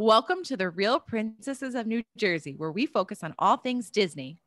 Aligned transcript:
Welcome 0.00 0.44
to 0.44 0.56
the 0.56 0.70
Real 0.70 0.98
Princesses 0.98 1.74
of 1.74 1.86
New 1.86 2.02
Jersey, 2.16 2.54
where 2.56 2.72
we 2.72 2.86
focus 2.86 3.22
on 3.22 3.34
all 3.38 3.58
things 3.58 3.90
Disney. 3.90 4.38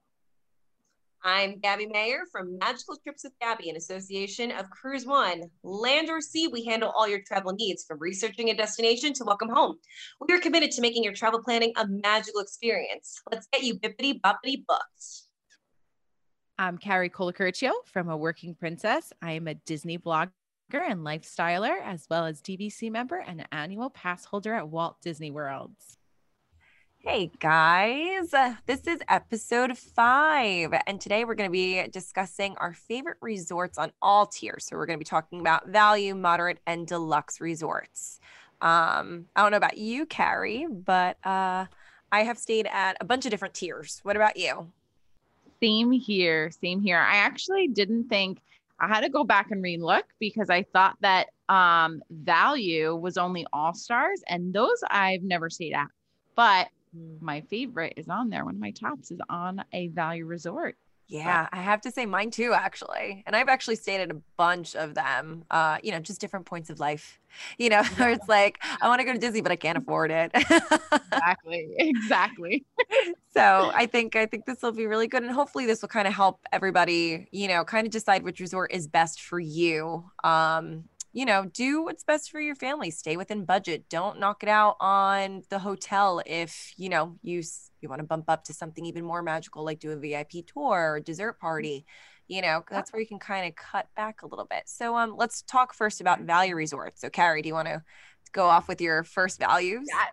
I'm 1.24 1.60
Gabby 1.60 1.86
Mayer 1.86 2.22
from 2.32 2.58
Magical 2.58 2.98
Trips 3.04 3.24
with 3.24 3.34
Gabby, 3.40 3.70
an 3.70 3.76
association 3.76 4.50
of 4.50 4.68
Cruise 4.72 5.06
One. 5.06 5.44
Land 5.62 6.10
or 6.10 6.22
sea, 6.22 6.48
we 6.48 6.66
handle 6.66 6.92
all 6.98 7.08
your 7.08 7.22
travel 7.22 7.54
needs 7.54 7.84
from 7.84 8.00
researching 8.00 8.50
a 8.50 8.56
destination 8.56 9.14
to 9.14 9.26
welcome 9.26 9.48
home. 9.48 9.78
We 10.28 10.34
are 10.34 10.40
committed 10.40 10.72
to 10.72 10.82
making 10.82 11.04
your 11.04 11.14
travel 11.14 11.40
planning 11.44 11.72
a 11.76 11.86
magical 11.88 12.42
experience. 12.42 13.22
Let's 13.32 13.48
get 13.54 13.62
you 13.62 13.76
bippity 13.76 14.20
boppity 14.22 14.64
booked. 14.68 15.06
I'm 16.58 16.80
Carrie 16.80 17.12
Colicurcio 17.12 17.74
from 17.86 18.10
A 18.10 18.18
Working 18.18 18.56
Princess. 18.56 19.14
I 19.22 19.34
am 19.34 19.48
a 19.48 19.54
Disney 19.54 20.00
blogger 20.00 20.32
and 20.72 21.02
lifestyler, 21.02 21.82
as 21.84 22.08
well 22.10 22.26
as 22.26 22.42
DVC 22.42 22.92
member 22.92 23.18
and 23.18 23.46
annual 23.52 23.90
pass 23.90 24.26
holder 24.26 24.54
at 24.54 24.70
Walt 24.70 24.98
Disney 25.02 25.32
Worlds. 25.32 25.98
Hey 26.98 27.32
guys, 27.40 28.34
uh, 28.34 28.56
this 28.66 28.88
is 28.88 29.02
episode 29.10 29.78
five, 29.78 30.74
and 30.88 31.02
today 31.02 31.26
we're 31.26 31.36
going 31.36 31.50
to 31.50 31.52
be 31.52 31.86
discussing 31.90 32.56
our 32.58 32.74
favorite 32.74 33.18
resorts 33.22 33.78
on 33.78 33.92
all 34.02 34.26
tiers. 34.26 34.66
So, 34.66 34.78
we're 34.78 34.86
going 34.86 34.98
to 34.98 35.04
be 35.04 35.10
talking 35.10 35.42
about 35.42 35.68
value, 35.68 36.16
moderate, 36.16 36.60
and 36.66 36.88
deluxe 36.88 37.42
resorts. 37.42 38.22
Um, 38.62 39.26
I 39.36 39.42
don't 39.42 39.52
know 39.52 39.58
about 39.58 39.78
you, 39.78 40.06
Carrie, 40.06 40.66
but 40.70 41.18
uh, 41.26 41.66
I 42.12 42.24
have 42.24 42.38
stayed 42.38 42.68
at 42.72 42.96
a 43.02 43.06
bunch 43.06 43.26
of 43.26 43.32
different 43.32 43.54
tiers. 43.54 44.00
What 44.04 44.16
about 44.16 44.38
you? 44.38 44.72
Same 45.62 45.92
here. 45.92 46.52
Same 46.52 46.82
here. 46.82 47.00
I 47.00 47.18
actually 47.18 47.68
didn't 47.68 48.08
think 48.08 48.40
I 48.80 48.88
had 48.88 49.02
to 49.02 49.10
go 49.10 49.24
back 49.24 49.52
and 49.52 49.64
relook 49.64 50.04
because 50.20 50.50
I 50.50 50.64
thought 50.64 50.98
that 51.02 51.28
um, 51.50 52.02
value 52.10 52.96
was 52.96 53.18
only 53.18 53.46
all 53.54 53.74
stars, 53.74 54.22
and 54.28 54.54
those 54.54 54.84
I've 54.90 55.24
never 55.24 55.50
stayed 55.50 55.74
at. 55.74 55.88
But 56.36 56.70
Mm. 56.96 57.22
my 57.22 57.42
favorite 57.42 57.94
is 57.98 58.08
on 58.08 58.30
there. 58.30 58.46
One 58.46 58.56
of 58.56 58.62
my 58.62 58.72
tops 58.72 59.12
is 59.12 59.20
on 59.30 59.64
a 59.74 59.88
value 59.90 60.26
resort. 60.26 60.78
Yeah, 61.08 61.48
I 61.52 61.58
have 61.62 61.82
to 61.82 61.92
say 61.92 62.06
mine 62.06 62.32
too, 62.32 62.54
actually. 62.54 63.24
And 63.28 63.36
I've 63.36 63.50
actually 63.50 63.76
stayed 63.76 64.02
at 64.02 64.10
a 64.10 64.18
bunch 64.38 64.76
of 64.76 64.96
them, 64.96 65.46
uh, 65.52 65.78
you 65.84 65.92
know, 65.92 66.00
just 66.00 66.20
different 66.20 66.46
points 66.46 66.70
of 66.70 66.80
life, 66.80 67.20
you 67.58 67.70
know, 67.70 67.84
where 67.98 68.10
it's 68.10 68.28
like, 68.28 68.60
I 68.82 68.88
want 68.88 69.00
to 69.00 69.06
go 69.06 69.14
to 69.14 69.20
Disney, 69.20 69.42
but 69.42 69.52
I 69.52 69.56
can't 69.56 69.78
afford 69.78 70.12
it. 70.12 70.32
exactly. 70.34 71.70
Exactly. 71.78 72.66
so 73.34 73.72
I 73.74 73.86
think, 73.86 74.16
I 74.16 74.26
think 74.26 74.46
this 74.46 74.62
will 74.62 74.72
be 74.72 74.88
really 74.88 75.08
good. 75.08 75.24
And 75.24 75.32
hopefully 75.32 75.66
this 75.66 75.82
will 75.82 75.90
kind 75.90 76.08
of 76.08 76.14
help 76.14 76.40
everybody, 76.52 77.28
you 77.32 77.48
know, 77.48 77.64
kind 77.64 77.86
of 77.86 77.92
decide 77.92 78.24
which 78.24 78.40
resort 78.40 78.72
is 78.72 78.88
best 78.88 79.22
for 79.22 79.40
you. 79.40 80.06
Um, 80.24 80.86
you 81.14 81.26
know, 81.26 81.46
do 81.46 81.84
what's 81.84 82.04
best 82.04 82.32
for 82.32 82.42
your 82.42 82.56
family. 82.56 82.90
Stay 82.90 83.18
within 83.18 83.46
budget. 83.46 83.88
Don't 83.88 84.20
knock 84.20 84.42
it 84.42 84.50
out 84.50 84.78
on 84.80 85.44
the 85.50 85.60
hotel 85.60 86.22
if, 86.26 86.74
you 86.76 86.90
know, 86.90 87.18
you 87.22 87.44
you 87.82 87.90
want 87.90 88.00
to 88.00 88.08
bump 88.08 88.26
up 88.30 88.44
to 88.46 88.54
something 88.54 88.86
even 88.86 89.06
more 89.06 89.22
magical 89.22 89.64
like 89.64 89.80
do 89.80 89.92
a 89.92 89.96
VIP 89.96 90.46
tour 90.48 90.94
or 90.94 91.00
dessert 91.00 91.34
mm-hmm. 91.34 91.46
party. 91.46 91.86
You 92.28 92.42
know, 92.42 92.64
that's 92.70 92.92
where 92.92 93.00
you 93.00 93.08
can 93.08 93.20
kind 93.20 93.48
of 93.48 93.56
cut 93.56 93.88
back 93.96 94.24
a 94.24 94.28
little 94.28 94.46
bit. 94.46 94.64
So 94.66 94.98
um 94.98 95.16
let's 95.16 95.44
talk 95.44 95.74
first 95.74 96.02
about 96.02 96.22
value 96.22 96.56
resorts. 96.56 97.02
So 97.02 97.10
Carrie, 97.10 97.44
do 97.44 97.48
you 97.48 97.54
want 97.54 97.68
to 97.68 97.84
go 98.32 98.46
off 98.46 98.68
with 98.68 98.82
your 98.82 99.04
first 99.04 99.40
values? 99.40 99.86
Yeah. 99.88 100.06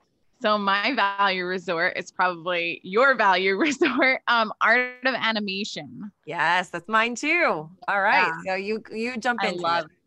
So 0.42 0.58
my 0.58 0.94
value 0.94 1.44
resort 1.44 1.96
is 1.96 2.10
probably 2.10 2.80
your 2.82 3.14
value 3.14 3.56
resort, 3.58 4.20
um, 4.26 4.52
Art 4.60 5.04
of 5.04 5.14
Animation. 5.14 6.10
Yes, 6.24 6.70
that's 6.70 6.88
mine 6.88 7.14
too. 7.14 7.70
All 7.88 8.00
right. 8.02 8.32
Yeah. 8.44 8.52
So 8.52 8.54
you 8.56 8.82
you 8.92 9.16
jump 9.16 9.42
in. 9.44 9.56
love 9.56 9.84
it 9.84 9.99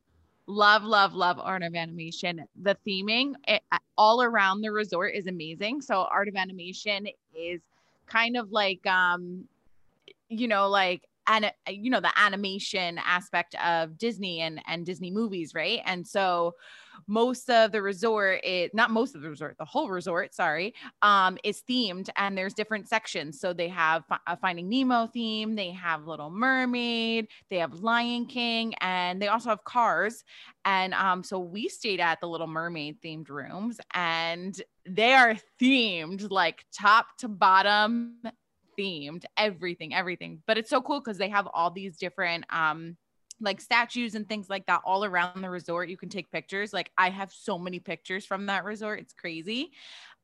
love 0.48 0.84
love 0.84 1.14
love 1.14 1.40
art 1.40 1.64
of 1.64 1.76
animation. 1.76 2.46
The 2.62 2.78
theming 2.88 3.34
it, 3.48 3.62
all 3.98 4.22
around 4.22 4.62
the 4.62 4.72
resort 4.72 5.16
is 5.16 5.28
amazing. 5.28 5.82
So 5.82 6.08
art 6.10 6.28
of 6.28 6.36
animation 6.36 7.08
is 7.36 7.62
kind 8.08 8.38
of 8.38 8.52
like 8.52 8.86
um 8.86 9.46
you 10.30 10.48
know 10.48 10.70
like 10.70 11.04
and 11.28 11.52
you 11.68 11.90
know 11.90 12.00
the 12.00 12.12
animation 12.20 13.00
aspect 13.04 13.56
of 13.56 13.98
disney 13.98 14.42
and 14.42 14.62
and 14.68 14.86
disney 14.86 15.12
movies 15.12 15.54
right? 15.54 15.82
And 15.86 16.06
so 16.06 16.56
most 17.08 17.50
of 17.50 17.72
the 17.72 17.82
resort 17.82 18.40
is 18.44 18.70
not 18.74 18.92
most 18.92 19.16
of 19.16 19.22
the 19.22 19.30
resort 19.30 19.56
the 19.58 19.66
whole 19.66 19.90
resort 19.90 20.34
sorry 20.34 20.74
um 21.02 21.38
is 21.44 21.64
themed 21.70 22.10
and 22.18 22.38
there's 22.38 22.54
different 22.54 22.88
sections. 22.88 23.40
So 23.40 23.54
they 23.54 23.68
have 23.70 24.04
a 24.28 24.38
finding 24.38 24.70
nemo 24.70 25.08
theme 25.08 25.56
they 25.56 25.72
have 25.72 26.08
little 26.08 26.30
mermaid 26.30 27.28
they 27.50 27.58
have 27.58 27.74
lion 27.74 28.26
king 28.26 28.74
and 28.82 29.22
they 29.22 29.28
also 29.28 29.50
have 29.50 29.64
cars. 29.64 30.24
And 30.66 30.94
um 30.94 31.24
so 31.24 31.40
we 31.40 31.68
stayed 31.68 32.00
at 32.00 32.22
the 32.22 32.28
little 32.28 32.48
mermaid 32.48 33.02
themed 33.04 33.30
rooms 33.30 33.80
and 33.94 34.60
they 34.86 35.14
are 35.14 35.36
themed 35.62 36.30
like 36.30 36.66
top 36.72 37.08
to 37.20 37.28
bottom 37.28 38.18
themed 38.78 39.24
everything 39.38 39.94
everything. 39.94 40.42
But 40.48 40.58
it's 40.58 40.70
so 40.70 40.82
cool 40.82 41.00
because 41.00 41.18
they 41.18 41.30
have 41.30 41.48
all 41.54 41.72
these 41.72 41.98
different 41.98 42.46
um 42.50 42.98
like 43.42 43.60
statues 43.60 44.16
and 44.16 44.28
things 44.30 44.50
like 44.50 44.66
that 44.68 44.82
all 44.86 45.04
around 45.04 45.42
the 45.42 45.50
resort. 45.50 45.90
You 45.90 45.98
can 45.98 46.10
take 46.10 46.32
pictures. 46.32 46.74
Like 46.74 46.92
i 46.98 47.10
have 47.10 47.32
so 47.32 47.58
many 47.58 47.80
pictures 47.80 48.26
from 48.26 48.48
that 48.48 48.64
resort. 48.64 49.00
It's 49.00 49.14
crazy. 49.14 49.72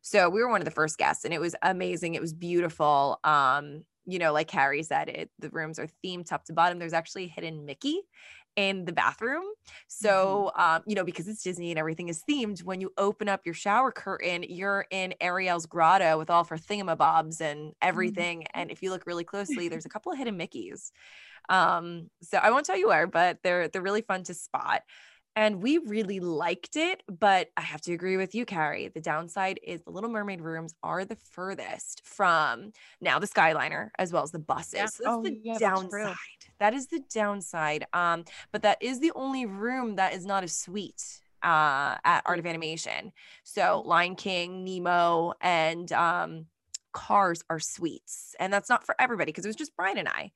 So 0.00 0.30
we 0.30 0.40
were 0.40 0.48
one 0.48 0.62
of 0.62 0.64
the 0.64 0.70
first 0.70 0.96
guests 0.96 1.26
and 1.26 1.34
it 1.34 1.40
was 1.40 1.54
amazing. 1.60 2.14
It 2.14 2.22
was 2.22 2.32
beautiful. 2.32 3.20
Um, 3.24 3.84
you 4.08 4.18
know, 4.18 4.32
like 4.32 4.48
Carrie 4.48 4.82
said, 4.82 5.08
it 5.08 5.30
the 5.38 5.50
rooms 5.50 5.78
are 5.78 5.88
themed 6.04 6.26
top 6.26 6.44
to 6.46 6.54
bottom. 6.54 6.78
There's 6.78 6.94
actually 6.94 7.24
a 7.24 7.28
hidden 7.28 7.66
Mickey 7.66 8.00
in 8.56 8.84
the 8.86 8.92
bathroom. 8.92 9.44
Mm-hmm. 9.44 9.72
So, 9.86 10.50
mm-hmm. 10.56 10.60
um, 10.60 10.82
you 10.86 10.94
know, 10.94 11.04
because 11.04 11.28
it's 11.28 11.42
Disney 11.42 11.70
and 11.70 11.78
everything 11.78 12.08
is 12.08 12.24
themed, 12.28 12.64
when 12.64 12.80
you 12.80 12.92
open 12.96 13.28
up 13.28 13.42
your 13.44 13.54
shower 13.54 13.92
curtain, 13.92 14.44
you're 14.48 14.86
in 14.90 15.14
Ariel's 15.20 15.66
grotto 15.66 16.18
with 16.18 16.30
all 16.30 16.40
of 16.40 16.48
her 16.48 16.56
thingamabobs 16.56 17.40
and 17.40 17.72
everything. 17.82 18.40
Mm-hmm. 18.40 18.60
And 18.60 18.70
if 18.70 18.82
you 18.82 18.90
look 18.90 19.06
really 19.06 19.24
closely, 19.24 19.68
there's 19.68 19.86
a 19.86 19.90
couple 19.90 20.10
of 20.10 20.18
hidden 20.18 20.38
Mickeys. 20.38 20.90
Um, 21.48 22.10
so 22.22 22.38
I 22.38 22.50
won't 22.50 22.66
tell 22.66 22.78
you 22.78 22.88
where, 22.88 23.06
but 23.06 23.38
they're 23.42 23.68
they're 23.68 23.82
really 23.82 24.02
fun 24.02 24.22
to 24.24 24.34
spot 24.34 24.82
and 25.36 25.62
we 25.62 25.78
really 25.78 26.20
liked 26.20 26.76
it. 26.76 27.02
But 27.08 27.50
I 27.56 27.62
have 27.62 27.80
to 27.82 27.92
agree 27.92 28.16
with 28.16 28.34
you, 28.34 28.44
Carrie. 28.44 28.88
The 28.88 29.00
downside 29.00 29.60
is 29.62 29.82
the 29.82 29.90
Little 29.90 30.10
Mermaid 30.10 30.40
rooms 30.40 30.74
are 30.82 31.04
the 31.04 31.16
furthest 31.16 32.02
from 32.04 32.72
now 33.00 33.18
the 33.18 33.26
Skyliner 33.26 33.90
as 33.98 34.12
well 34.12 34.22
as 34.22 34.30
the 34.30 34.38
buses. 34.38 34.74
Yeah. 34.74 34.86
So 34.86 35.04
that's 35.04 35.16
oh, 35.16 35.22
the 35.22 35.40
yeah, 35.42 35.58
downside. 35.58 36.16
That 36.58 36.74
is 36.74 36.88
the 36.88 37.00
downside. 37.12 37.86
Um, 37.92 38.24
but 38.52 38.62
that 38.62 38.78
is 38.82 39.00
the 39.00 39.12
only 39.14 39.46
room 39.46 39.96
that 39.96 40.14
is 40.14 40.26
not 40.26 40.44
a 40.44 40.48
suite 40.48 41.22
uh 41.42 41.94
at 42.04 42.22
Art 42.26 42.40
of 42.40 42.46
Animation. 42.46 43.12
So 43.44 43.82
Lion 43.86 44.16
King, 44.16 44.64
Nemo, 44.64 45.34
and 45.40 45.90
um 45.92 46.46
Cars 46.92 47.44
are 47.50 47.60
suites, 47.60 48.34
and 48.40 48.52
that's 48.52 48.68
not 48.68 48.84
for 48.84 48.96
everybody 48.98 49.30
because 49.30 49.44
it 49.44 49.48
was 49.48 49.56
just 49.56 49.76
Brian 49.76 49.98
and 49.98 50.08
I. 50.08 50.32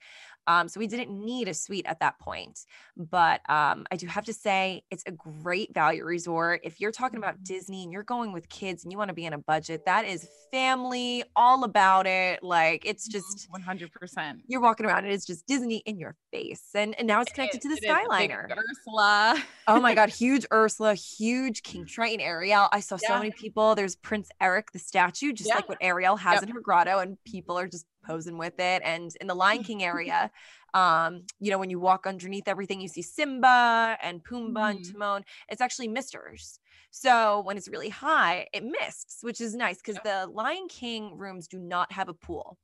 Um, 0.47 0.69
so 0.69 0.81
we 0.81 0.87
didn't 0.87 1.11
need 1.11 1.49
a 1.49 1.55
suite 1.55 1.87
at 1.87 2.01
that 2.01 2.19
point. 2.19 2.61
But 2.97 3.41
um, 3.49 3.87
I 3.91 3.97
do 3.97 4.07
have 4.07 4.25
to 4.27 4.33
say, 4.33 4.83
it's 4.91 5.05
a 5.07 5.13
great 5.13 5.73
value 5.75 6.05
resort. 6.05 6.61
If 6.65 6.81
you're 6.81 6.93
talking 6.93 7.19
about 7.19 7.37
Mhm. 7.39 7.45
Disney 7.45 7.85
and 7.85 7.93
you're 7.93 8.03
going 8.03 8.33
with 8.33 8.49
kids 8.49 8.85
and 8.85 8.93
you 8.93 8.99
want 8.99 9.09
to 9.09 9.15
be 9.15 9.25
in 9.25 9.33
a 9.33 9.39
budget, 9.39 9.85
that 9.87 10.05
is 10.05 10.29
family, 10.51 11.25
all 11.37 11.65
about 11.65 12.07
it. 12.07 12.43
Like 12.43 12.85
it's 12.85 13.07
just, 13.09 13.47
one 13.51 13.63
hundred 13.63 13.93
percent. 13.93 14.41
you're 14.47 14.61
walking 14.61 14.87
around 14.87 15.05
and 15.05 15.13
it's 15.13 15.25
just 15.27 15.47
Disney 15.47 15.77
in 15.87 15.99
your 15.99 16.15
face. 16.33 16.69
And, 16.75 16.95
and 16.99 17.07
now 17.07 17.21
it's 17.21 17.33
connected 17.33 17.61
to 17.63 17.69
the 17.69 17.81
Skyliner. 17.81 18.49
Ursula. 18.57 19.43
oh 19.69 19.81
my 19.81 19.95
God, 19.95 20.09
huge 20.23 20.45
Ursula, 20.53 20.95
huge 20.95 21.63
King 21.63 21.87
Triton, 21.87 22.21
Ariel. 22.21 22.69
I 22.73 22.81
saw 22.81 22.97
so 22.97 23.17
many 23.19 23.31
people. 23.31 23.75
There's 23.75 23.97
Prince 23.97 24.29
Eric, 24.41 24.73
the 24.73 24.79
statue, 24.79 25.33
just 25.33 25.49
Yeah. 25.49 25.57
like 25.57 25.69
what 25.69 25.79
Ariel 25.81 26.17
has 26.17 26.35
Yep. 26.35 26.43
in 26.45 26.49
her 26.51 26.61
grotto, 26.61 26.99
and 26.99 27.17
people 27.25 27.59
are 27.59 27.67
just 27.69 27.87
posing 28.03 28.39
with 28.39 28.55
it. 28.59 28.83
And 28.85 29.15
in 29.21 29.27
the 29.27 29.35
Lion 29.35 29.63
King 29.63 29.83
area, 29.83 30.31
um, 30.75 31.27
you 31.39 31.51
know, 31.51 31.59
when 31.59 31.71
you 31.71 31.81
walk 31.81 32.07
underneath 32.07 32.49
everything, 32.49 32.81
you 32.81 32.89
see 32.89 33.03
Simba 33.03 33.97
and 34.03 34.25
Pumbaa 34.25 34.71
and 34.71 34.83
Mhm. 34.83 34.85
Timon. 34.85 35.25
It's 35.49 35.61
actually 35.61 35.89
misters. 35.89 36.61
So 36.91 37.41
when 37.43 37.57
it's 37.57 37.69
really 37.69 37.89
high, 37.91 38.49
it 38.53 38.65
mists, 38.65 39.19
which 39.23 39.41
is 39.41 39.55
nice 39.55 39.79
because 39.79 40.01
the 40.01 40.27
Lion 40.27 40.69
King 40.69 41.17
rooms 41.17 41.49
do 41.49 41.59
not 41.59 41.93
have 41.93 42.09
a 42.09 42.15
pool. 42.15 42.59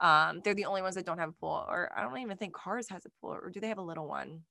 Um, 0.00 0.40
they're 0.42 0.54
the 0.54 0.66
only 0.66 0.82
ones 0.82 0.96
that 0.96 1.06
don't 1.06 1.18
have 1.18 1.30
a 1.30 1.32
pool, 1.32 1.64
or 1.68 1.92
I 1.96 2.02
don't 2.02 2.18
even 2.18 2.36
think 2.38 2.54
Cars 2.54 2.88
has 2.90 3.06
a 3.06 3.10
pool, 3.10 3.32
or 3.34 3.50
do 3.50 3.60
they 3.60 3.68
have 3.68 3.78
a 3.78 3.82
little 3.82 4.08
one? 4.08 4.44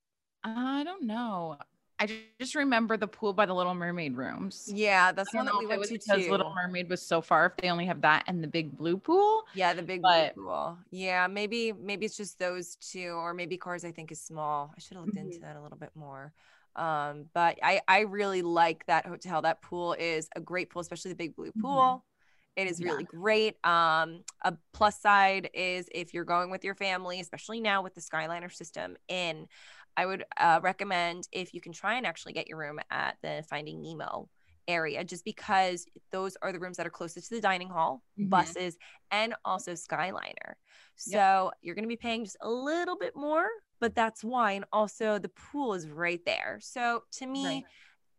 I 0.44 0.84
don't 0.86 1.04
know. 1.04 1.58
I 2.04 2.10
just 2.40 2.56
remember 2.56 2.98
the 2.98 3.08
pool 3.08 3.32
by 3.32 3.46
the 3.46 3.54
Little 3.56 3.74
Mermaid 3.74 4.18
rooms. 4.18 4.70
Yeah, 4.74 5.14
that's 5.14 5.32
the 5.32 5.38
one 5.38 5.46
that 5.46 5.56
we 5.58 5.66
went 5.66 5.84
to 5.84 5.94
because 5.94 6.26
too. 6.26 6.32
Little 6.32 6.54
Mermaid 6.54 6.90
was 6.90 7.02
so 7.02 7.22
far. 7.22 7.46
If 7.46 7.56
they 7.58 7.70
only 7.70 7.86
have 7.86 8.02
that 8.02 8.26
and 8.28 8.44
the 8.44 8.48
big 8.48 8.78
blue 8.78 8.98
pool, 8.98 9.44
Yeah, 9.54 9.74
the 9.74 9.84
big 9.84 10.02
But- 10.02 10.36
blue 10.36 10.44
pool. 10.46 10.78
Yeah, 10.92 11.28
maybe 11.28 11.72
maybe 11.72 12.06
it's 12.06 12.18
just 12.18 12.40
those 12.40 12.76
two, 12.76 13.12
or 13.14 13.34
maybe 13.34 13.58
Cars 13.58 13.86
I 13.86 13.92
think 13.92 14.12
is 14.12 14.20
small. 14.22 14.74
I 14.76 14.80
should 14.82 14.98
have 14.98 15.06
looked 15.06 15.18
into 15.18 15.38
Mhm. 15.38 15.42
that 15.42 15.56
a 15.56 15.62
little 15.62 15.78
bit 15.78 15.96
more. 15.96 16.34
Um, 16.76 17.30
but 17.34 17.58
I 17.64 17.82
I 17.88 18.00
really 18.02 18.42
like 18.42 18.86
that 18.88 19.06
hotel. 19.06 19.42
That 19.44 19.62
pool 19.62 19.94
is 19.94 20.28
a 20.36 20.42
great 20.42 20.70
pool, 20.72 20.82
especially 20.82 21.12
the 21.12 21.16
big 21.18 21.36
blue 21.36 21.52
Mhm. 21.54 21.62
pool. 21.62 22.06
It 22.56 22.68
is 22.68 22.80
Yeah. 22.80 22.90
really 22.92 23.04
great. 23.06 23.58
Um, 23.66 24.24
a 24.44 24.56
plus 24.74 25.00
side 25.00 25.50
is 25.54 25.88
if 25.92 26.14
you're 26.14 26.24
going 26.26 26.52
with 26.52 26.64
your 26.64 26.76
family, 26.76 27.20
especially 27.20 27.62
now 27.62 27.82
with 27.82 27.96
the 27.96 28.02
Skyliner 28.02 28.52
system 28.54 28.96
in, 29.08 29.48
I 29.96 30.06
would 30.06 30.26
uh, 30.38 30.60
recommend 30.64 31.28
if 31.32 31.54
you 31.54 31.62
can 31.62 31.72
try 31.74 31.96
and 31.96 32.06
actually 32.06 32.34
get 32.34 32.48
your 32.48 32.58
room 32.58 32.80
at 32.90 33.18
the 33.22 33.44
Finding 33.50 33.82
Nemo 33.82 34.30
area, 34.68 35.04
just 35.04 35.26
because 35.26 35.86
those 36.12 36.38
are 36.42 36.52
the 36.52 36.60
rooms 36.60 36.78
that 36.78 36.88
are 36.88 36.92
closest 36.92 37.30
to 37.30 37.36
the 37.36 37.42
dining 37.42 37.70
hall, 37.70 38.02
Mhm. 38.18 38.30
buses, 38.30 38.78
and 39.12 39.36
also 39.44 39.74
Skyliner. 39.74 40.56
So 40.96 41.52
you're 41.62 41.76
going 41.76 41.84
to 41.84 41.90
be 41.90 41.98
paying 41.98 42.24
just 42.24 42.38
a 42.42 42.50
little 42.50 42.98
bit 42.98 43.16
more, 43.16 43.48
but 43.80 43.94
that's 43.96 44.24
why. 44.24 44.54
And 44.54 44.66
also 44.72 45.20
the 45.20 45.30
pool 45.30 45.74
is 45.74 45.88
right 45.90 46.24
there. 46.26 46.60
So 46.62 47.04
to 47.14 47.26
me, 47.28 47.44
Right. 47.44 47.66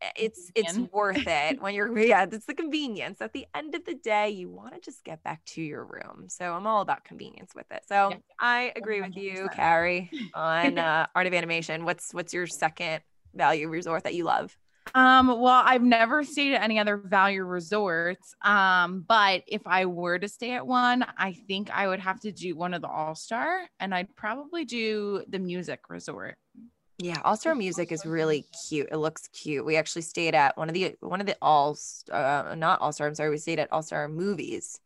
Eh, 0.04 0.10
it's 0.16 0.50
it's 0.54 0.78
worth 0.92 1.26
it 1.26 1.60
when 1.60 1.74
you're 1.74 1.96
yeah, 1.98 2.26
it's 2.30 2.46
the 2.46 2.54
convenience. 2.54 3.20
At 3.20 3.32
the 3.32 3.46
end 3.54 3.74
of 3.74 3.84
the 3.84 3.94
day, 3.94 4.30
you 4.30 4.50
want 4.50 4.74
to 4.74 4.80
just 4.80 5.04
get 5.04 5.22
back 5.22 5.44
to 5.46 5.62
your 5.62 5.84
room. 5.84 6.26
So 6.28 6.52
I'm 6.52 6.66
all 6.66 6.82
about 6.82 7.04
convenience 7.04 7.52
with 7.54 7.66
it. 7.70 7.82
So 7.88 8.10
Yeah. 8.10 8.16
I 8.38 8.72
agree 8.76 9.00
with 9.00 9.16
you, 9.16 9.48
Carrie, 9.52 10.10
on 10.34 10.78
uh, 10.78 11.06
Art 11.14 11.26
of 11.26 11.34
Animation. 11.34 11.84
What's 11.84 12.12
what's 12.12 12.32
your 12.32 12.46
second 12.46 13.02
value 13.34 13.68
resort 13.68 14.04
that 14.04 14.14
you 14.14 14.24
love? 14.24 14.56
Um, 14.94 15.28
well, 15.28 15.62
I've 15.64 15.82
never 15.82 16.24
stayed 16.24 16.54
at 16.54 16.62
any 16.62 16.78
other 16.78 16.96
value 16.96 17.42
resorts. 17.42 18.34
Um, 18.42 19.04
but 19.08 19.42
if 19.46 19.62
I 19.66 19.86
were 19.86 20.18
to 20.18 20.28
stay 20.28 20.52
at 20.52 20.66
one, 20.66 21.04
I 21.16 21.32
think 21.32 21.70
I 21.70 21.88
would 21.88 22.00
have 22.00 22.20
to 22.20 22.32
do 22.32 22.54
one 22.54 22.74
of 22.74 22.82
the 22.82 22.88
All 22.88 23.14
Star, 23.14 23.62
and 23.80 23.94
I'd 23.94 24.14
probably 24.14 24.64
do 24.64 25.24
the 25.28 25.38
music 25.38 25.80
resort. 25.88 26.36
Yeah, 26.98 27.20
All 27.24 27.36
Star 27.36 27.54
Music 27.54 27.90
is 27.90 28.06
really 28.06 28.46
cute. 28.68 28.88
It 28.90 28.98
looks 28.98 29.28
cute. 29.28 29.64
We 29.64 29.76
actually 29.76 30.02
stayed 30.02 30.34
at 30.34 30.56
one 30.56 30.68
of 30.68 30.74
the 30.74 30.94
one 31.00 31.20
of 31.20 31.26
the 31.26 31.36
all 31.42 31.76
uh, 32.10 32.54
not 32.56 32.80
All 32.80 32.92
Star. 32.92 33.08
I'm 33.08 33.14
sorry, 33.14 33.30
we 33.30 33.38
stayed 33.38 33.58
at 33.58 33.72
All 33.72 33.82
Star 33.82 34.08
Movies. 34.08 34.80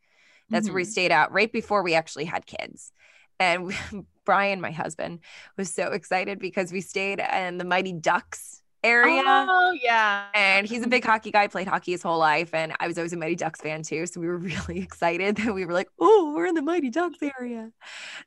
That's 0.51 0.69
where 0.69 0.77
we 0.77 0.85
Mhm. 0.85 0.87
stayed 0.87 1.13
at 1.13 1.31
right 1.33 1.53
before 1.53 1.83
we 1.83 1.95
actually 1.95 2.25
had 2.25 2.47
kids. 2.47 2.93
And 3.39 3.67
we, 3.67 3.77
Brian, 4.25 4.61
my 4.61 4.71
husband, 4.71 5.21
was 5.57 5.73
so 5.73 5.93
excited 5.93 6.39
because 6.39 6.73
we 6.73 6.81
stayed 6.81 7.21
in 7.21 7.59
the 7.59 7.65
Mighty 7.65 7.93
Ducks 7.93 8.63
area. 8.85 9.23
Oh 9.27 9.73
yeah. 9.83 10.27
And 10.35 10.67
he's 10.67 10.83
a 10.83 10.89
big 10.89 11.05
hockey 11.05 11.31
guy, 11.31 11.47
played 11.49 11.67
hockey 11.69 11.93
his 11.93 12.03
whole 12.03 12.19
life. 12.19 12.55
And 12.55 12.73
I 12.81 12.87
was 12.87 12.97
always 12.99 13.13
a 13.13 13.17
Mighty 13.17 13.35
Ducks 13.37 13.61
fan 13.61 13.83
too. 13.83 14.07
So 14.07 14.21
we 14.21 14.27
were 14.29 14.39
really 14.69 14.81
excited 14.81 15.37
that 15.37 15.55
we 15.55 15.65
were 15.67 15.73
like, 15.73 15.89
oh, 15.99 16.33
we're 16.37 16.47
in 16.47 16.55
the 16.55 16.63
Mighty 16.63 16.91
Ducks 16.91 17.19
area. 17.39 17.71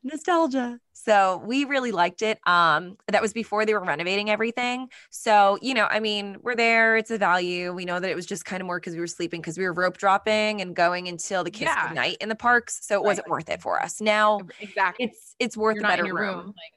Nostalgia. 0.03 0.79
So 0.93 1.41
we 1.45 1.65
really 1.65 1.91
liked 1.91 2.21
it. 2.21 2.39
Um, 2.45 2.95
that 3.07 3.21
was 3.21 3.33
before 3.33 3.65
they 3.65 3.73
were 3.73 3.83
renovating 3.83 4.29
everything. 4.29 4.87
So, 5.09 5.57
you 5.61 5.73
know, 5.73 5.87
I 5.89 5.99
mean, 5.99 6.37
we're 6.43 6.55
there, 6.55 6.95
it's 6.95 7.09
a 7.09 7.17
value. 7.17 7.73
We 7.73 7.85
know 7.85 7.99
that 7.99 8.09
it 8.09 8.15
was 8.15 8.27
just 8.27 8.45
kind 8.45 8.61
of 8.61 8.67
more 8.67 8.79
because 8.79 8.93
we 8.93 8.99
were 8.99 9.07
sleeping 9.07 9.41
because 9.41 9.57
we 9.57 9.63
were 9.63 9.73
rope 9.73 9.97
dropping 9.97 10.61
and 10.61 10.75
going 10.75 11.07
until 11.07 11.43
the 11.43 11.49
kids 11.51 11.71
Yeah. 11.75 11.91
night 11.93 12.17
in 12.21 12.29
the 12.29 12.35
parks. 12.35 12.79
So 12.85 12.95
it 12.95 12.97
Right. 12.99 13.05
wasn't 13.05 13.29
worth 13.29 13.49
it 13.49 13.61
for 13.61 13.81
us. 13.81 13.99
Now 13.99 14.41
exactly. 14.59 15.05
it's 15.05 15.35
it's 15.39 15.57
worth 15.57 15.75
You're 15.77 15.85
a 15.85 15.87
better 15.87 16.03
room. 16.03 16.15
room. 16.15 16.45
Like, 16.47 16.73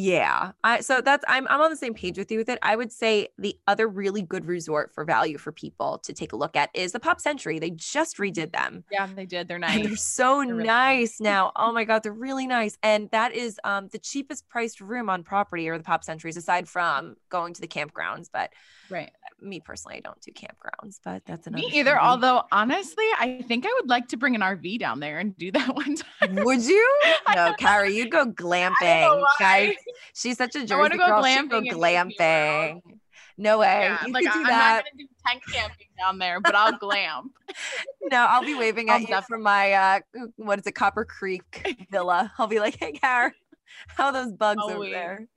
Yeah. 0.00 0.52
I 0.62 0.80
so 0.80 1.00
that's 1.00 1.24
I'm 1.26 1.48
I'm 1.48 1.60
on 1.60 1.70
the 1.70 1.76
same 1.76 1.92
page 1.92 2.18
with 2.18 2.30
you 2.30 2.38
with 2.38 2.48
it. 2.48 2.58
I 2.62 2.76
would 2.76 2.92
say 2.92 3.28
the 3.36 3.56
other 3.66 3.88
really 3.88 4.22
good 4.22 4.46
resort 4.46 4.92
for 4.94 5.04
value 5.04 5.38
for 5.38 5.50
people 5.50 5.98
to 6.04 6.12
take 6.12 6.32
a 6.32 6.36
look 6.36 6.54
at 6.54 6.70
is 6.72 6.92
the 6.92 7.00
Pop 7.00 7.20
Century. 7.20 7.58
They 7.58 7.70
just 7.70 8.16
redid 8.18 8.52
them. 8.52 8.84
yeah, 8.92 9.08
they 9.12 9.26
did. 9.26 9.48
They're 9.48 9.56
And 9.56 9.62
nice. 9.62 9.86
they're 9.86 9.96
so 9.96 10.44
They're 10.44 10.54
really 10.54 10.64
nice 10.68 11.20
now. 11.20 11.50
Oh 11.56 11.72
my 11.72 11.82
god, 11.90 12.04
they're 12.04 12.12
really 12.12 12.46
nice. 12.46 12.78
And 12.82 13.10
that 13.10 13.32
is 13.34 13.58
um 13.64 13.88
the 13.88 13.98
cheapest 13.98 14.48
priced 14.48 14.80
room 14.80 15.10
on 15.10 15.24
property 15.24 15.68
or 15.68 15.76
the 15.78 15.84
Pop 15.84 16.04
Centuries 16.04 16.36
aside 16.36 16.68
from 16.68 17.16
going 17.28 17.54
to 17.54 17.60
the 17.60 17.68
campgrounds, 17.68 18.28
but 18.32 18.50
right. 18.90 19.10
me 19.40 19.58
personally 19.58 19.96
I 19.96 20.00
don't 20.00 20.20
do 20.20 20.30
campgrounds, 20.30 21.00
but 21.04 21.24
that's 21.26 21.48
another 21.48 21.60
Me 21.66 21.70
either. 21.74 21.90
story. 21.90 22.02
Although 22.04 22.42
honestly, 22.52 23.06
I 23.18 23.42
think 23.48 23.66
I 23.66 23.72
would 23.80 23.88
like 23.88 24.06
to 24.08 24.16
bring 24.16 24.36
an 24.36 24.42
RV 24.42 24.78
down 24.78 25.00
there 25.00 25.18
and 25.18 25.36
do 25.36 25.50
that 25.52 25.68
one 25.74 25.96
time. 25.96 26.36
Would 26.44 26.64
you? 26.64 26.84
No, 27.34 27.52
Carrie, 27.58 27.94
you'd 27.94 28.10
go 28.10 28.20
I 28.20 28.24
don't 28.24 28.40
know 28.40 28.48
glamping. 28.48 29.24
Guys, 29.38 29.74
she's 30.14 30.36
such 30.36 30.54
a 30.56 30.60
Jersey 30.60 30.74
I 30.74 30.78
wanna 30.78 30.96
go 30.96 31.06
girl. 31.06 31.22
Go 31.22 31.28
glamping 31.28 31.58
in 31.58 31.64
Disney 31.64 31.80
glamping. 31.80 32.80
No 33.40 33.58
way. 33.60 33.82
Yeah, 33.82 34.04
you 34.06 34.12
like 34.12 34.24
could 34.24 34.32
do 34.32 34.38
I'm 34.40 34.46
that. 34.46 34.76
not 34.76 34.84
gonna 34.84 34.98
do 34.98 35.06
tent 35.26 35.42
camping 35.52 35.86
down 35.98 36.18
there, 36.18 36.40
but 36.40 36.54
I'll 36.54 36.76
glam. 36.78 37.30
No, 38.10 38.18
I'll 38.28 38.42
be 38.44 38.54
waving 38.54 38.88
I'll 38.90 38.96
at 39.02 39.08
you 39.08 39.20
from 39.28 39.42
my 39.42 39.72
uh 39.72 40.00
what 40.36 40.58
is 40.58 40.66
it, 40.66 40.72
Copper 40.72 41.04
Creek 41.04 41.76
villa. 41.90 42.32
I'll 42.38 42.46
be 42.46 42.58
like, 42.58 42.76
hey 42.80 42.92
Kara, 42.92 43.32
how 43.88 44.06
are 44.06 44.12
those 44.12 44.32
bugs 44.32 44.60
I'll 44.64 44.70
over 44.70 44.80
wave. 44.80 44.92
there? 44.92 45.28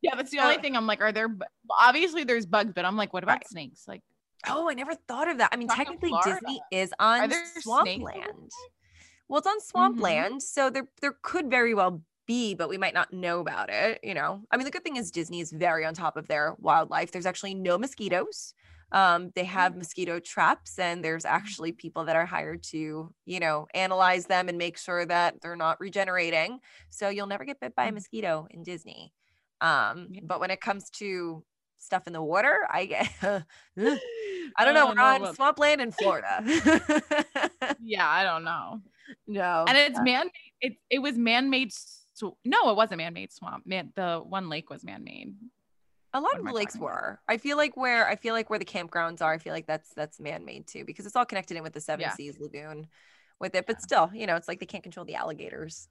Yeah, 0.00 0.14
that's 0.14 0.30
the 0.30 0.38
only 0.38 0.58
thing 0.58 0.76
I'm 0.76 0.86
like, 0.86 1.00
are 1.00 1.10
there 1.12 1.28
bu- 1.28 1.44
obviously 1.70 2.22
there's 2.24 2.46
bugs, 2.46 2.72
but 2.74 2.84
I'm 2.84 2.96
like, 2.96 3.12
what 3.12 3.24
about 3.24 3.38
Right. 3.38 3.48
snakes? 3.48 3.84
Like 3.88 4.02
Oh, 4.46 4.70
I 4.70 4.74
never 4.74 4.94
thought 4.94 5.28
of 5.28 5.38
that. 5.38 5.50
I 5.52 5.56
mean, 5.56 5.66
technically 5.68 6.12
Disney 6.24 6.60
is 6.70 6.92
on 7.00 7.28
swampland. 7.60 8.50
Well, 9.28 9.38
it's 9.38 9.46
on 9.48 9.60
swampland, 9.60 10.36
Mhm. 10.36 10.42
so 10.42 10.70
there 10.70 10.86
there 11.00 11.16
could 11.22 11.50
very 11.50 11.74
well 11.74 12.02
be, 12.28 12.54
but 12.54 12.68
we 12.68 12.78
might 12.78 12.94
not 12.94 13.12
know 13.12 13.40
about 13.40 13.70
it, 13.70 13.98
you 14.04 14.14
know. 14.14 14.42
I 14.52 14.56
mean, 14.56 14.64
the 14.66 14.70
good 14.70 14.84
thing 14.84 14.94
is 14.96 15.10
Disney 15.10 15.40
is 15.40 15.50
very 15.50 15.84
on 15.84 15.94
top 15.94 16.16
of 16.16 16.28
their 16.28 16.54
wildlife. 16.60 17.10
There's 17.10 17.26
actually 17.26 17.54
no 17.54 17.76
mosquitoes. 17.78 18.54
Um, 18.92 19.32
they 19.34 19.44
have 19.44 19.76
mosquito 19.76 20.20
traps, 20.20 20.78
and 20.78 21.04
there's 21.04 21.24
actually 21.24 21.72
people 21.72 22.04
that 22.04 22.14
are 22.16 22.24
hired 22.26 22.62
to, 22.64 23.12
you 23.26 23.40
know, 23.40 23.66
analyze 23.74 24.26
them 24.26 24.48
and 24.48 24.56
make 24.56 24.78
sure 24.78 25.04
that 25.04 25.40
they're 25.42 25.56
not 25.56 25.80
regenerating. 25.80 26.60
So 26.90 27.08
you'll 27.08 27.26
never 27.26 27.44
get 27.44 27.60
bit 27.60 27.74
by 27.74 27.86
a 27.86 27.90
Mhm. 27.90 27.94
mosquito 27.94 28.46
in 28.50 28.62
Disney. 28.62 29.12
Um, 29.60 30.08
but 30.22 30.38
when 30.40 30.50
it 30.50 30.60
comes 30.60 30.88
to 30.90 31.44
stuff 31.78 32.06
in 32.06 32.12
the 32.12 32.22
water, 32.22 32.66
I 32.70 32.86
get 32.86 33.08
I 34.56 34.64
don't 34.64 34.74
know. 34.74 34.86
Oh, 34.86 34.88
We're 34.88 34.94
no, 34.94 35.04
on 35.04 35.22
well- 35.22 35.34
swampland 35.34 35.80
in 35.80 35.92
Florida. 35.92 36.42
Yeah, 37.80 38.08
I 38.08 38.22
don't 38.24 38.44
know. 38.44 38.80
no. 39.26 39.64
And 39.68 39.76
it's 39.76 40.00
man 40.00 40.30
it 40.60 40.74
it 40.90 40.98
was 41.00 41.16
man-made 41.16 41.72
sw- 42.18 42.36
no, 42.44 42.70
it 42.70 42.76
wasn't 42.76 42.98
man-made 42.98 43.32
swamp. 43.32 43.66
Man 43.66 43.92
the 43.94 44.20
one 44.26 44.48
lake 44.48 44.70
was 44.70 44.84
man-made. 44.84 45.34
a 46.14 46.20
lot 46.20 46.32
what 46.32 46.38
of 46.40 46.46
the 46.46 46.52
lakes 46.52 46.72
talking 46.74 46.86
about? 46.86 46.94
were. 46.94 47.20
I 47.28 47.36
feel 47.38 47.56
like 47.56 47.76
where 47.76 48.08
I 48.08 48.16
feel 48.16 48.34
like 48.34 48.50
where 48.50 48.58
the 48.58 48.64
campgrounds 48.64 49.20
are, 49.22 49.32
I 49.32 49.38
feel 49.38 49.52
like 49.52 49.66
that's 49.66 49.90
that's 49.94 50.18
man-made 50.20 50.66
too 50.66 50.84
because 50.84 51.06
it's 51.06 51.16
all 51.16 51.24
connected 51.26 51.56
in 51.56 51.62
with 51.62 51.72
the 51.74 51.80
Seven 51.80 52.02
Yeah. 52.02 52.14
Seas 52.14 52.38
Lagoon 52.40 52.88
with 53.40 53.54
it. 53.54 53.66
But 53.66 53.80
still, 53.82 54.10
you 54.12 54.26
know, 54.26 54.36
it's 54.36 54.48
like 54.48 54.60
they 54.60 54.66
can't 54.66 54.82
control 54.82 55.04
the 55.06 55.14
alligators. 55.16 55.88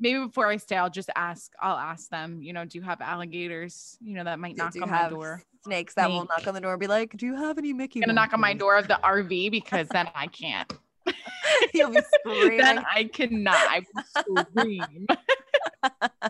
Maybe 0.00 0.18
before 0.18 0.48
I 0.48 0.56
stay, 0.56 0.76
I'll 0.76 0.90
just 0.90 1.10
ask 1.14 1.52
I'll 1.60 1.76
ask 1.76 2.08
them, 2.10 2.42
you 2.42 2.52
know, 2.52 2.64
do 2.64 2.78
you 2.78 2.82
have 2.84 3.00
alligators, 3.00 3.96
you 4.00 4.14
know, 4.14 4.24
that 4.24 4.38
might 4.40 4.56
Do- 4.56 4.62
knock 4.64 4.72
do 4.72 4.82
on 4.82 4.90
my 4.90 5.08
door. 5.08 5.42
Snakes 5.64 5.94
that 5.94 6.10
will 6.10 6.26
knock 6.26 6.46
on 6.46 6.52
the 6.54 6.60
door 6.60 6.72
and 6.72 6.80
be 6.80 6.86
like, 6.88 7.16
"Do 7.16 7.24
you 7.24 7.36
have 7.36 7.56
any 7.56 7.72
Mickey?" 7.72 8.00
gonna 8.00 8.12
knock 8.12 8.34
on 8.34 8.40
my 8.40 8.52
door 8.52 8.76
of 8.76 8.86
the 8.86 8.98
RV 9.02 9.50
because 9.50 9.88
then 9.88 10.10
I 10.14 10.26
can't. 10.26 10.70
You'll 11.74 11.90
be 11.90 12.00
screaming. 12.20 12.58
then 12.58 12.84
I 12.92 13.04
cannot. 13.04 13.54
I 13.56 13.82
will 14.26 14.44
scream. 14.46 15.06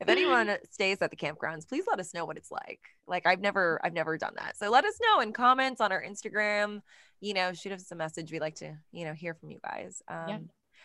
if 0.00 0.08
anyone 0.08 0.56
stays 0.70 0.98
at 1.02 1.10
the 1.10 1.16
campgrounds, 1.16 1.68
please 1.68 1.84
let 1.88 2.00
us 2.00 2.14
know 2.14 2.24
what 2.24 2.36
it's 2.36 2.50
like. 2.50 2.80
Like 3.06 3.26
I've 3.26 3.40
never 3.40 3.80
I've 3.84 3.92
never 3.92 4.16
done 4.18 4.34
that. 4.36 4.56
So 4.56 4.70
let 4.70 4.84
us 4.84 4.98
know 5.02 5.20
in 5.20 5.32
comments 5.32 5.80
on 5.80 5.92
our 5.92 6.02
Instagram. 6.02 6.80
You 7.20 7.34
know, 7.34 7.52
shoot 7.52 7.72
us 7.72 7.90
a 7.90 7.96
message. 7.96 8.30
We 8.32 8.40
like 8.40 8.56
to, 8.56 8.76
you 8.92 9.04
know, 9.04 9.12
hear 9.12 9.34
from 9.34 9.50
you 9.50 9.58
guys. 9.62 10.02
Um 10.08 10.24
Yeah. 10.28 10.38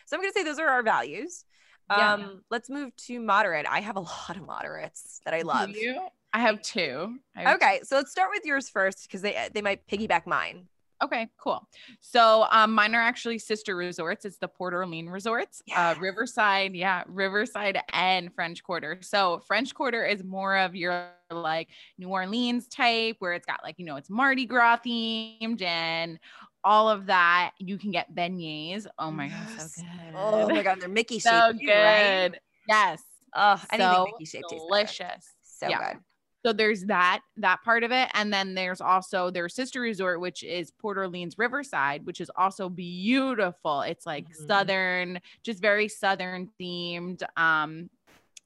so 0.06 0.16
I'm 0.16 0.22
gonna 0.22 0.32
say 0.32 0.44
those 0.44 0.58
are 0.58 0.68
our 0.68 0.82
values. 0.82 1.44
Yeah. 1.90 2.14
Um, 2.14 2.40
let's 2.50 2.70
move 2.70 2.96
to 3.08 3.20
moderate. 3.20 3.66
I 3.68 3.80
have 3.80 3.96
a 3.96 4.00
lot 4.00 4.36
of 4.36 4.46
moderates 4.46 5.20
that 5.26 5.34
I 5.34 5.42
love. 5.42 5.68
you? 5.70 6.00
I 6.32 6.38
have 6.38 6.62
two. 6.62 7.18
I 7.36 7.42
have 7.42 7.56
Okay, 7.56 7.80
so 7.84 7.96
let's 7.96 8.10
start 8.10 8.30
with 8.32 8.44
yours 8.44 8.70
first 8.70 9.02
because 9.06 9.20
they 9.20 9.48
they 9.52 9.60
might 9.62 9.86
piggyback 9.86 10.26
mine. 10.26 10.66
Okay, 11.04 11.28
cool. 11.38 11.68
So 12.00 12.46
um, 12.50 12.72
mine 12.72 12.94
are 12.94 13.02
actually 13.02 13.38
sister 13.38 13.76
resorts. 13.76 14.24
It's 14.24 14.38
the 14.38 14.48
Port 14.48 14.72
Orleans 14.72 15.10
resorts, 15.10 15.62
uh, 15.76 15.94
Riverside, 16.00 16.74
yeah, 16.74 17.02
Riverside 17.06 17.78
and 17.92 18.34
French 18.34 18.62
Quarter. 18.62 19.00
So 19.02 19.42
French 19.46 19.74
Quarter 19.74 20.06
is 20.06 20.24
more 20.24 20.56
of 20.56 20.74
your 20.74 21.10
like 21.30 21.68
New 21.98 22.08
Orleans 22.08 22.68
type, 22.68 23.16
where 23.18 23.34
it's 23.34 23.44
got 23.44 23.60
like 23.62 23.74
you 23.78 23.84
know 23.84 23.96
it's 23.96 24.08
Mardi 24.08 24.46
Gras 24.46 24.78
themed 24.86 25.60
and 25.60 26.18
all 26.64 26.88
of 26.88 27.06
that. 27.06 27.52
You 27.58 27.76
can 27.76 27.90
get 27.90 28.14
beignets. 28.14 28.86
Oh 28.98 29.10
my 29.10 29.28
god, 29.28 29.60
so 29.60 29.68
good. 29.74 30.14
Oh 30.14 30.48
my 30.48 30.62
god, 30.62 30.80
they're 30.80 30.88
Mickey 30.88 31.18
shaped. 31.18 31.24
so 31.26 31.52
too, 31.52 31.66
right? 31.68 32.30
good. 32.30 32.40
Yes, 32.66 33.02
Oh, 33.36 33.60
anything 33.72 33.90
so 33.90 34.04
Mickey 34.04 34.24
shaped 34.24 34.48
delicious. 34.48 35.34
So 35.42 35.68
Yeah. 35.68 35.92
good. 35.92 36.00
So 36.44 36.52
there's 36.52 36.84
that 36.84 37.22
that 37.38 37.62
part 37.64 37.84
of 37.84 37.90
it, 37.90 38.10
and 38.12 38.32
then 38.32 38.54
there's 38.54 38.80
also 38.82 39.30
their 39.30 39.48
sister 39.48 39.80
resort, 39.80 40.20
which 40.20 40.42
is 40.42 40.70
Port 40.70 40.98
Orleans 40.98 41.38
Riverside, 41.38 42.04
which 42.04 42.20
is 42.20 42.30
also 42.36 42.68
beautiful. 42.68 43.80
It's 43.80 44.04
like 44.04 44.28
Mhm. 44.28 44.46
southern, 44.46 45.20
just 45.42 45.60
very 45.62 45.88
southern 45.88 46.50
themed. 46.60 47.22
Um, 47.38 47.88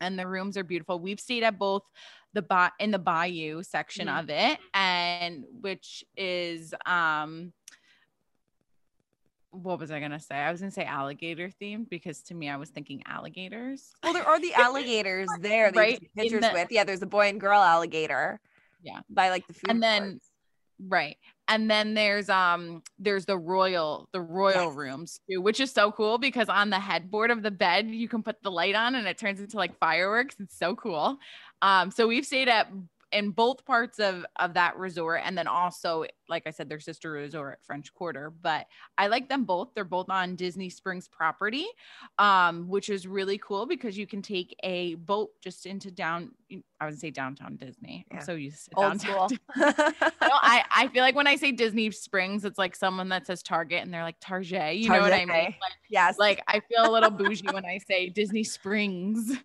and 0.01 0.17
the 0.17 0.29
rooms 0.29 0.57
are 0.57 0.63
beautiful. 0.63 1.01
We've 1.01 1.19
stayed 1.19 1.43
at 1.43 1.59
both 1.59 1.83
the 2.35 2.43
ba- 2.43 2.73
in 2.79 2.93
the 2.93 3.01
Bayou 3.01 3.65
section 3.65 4.07
Mhm. 4.07 4.21
of 4.21 4.31
it, 4.31 4.61
and 4.75 5.45
which 5.61 6.05
is 6.17 6.73
um. 6.87 7.53
What 9.51 9.79
was 9.79 9.91
I 9.91 9.99
gonna 10.01 10.21
say? 10.21 10.35
I 10.37 10.51
was 10.51 10.61
gonna 10.61 10.71
say 10.71 10.85
alligator 10.85 11.51
themed 11.61 11.89
because 11.89 12.21
to 12.25 12.35
me 12.35 12.49
I 12.51 12.57
was 12.57 12.69
thinking 12.71 13.03
alligators. 13.07 13.93
Well, 14.03 14.13
there 14.13 14.27
are 14.27 14.39
the 14.41 14.53
alligators 14.57 15.29
there 15.41 15.71
that 15.73 15.79
Right, 15.79 16.01
pictures 16.17 16.41
the- 16.43 16.51
with. 16.53 16.69
Yeah, 16.71 16.85
there's 16.85 17.03
a 17.03 17.07
boy 17.07 17.29
and 17.29 17.41
girl 17.41 17.61
alligator. 17.61 18.41
Yeah. 18.83 19.01
By 19.09 19.31
like 19.31 19.47
the 19.47 19.55
food. 19.55 19.71
And 19.71 19.83
then- 19.83 20.11
courts. 20.13 20.27
Right. 20.81 21.17
And 21.49 21.69
then 21.69 21.95
there's 21.95 22.29
um 22.29 22.83
there's 23.01 23.25
the 23.27 23.37
royal 23.37 24.09
the 24.13 24.21
royal 24.21 24.67
Yes. 24.69 24.77
rooms 24.77 25.21
too, 25.29 25.41
which 25.41 25.59
is 25.59 25.73
so 25.73 25.91
cool 25.91 26.19
because 26.19 26.49
on 26.49 26.71
the 26.71 26.79
headboard 26.79 27.33
of 27.33 27.43
the 27.43 27.51
bed 27.51 27.89
you 27.89 28.07
can 28.09 28.23
put 28.23 28.41
the 28.45 28.51
light 28.51 28.77
on 28.77 28.95
and 28.95 29.09
it 29.09 29.19
turns 29.19 29.41
into 29.41 29.57
like 29.57 29.77
fireworks. 29.81 30.37
It's 30.39 30.57
so 30.57 30.77
cool. 30.77 31.19
Um 31.63 31.91
so 31.91 32.07
we've 32.07 32.25
stayed 32.27 32.49
at 32.49 32.71
in 33.13 33.31
both 33.31 33.65
parts 33.65 33.99
of 33.99 34.25
of 34.37 34.55
that 34.55 34.77
resort 34.77 35.23
and 35.25 35.37
then 35.37 35.47
also 35.47 36.05
like 36.29 36.47
I 36.47 36.51
said 36.51 36.69
their 36.69 36.81
sister 36.81 37.11
resort 37.13 37.55
at 37.55 37.65
French 37.65 37.93
Quarter, 37.95 38.31
but 38.31 38.67
I 38.99 39.07
like 39.07 39.29
them 39.29 39.45
both. 39.45 39.71
They're 39.75 39.85
both 39.85 40.11
on 40.11 40.37
Disney 40.37 40.69
Springs 40.71 41.09
property. 41.09 41.67
Um 42.19 42.69
which 42.69 42.89
is 42.89 43.07
really 43.07 43.39
cool 43.39 43.67
because 43.67 43.97
you 43.97 44.07
can 44.07 44.23
take 44.23 44.55
a 44.63 44.95
boat 44.97 45.31
just 45.41 45.67
into 45.67 45.91
down 45.91 46.33
I 46.81 46.87
would 46.87 46.99
say 46.99 47.11
downtown 47.11 47.57
Disney. 47.57 48.07
Yeah. 48.11 48.19
I'm 48.19 48.25
so 48.25 48.35
used 48.35 48.67
to 48.67 48.77
old 48.77 48.99
downtown 48.99 49.29
school. 49.31 49.39
no, 49.57 49.73
I, 50.23 50.65
I 50.71 50.89
feel 50.89 51.03
like 51.03 51.17
when 51.17 51.27
I 51.27 51.35
say 51.35 51.51
Disney 51.51 51.91
Springs, 51.91 52.45
it's 52.45 52.59
like 52.59 52.77
someone 52.77 53.09
that 53.09 53.27
says 53.27 53.43
Target 53.43 53.83
and 53.83 53.93
they're 53.93 54.05
like 54.05 54.21
Target. 54.21 54.77
You 54.77 54.89
know 54.89 55.01
what 55.01 55.13
I 55.13 55.25
mean? 55.25 55.29
Like, 55.29 55.55
yes. 55.91 56.19
like 56.19 56.41
I 56.47 56.61
feel 56.61 56.89
a 56.89 56.91
little 56.91 57.11
bougie 57.11 57.49
when 57.51 57.65
I 57.65 57.79
say 57.89 58.09
Disney 58.11 58.45
Springs. 58.45 59.37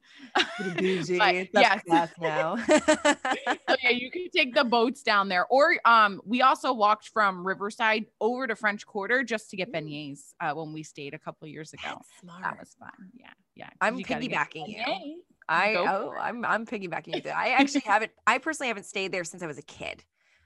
Bougie. 0.77 1.17
But, 1.17 1.47
yes. 1.53 1.81
now. 1.87 2.55
so 2.57 2.57
yeah, 3.83 3.89
you 3.89 4.11
can 4.11 4.29
take 4.29 4.53
the 4.53 4.63
boats 4.63 5.01
down 5.01 5.27
there. 5.27 5.47
Or 5.47 5.75
um, 5.85 6.21
we 6.25 6.43
also 6.43 6.71
walked 6.71 7.09
from 7.09 7.45
Riverside 7.45 8.05
over 8.21 8.45
to 8.45 8.55
French 8.55 8.85
Quarter 8.85 9.23
just 9.23 9.49
to 9.49 9.57
get 9.57 9.71
beignets 9.73 10.33
uh, 10.39 10.53
when 10.53 10.71
we 10.71 10.83
stayed 10.83 11.15
a 11.15 11.19
couple 11.19 11.47
years 11.47 11.73
ago. 11.73 11.81
That's 11.85 12.09
smart. 12.21 12.43
That 12.43 12.59
was 12.59 12.75
fun. 12.79 12.91
Yeah, 13.15 13.31
yeah. 13.55 13.69
I'm 13.81 13.97
piggybacking 13.97 14.67
you. 14.67 15.23
I 15.49 15.75
oh. 15.75 16.13
I'm 16.19 16.45
I'm 16.45 16.65
piggybacking 16.65 17.23
you. 17.25 17.31
I 17.31 17.49
actually 17.59 17.81
haven't. 17.81 18.11
I 18.27 18.37
personally 18.37 18.67
haven't 18.69 18.85
stayed 18.85 19.11
there 19.11 19.23
since 19.23 19.43
I 19.43 19.47
was 19.47 19.57
a 19.57 19.63
kid. 19.63 20.03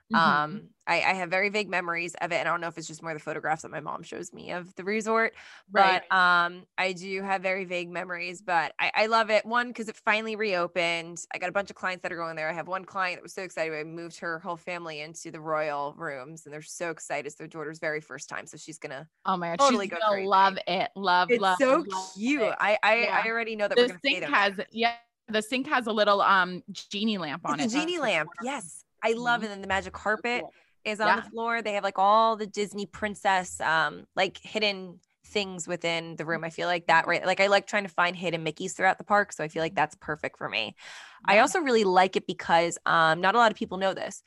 Mhm. 0.10 0.40
Um, 0.40 0.70
I, 0.88 1.02
I 1.02 1.14
have 1.16 1.30
very 1.30 1.50
vague 1.50 1.70
memories 1.70 2.16
of 2.16 2.32
it, 2.32 2.36
and 2.38 2.48
I 2.48 2.52
don't 2.52 2.62
know 2.62 2.68
if 2.70 2.78
it's 2.78 2.88
just 2.88 3.04
more 3.04 3.14
the 3.14 3.20
photographs 3.20 3.64
that 3.64 3.72
my 3.72 3.82
mom 3.82 4.04
shows 4.04 4.32
me 4.34 4.52
of 4.52 4.74
the 4.76 4.84
resort. 4.86 5.36
right. 5.72 6.02
But 6.02 6.10
um, 6.12 6.66
I 6.78 6.94
do 6.94 7.22
have 7.22 7.42
very 7.42 7.66
vague 7.66 7.90
memories. 7.90 8.42
But 8.42 8.74
I, 8.80 8.92
I 8.96 9.06
love 9.08 9.30
it. 9.30 9.46
One 9.46 9.68
because 9.68 9.90
it 9.90 9.98
finally 9.98 10.36
reopened. 10.36 11.24
I 11.34 11.38
got 11.40 11.50
a 11.50 11.52
bunch 11.52 11.70
of 11.70 11.76
clients 11.76 12.04
that 12.04 12.12
are 12.14 12.16
going 12.18 12.36
there. 12.38 12.50
I 12.50 12.54
have 12.54 12.68
one 12.68 12.86
client 12.86 13.18
that 13.18 13.24
was 13.24 13.34
so 13.34 13.44
excited. 13.44 13.78
I 13.78 13.84
moved 13.84 14.18
her 14.20 14.40
whole 14.40 14.58
family 14.58 15.02
into 15.02 15.30
the 15.30 15.42
royal 15.42 15.94
rooms, 15.98 16.46
and 16.46 16.54
they're 16.54 16.62
so 16.62 16.90
excited. 16.90 17.28
It's 17.28 17.36
their 17.36 17.48
daughter's 17.48 17.80
very 17.80 18.02
first 18.02 18.30
time, 18.30 18.48
so 18.48 18.58
she's 18.58 18.80
gonna. 18.80 19.10
oh 19.26 19.38
my 19.38 19.50
god, 19.50 19.62
totally 19.62 19.88
she's 19.88 19.88
go 19.88 19.98
gonna 20.00 20.22
love 20.24 20.58
it. 20.68 20.92
Love, 20.96 21.30
It's 21.30 21.46
love. 21.48 21.60
so 21.60 21.84
love 21.86 22.12
cute. 22.14 22.54
it. 22.54 22.58
I 22.60 22.78
I, 22.84 23.06
Yeah. 23.06 23.26
I 23.26 23.30
already 23.30 23.56
know 23.56 23.68
that 23.68 23.78
we're 23.78 23.86
the 23.86 23.88
gonna 23.88 24.00
stay 24.08 24.20
sink 24.20 24.20
there. 24.20 24.34
has 24.34 24.60
yeah 24.72 24.98
the 25.28 25.42
sink 25.42 25.68
has 25.68 25.88
a 25.88 25.92
little 25.94 26.22
um 26.22 26.64
genie 26.72 27.18
lamp 27.18 27.46
on 27.46 27.60
It's 27.60 27.62
it 27.62 27.66
a 27.66 27.68
genie 27.68 28.00
lamp. 28.00 28.34
Yes. 28.40 28.86
I 29.08 29.14
love 29.14 29.42
Mhm. 29.42 29.46
it. 29.46 29.52
And 29.52 29.64
the 29.64 29.68
magic 29.68 29.94
carpet 29.94 30.44
is 30.86 31.00
on 31.00 31.08
Yeah. 31.08 31.16
the 31.18 31.30
floor. 31.30 31.62
They 31.62 31.74
have 31.74 31.84
like 31.84 32.00
all 32.00 32.36
the 32.38 32.48
Disney 32.48 32.86
princess 32.86 33.60
um 33.62 34.06
like 34.16 34.38
hidden 34.42 35.00
things 35.26 35.68
within 35.68 36.16
the 36.16 36.26
room. 36.26 36.44
I 36.46 36.50
feel 36.50 36.68
like 36.68 36.88
that 36.88 37.06
right. 37.08 37.26
Like 37.26 37.42
I 37.42 37.48
like 37.48 37.68
trying 37.68 37.84
to 37.84 37.90
find 37.90 38.16
hidden 38.16 38.46
Mickeys 38.46 38.74
throughout 38.76 38.98
the 38.98 39.04
park. 39.04 39.34
So 39.34 39.44
I 39.44 39.50
feel 39.50 39.62
like 39.62 39.76
that's 39.76 39.96
perfect 40.00 40.38
for 40.38 40.48
me. 40.48 40.76
I 41.26 41.40
also 41.40 41.60
really 41.60 41.84
like 41.84 42.16
it 42.16 42.28
because 42.28 42.78
um 42.86 43.22
not 43.22 43.36
a 43.36 43.38
lot 43.38 43.52
of 43.52 43.58
people 43.58 43.78
know 43.78 43.94
this, 43.94 44.24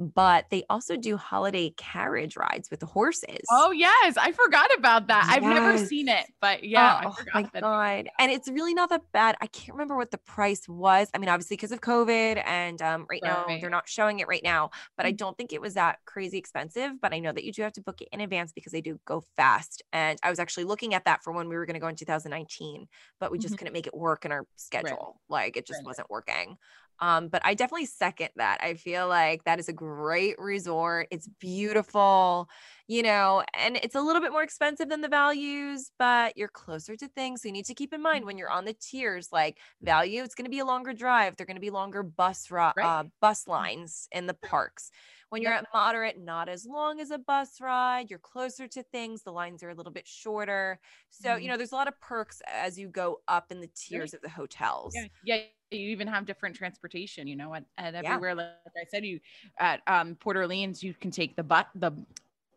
but 0.00 0.46
they 0.50 0.64
also 0.70 0.96
do 0.96 1.16
holiday 1.16 1.70
carriage 1.76 2.36
rides 2.36 2.70
with 2.70 2.80
the 2.80 2.86
horses. 2.86 3.40
oh 3.50 3.70
yes 3.70 4.16
i 4.16 4.32
forgot 4.32 4.68
about 4.78 5.08
that 5.08 5.26
i've 5.30 5.42
never 5.42 5.76
seen 5.76 6.08
it 6.08 6.26
but 6.40 6.64
yeah 6.64 6.94
Oh, 6.94 7.08
i 7.08 7.10
forgot 7.10 7.34
my 7.34 7.42
that 7.52 7.60
god! 7.60 8.08
And 8.18 8.32
it's 8.32 8.48
really 8.48 8.72
not 8.74 8.88
that 8.90 9.02
bad. 9.12 9.36
I 9.42 9.46
can't 9.46 9.74
remember 9.74 9.96
what 9.96 10.10
the 10.10 10.18
price 10.18 10.66
was. 10.68 11.08
I 11.14 11.18
mean, 11.18 11.28
obviously 11.28 11.56
because 11.56 11.72
of 11.72 11.80
COVID, 11.80 12.42
and 12.46 12.80
um, 12.80 13.06
right, 13.10 13.20
now 13.22 13.44
they're 13.60 13.68
not 13.70 13.88
showing 13.88 14.20
it 14.20 14.28
right 14.28 14.42
now. 14.42 14.70
But 14.96 15.04
I 15.06 15.12
Mhm. 15.12 15.16
don't 15.18 15.36
think 15.36 15.52
it 15.52 15.60
was 15.60 15.74
that 15.74 15.98
crazy 16.06 16.38
expensive. 16.38 16.92
But 17.00 17.12
I 17.12 17.18
know 17.18 17.32
that 17.32 17.44
you 17.44 17.52
do 17.52 17.62
have 17.62 17.72
to 17.74 17.82
book 17.82 18.00
it 18.00 18.08
in 18.12 18.20
advance 18.20 18.52
because 18.52 18.72
they 18.72 18.80
do 18.80 18.98
go 19.04 19.22
fast. 19.36 19.82
And 19.92 20.18
I 20.22 20.30
was 20.30 20.38
actually 20.38 20.64
looking 20.64 20.94
at 20.94 21.04
that 21.04 21.22
for 21.22 21.32
when 21.32 21.48
we 21.48 21.56
were 21.56 21.66
going 21.66 21.74
to 21.74 21.80
go 21.80 21.88
in 21.88 21.96
2019, 21.96 22.86
but 23.18 23.30
we 23.32 23.38
just 23.38 23.54
Mhm. 23.54 23.58
couldn't 23.58 23.72
make 23.74 23.86
it 23.86 23.94
work 23.94 24.24
in 24.24 24.32
our 24.32 24.46
schedule. 24.56 25.20
Like 25.28 25.56
it 25.56 25.66
just 25.66 25.80
Right. 25.80 25.86
wasn't 25.86 26.10
working. 26.10 26.56
Um, 27.00 27.28
but 27.28 27.40
I 27.44 27.54
definitely 27.54 27.86
second 27.86 28.30
that. 28.36 28.62
I 28.62 28.74
feel 28.74 29.08
like 29.08 29.44
that 29.44 29.58
is 29.58 29.68
a 29.68 29.72
great 29.72 30.38
resort. 30.38 31.08
It's 31.10 31.28
beautiful 31.28 32.48
you 32.88 33.02
know, 33.04 33.44
and 33.54 33.76
it's 33.76 33.94
a 33.94 34.00
little 34.00 34.20
bit 34.20 34.32
more 34.32 34.42
expensive 34.42 34.88
than 34.88 35.00
the 35.00 35.08
values, 35.08 35.92
but 35.96 36.36
you're 36.36 36.48
closer 36.48 36.96
to 36.96 37.06
things. 37.08 37.42
So 37.42 37.48
you 37.48 37.52
need 37.52 37.66
to 37.66 37.74
keep 37.74 37.92
in 37.92 38.02
mind 38.02 38.24
when 38.24 38.36
you're 38.36 38.50
on 38.50 38.64
the 38.64 38.74
tiers, 38.74 39.28
like 39.30 39.58
value, 39.80 40.24
it's 40.24 40.34
going 40.34 40.44
to 40.46 40.50
be 40.50 40.58
a 40.58 40.64
longer 40.64 40.92
drive. 40.92 41.36
They're 41.36 41.46
going 41.46 41.54
to 41.56 41.60
be 41.60 41.70
longer 41.70 42.02
bus 42.02 42.50
ro- 42.50 42.72
Right. 42.76 42.82
uh, 42.82 43.04
bus 43.20 43.46
lines 43.46 44.08
in 44.10 44.26
the 44.26 44.34
parks. 44.34 44.90
When 45.30 45.42
you're 45.42 45.52
Yep. 45.52 45.60
at 45.62 45.68
moderate, 45.72 46.18
not 46.18 46.48
as 46.48 46.66
long 46.66 47.00
as 47.00 47.10
a 47.12 47.18
bus 47.18 47.60
ride. 47.60 48.10
You're 48.10 48.18
closer 48.18 48.66
to 48.66 48.82
things. 48.82 49.22
The 49.22 49.32
lines 49.32 49.62
are 49.62 49.70
a 49.70 49.74
little 49.74 49.92
bit 49.92 50.06
shorter. 50.08 50.80
So 51.08 51.36
you 51.36 51.44
Mhm. 51.44 51.48
know, 51.48 51.56
there's 51.56 51.70
a 51.72 51.76
lot 51.76 51.86
of 51.88 51.98
perks 52.00 52.42
as 52.48 52.78
you 52.78 52.88
go 52.88 53.20
up 53.28 53.52
in 53.52 53.60
the 53.60 53.68
tiers 53.68 54.12
of 54.12 54.22
the 54.22 54.28
hotels. 54.28 54.94
yeah, 54.94 55.06
yeah 55.22 55.42
you 55.70 55.88
even 55.90 56.08
have 56.08 56.26
different 56.26 56.56
transportation 56.56 57.28
you 57.28 57.36
know 57.36 57.54
at, 57.54 57.64
at 57.78 57.94
Yeah. 58.00 58.16
everywhere 58.16 58.34
like 58.34 58.48
i 58.76 58.84
said 58.90 59.04
you 59.04 59.20
at 59.58 59.80
um 59.86 60.16
port 60.16 60.36
orleans 60.36 60.82
you 60.82 60.92
can 60.94 61.12
take 61.12 61.36
the 61.36 61.44
but 61.44 61.68
the 61.76 61.92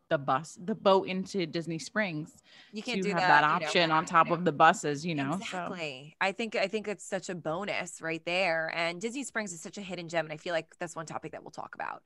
the 0.09 0.17
bus 0.17 0.57
the 0.65 0.73
boat 0.75 1.07
into 1.07 1.45
disney 1.45 1.77
springs 1.77 2.41
You 2.71 2.83
can't 2.83 3.01
do 3.01 3.09
have 3.09 3.27
that, 3.27 3.27
that, 3.27 3.49
you 3.49 3.59
know, 3.59 3.67
option 3.67 3.91
on 3.91 4.03
top 4.05 4.31
of 4.31 4.45
the 4.45 4.51
buses 4.51 5.05
you 5.05 5.13
know 5.15 5.39
so 5.41 5.59
Exactly. 5.67 6.15
I 6.21 6.31
think 6.31 6.55
I 6.55 6.67
think 6.67 6.87
it's 6.87 7.05
such 7.05 7.29
a 7.29 7.35
bonus 7.35 8.01
right 8.01 8.23
there. 8.25 8.71
And 8.75 8.99
Disney 8.99 9.23
Springs 9.23 9.53
is 9.53 9.61
such 9.61 9.77
a 9.77 9.81
hidden 9.81 10.09
gem. 10.09 10.25
And 10.25 10.33
I 10.33 10.37
feel 10.37 10.53
like 10.53 10.75
that's 10.79 10.95
one 10.95 11.05
topic 11.05 11.33
that 11.33 11.43
we'll 11.43 11.51
talk 11.51 11.75
about. 11.75 12.03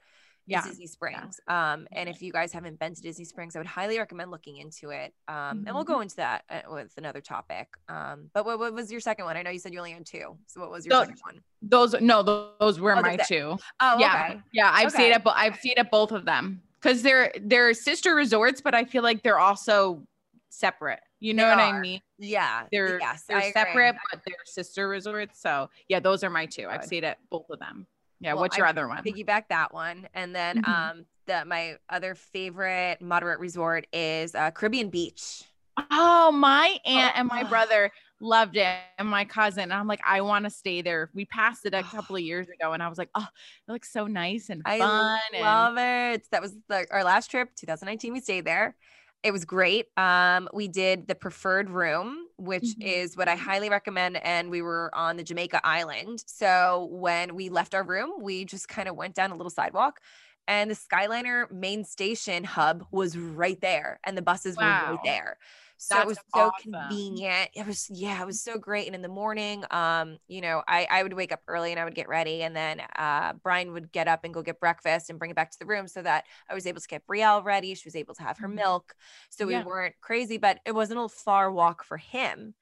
Yeah, 0.50 0.64
Disney 0.64 0.88
Springs. 0.88 1.42
Um, 1.50 1.88
and 1.92 2.08
if 2.08 2.22
you 2.22 2.32
guys 2.32 2.54
haven't 2.54 2.80
been 2.80 2.96
to 2.96 3.02
Disney 3.02 3.26
Springs, 3.26 3.56
I 3.56 3.60
would 3.60 3.68
highly 3.68 3.98
recommend 4.00 4.32
looking 4.32 4.58
into 4.58 4.92
it. 4.92 5.14
Um, 5.28 5.66
and 5.68 5.76
we'll 5.76 5.84
Mm-hmm. 5.84 5.94
go 5.94 6.00
into 6.00 6.16
that 6.16 6.44
uh, 6.50 6.62
with 6.72 6.94
another 6.98 7.20
topic. 7.20 7.68
Um, 7.90 8.30
but 8.34 8.46
what, 8.46 8.58
what 8.58 8.74
was 8.74 8.90
your 8.90 9.02
second 9.02 9.26
one? 9.26 9.36
I 9.36 9.42
know 9.42 9.50
you 9.50 9.60
said 9.60 9.74
you 9.74 9.80
only 9.80 9.92
had 9.92 10.06
two. 10.06 10.38
So 10.48 10.62
what 10.62 10.72
was 10.72 10.86
your 10.86 10.94
So- 10.94 11.02
second 11.02 11.20
one? 11.24 11.42
those 11.62 11.96
no 12.00 12.22
those 12.24 12.80
were 12.80 12.96
Oh, 12.96 13.02
my 13.02 13.18
two. 13.18 13.58
Oh, 13.82 13.98
yeah 14.00 14.28
okay. 14.30 14.42
yeah 14.54 14.70
i've 14.74 14.92
stayed 14.92 15.06
Okay. 15.06 15.14
at 15.14 15.24
bo- 15.24 15.32
i've 15.32 15.56
stayed 15.58 15.80
at 15.80 15.90
both 15.90 16.12
of 16.12 16.24
them 16.24 16.62
because 16.80 17.02
they're 17.02 17.32
they're 17.42 17.74
sister 17.74 18.14
resorts 18.14 18.62
but 18.62 18.76
i 18.76 18.86
feel 18.86 19.02
like 19.02 19.24
they're 19.24 19.40
also 19.40 20.04
separate 20.50 21.00
you 21.20 21.34
know 21.34 21.46
They 21.46 21.50
what 21.50 21.60
are. 21.60 21.76
i 21.78 21.80
mean 21.80 22.00
Yeah. 22.20 22.68
they're 22.72 23.00
yes, 23.00 23.24
they're 23.28 23.38
I 23.38 23.42
agree. 23.46 23.52
separate 23.54 23.96
but 24.12 24.22
they're 24.28 24.36
sister 24.46 24.88
resorts 24.88 25.42
so 25.42 25.70
yeah 25.90 26.00
those 26.00 26.24
are 26.24 26.30
my 26.30 26.46
two 26.46 26.68
i've 26.70 26.82
Good. 26.82 26.88
stayed 26.88 27.04
at 27.04 27.18
both 27.32 27.50
of 27.50 27.58
them 27.58 27.88
yeah 28.20 28.34
Well, 28.34 28.42
what's 28.42 28.58
your 28.58 28.66
I 28.66 28.68
other 28.68 28.88
one? 28.88 29.04
piggyback 29.06 29.44
that 29.50 29.74
one 29.74 30.08
and 30.14 30.36
then 30.36 30.60
Mhm. 30.60 30.64
um 30.64 31.06
the 31.28 31.46
my 31.46 31.78
other 31.90 32.16
favorite 32.16 33.02
moderate 33.02 33.40
resort 33.40 33.86
is 33.94 34.34
uh, 34.36 34.52
caribbean 34.52 34.90
beach. 34.90 35.44
Oh 35.92 36.32
my 36.32 36.78
aunt 36.86 37.16
and 37.18 37.28
my 37.28 37.44
Oh. 37.44 37.50
brother 37.50 37.92
loved 38.20 38.58
it 38.58 38.68
and 38.98 39.08
my 39.08 39.24
cousin 39.26 39.64
and 39.64 39.74
i'm 39.74 39.86
like 39.88 40.02
i 40.06 40.22
want 40.22 40.44
to 40.46 40.50
stay 40.50 40.82
there. 40.82 41.10
We 41.14 41.26
passed 41.26 41.66
it 41.66 41.74
a 41.76 41.84
couple 41.84 42.16
of 42.16 42.22
years 42.24 42.48
ago 42.50 42.74
and 42.74 42.82
i 42.82 42.88
was 42.90 42.98
like 42.98 43.10
oh 43.16 43.28
it 43.68 43.72
looks 43.72 43.92
so 43.92 44.08
nice 44.08 44.50
and 44.50 44.64
i 44.66 44.80
fun 44.80 45.20
and 45.36 45.70
love 45.70 45.78
it. 45.78 46.28
That 46.32 46.42
was 46.42 46.56
the, 46.68 46.88
our 46.92 47.04
last 47.04 47.30
trip 47.32 47.50
2019 47.56 48.14
we 48.14 48.20
stayed 48.22 48.46
there. 48.46 48.76
It 49.24 49.32
was 49.32 49.46
great. 49.46 49.88
Um 49.98 50.50
we 50.54 50.68
did 50.68 51.08
the 51.08 51.16
preferred 51.16 51.70
room 51.70 52.27
which 52.38 52.76
Mhm. 52.76 52.82
is 52.82 53.18
what 53.18 53.28
I 53.28 53.36
highly 53.36 53.70
recommend. 53.70 54.18
And 54.18 54.50
we 54.50 54.62
were 54.62 54.90
on 54.94 55.18
the 55.18 55.24
Jamaica 55.24 55.62
Island. 55.64 56.24
So 56.28 56.88
when 56.92 57.36
we 57.36 57.50
left 57.50 57.76
our 57.76 57.84
room, 57.84 58.14
we 58.22 58.46
just 58.46 58.68
kind 58.68 58.88
of 58.88 58.96
went 58.96 59.16
down 59.16 59.32
a 59.32 59.36
little 59.36 59.50
sidewalk 59.50 60.00
and 60.48 60.72
the 60.72 60.76
Skyliner 60.76 61.50
main 61.52 61.84
station 61.84 62.44
hub 62.44 62.86
was 62.92 63.18
right 63.18 63.60
there 63.62 64.00
and 64.06 64.18
the 64.18 64.22
buses 64.22 64.60
were 64.60 64.74
right 64.74 65.02
there. 65.04 65.38
So 65.80 66.00
That's 66.00 66.02
it 66.02 66.08
was 66.08 66.20
so 66.34 66.52
convenient. 66.52 67.52
It 67.54 67.66
was, 67.66 67.88
yeah, 67.90 68.22
it 68.22 68.26
was 68.26 68.42
so 68.42 68.58
great. 68.58 68.88
And 68.88 68.96
in 68.96 69.02
the 69.04 69.08
morning, 69.08 69.64
um, 69.72 70.18
you 70.28 70.42
know, 70.42 70.64
I, 70.68 70.88
I 70.90 71.04
would 71.04 71.14
wake 71.14 71.32
up 71.32 71.42
early 71.48 71.72
and 71.72 71.80
I 71.80 71.86
would 71.86 71.96
get 71.96 72.10
ready. 72.10 72.42
And 72.44 72.56
then 72.56 72.82
uh, 72.98 73.34
Brian 73.44 73.72
would 73.74 73.92
get 73.92 74.08
up 74.08 74.24
and 74.24 74.34
go 74.34 74.42
get 74.42 74.60
breakfast 74.60 75.10
and 75.10 75.20
bring 75.20 75.32
it 75.32 75.36
back 75.36 75.52
to 75.52 75.60
the 75.60 75.68
room 75.68 75.88
so 75.88 76.02
that 76.02 76.26
I 76.50 76.56
was 76.56 76.66
able 76.66 76.82
to 76.82 76.88
get 76.88 77.06
Brielle 77.08 77.44
ready. 77.44 77.76
She 77.76 77.88
was 77.88 77.96
able 77.96 78.16
to 78.16 78.24
have 78.24 78.40
her 78.40 78.48
Mhm. 78.48 78.56
milk. 78.56 78.96
So 79.30 79.46
we 79.46 79.54
Yeah. 79.54 79.62
weren't 79.62 79.96
crazy, 80.02 80.38
but 80.38 80.60
it 80.66 80.74
wasn't 80.74 81.00
a 81.00 81.08
far 81.10 81.52
walk 81.52 81.84
for 81.84 81.98
him, 81.98 82.56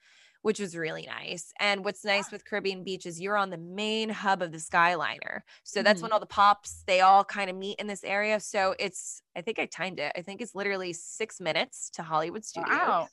which 0.45 0.59
was 0.59 0.77
really 0.77 1.07
nice. 1.07 1.51
And 1.59 1.83
what's 1.83 2.05
nice 2.05 2.31
with 2.31 2.45
Caribbean 2.45 2.83
Beach 2.83 3.07
is 3.07 3.19
you're 3.19 3.35
on 3.35 3.49
the 3.49 3.57
main 3.57 4.09
hub 4.09 4.43
of 4.43 4.51
the 4.51 4.59
Skyliner. 4.59 5.39
So 5.63 5.81
that's 5.81 6.03
when 6.03 6.11
all 6.11 6.19
the 6.19 6.27
pops, 6.27 6.83
they 6.85 7.01
all 7.01 7.23
kind 7.23 7.49
of 7.49 7.55
meet 7.55 7.79
in 7.79 7.87
this 7.87 8.03
area. 8.03 8.39
So 8.39 8.75
it's, 8.77 9.23
I 9.35 9.41
think 9.41 9.57
I 9.57 9.65
timed 9.65 9.99
it. 9.99 10.11
I 10.15 10.21
think 10.21 10.43
it's 10.43 10.53
literally 10.53 10.93
six 10.93 11.41
minutes 11.41 11.89
to 11.95 12.03
Hollywood 12.03 12.45
Studios. 12.45 12.77
Wow. 12.77 13.07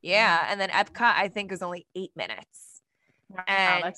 Yeah. 0.00 0.46
And 0.48 0.58
then 0.58 0.70
Epcot, 0.70 1.16
I 1.16 1.28
think, 1.28 1.52
is 1.52 1.60
only 1.60 1.86
eight 1.94 2.12
minutes. 2.16 2.80
Wow, 3.28 3.44
And 3.46 3.94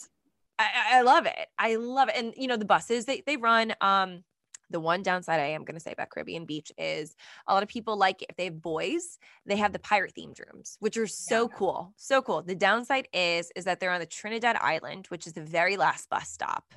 I 0.59 0.73
I 0.91 1.03
love 1.03 1.27
it. 1.27 1.47
I 1.57 1.77
love 1.77 2.09
it. 2.09 2.17
And 2.17 2.35
you 2.37 2.49
know, 2.49 2.57
the 2.57 2.65
buses 2.65 3.05
they 3.05 3.23
they 3.25 3.37
run. 3.37 3.75
Um, 3.81 4.25
the 4.73 4.81
one 4.81 5.03
downside 5.03 5.41
I 5.41 5.49
am 5.49 5.65
gonna 5.65 5.81
say 5.81 5.93
about 5.93 6.11
Caribbean 6.11 6.45
Beach 6.45 6.73
is 6.77 7.15
a 7.47 7.55
lot 7.55 7.63
of 7.63 7.69
people 7.69 7.97
like 7.97 8.23
it. 8.23 8.31
if 8.31 8.37
they 8.37 8.45
have 8.45 8.61
boys, 8.61 9.19
they 9.47 9.57
have 9.57 9.73
the 9.73 9.79
pirate 9.79 10.15
themed 10.17 10.39
rooms, 10.39 10.77
which 10.81 10.97
are 10.97 11.07
so 11.07 11.49
cool. 11.49 11.93
So 11.97 12.23
cool. 12.23 12.43
The 12.43 12.55
downside 12.55 13.09
is 13.13 13.53
is 13.55 13.65
that 13.65 13.81
they're 13.81 13.93
on 13.93 14.01
the 14.01 14.07
Trinidad 14.07 14.57
Island, 14.57 15.07
which 15.09 15.27
is 15.27 15.35
the 15.35 15.43
very 15.43 15.77
last 15.77 16.09
bus 16.11 16.29
stop. 16.29 16.75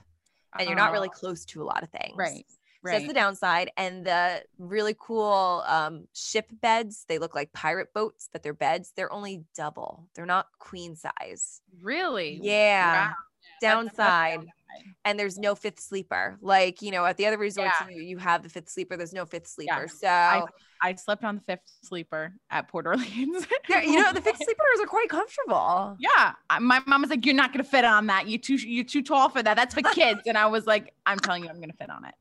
And 0.57 0.69
you're 0.69 0.77
not 0.77 0.93
really 0.93 1.09
oh, 1.09 1.17
close 1.17 1.43
to 1.45 1.61
a 1.61 1.65
lot 1.65 1.83
of 1.83 1.89
things. 1.89 2.15
right. 2.17 2.45
So 2.93 2.99
that's 2.99 3.07
the 3.07 3.13
downside. 3.13 3.71
And 3.77 4.05
the 4.05 4.43
really 4.59 4.95
cool 4.99 5.63
um, 5.65 6.07
ship 6.13 6.51
beds, 6.61 7.05
they 7.09 7.17
look 7.17 7.33
like 7.33 7.51
pirate 7.51 7.93
boats, 7.93 8.29
but 8.31 8.43
they're 8.43 8.53
beds. 8.53 8.93
They're 8.95 9.11
only 9.11 9.43
double. 9.55 10.07
They're 10.13 10.25
not 10.25 10.47
queen 10.59 10.95
size. 10.95 11.61
really? 11.81 12.39
Yeah. 12.41 13.07
Wow. 13.07 13.13
Downside. 13.61 14.45
And 15.03 15.19
there's 15.19 15.37
no 15.37 15.55
fifth 15.55 15.79
sleeper. 15.79 16.37
Like, 16.41 16.81
you 16.81 16.91
know, 16.91 17.05
at 17.05 17.17
the 17.17 17.25
other 17.27 17.37
resorts, 17.37 17.75
Yeah. 17.81 17.89
you, 17.89 18.01
you 18.01 18.17
have 18.17 18.43
the 18.43 18.49
fifth 18.49 18.69
sleeper. 18.69 18.97
There's 18.97 19.13
no 19.13 19.25
fifth 19.25 19.47
sleeper. 19.47 19.87
Yeah. 20.01 20.39
So, 20.41 20.45
I, 20.81 20.89
I 20.89 20.95
slept 20.95 21.23
on 21.23 21.35
the 21.35 21.41
fifth 21.41 21.61
sleeper 21.83 22.33
at 22.49 22.67
Port 22.67 22.85
Orleans. 22.87 23.47
you 23.69 24.01
know, 24.01 24.11
the 24.13 24.21
fifth 24.21 24.37
sleepers 24.43 24.79
are 24.81 24.87
quite 24.87 25.09
comfortable. 25.09 25.95
Yeah, 25.99 26.33
my 26.59 26.81
mom 26.87 27.01
was 27.01 27.09
like, 27.09 27.25
"You're 27.25 27.35
not 27.35 27.51
gonna 27.53 27.63
fit 27.63 27.85
on 27.85 28.07
that. 28.07 28.27
You 28.27 28.37
too, 28.37 28.55
you're 28.55 28.83
too 28.85 29.01
tall 29.03 29.29
for 29.29 29.41
that. 29.43 29.55
That's 29.55 29.73
for 29.73 29.81
kids." 29.81 30.21
and 30.25 30.37
I 30.37 30.47
was 30.47 30.65
like, 30.65 30.93
"I'm 31.05 31.19
telling 31.19 31.43
you, 31.43 31.49
I'm 31.49 31.59
gonna 31.59 31.73
fit 31.73 31.89
on 31.89 32.05
it." 32.05 32.13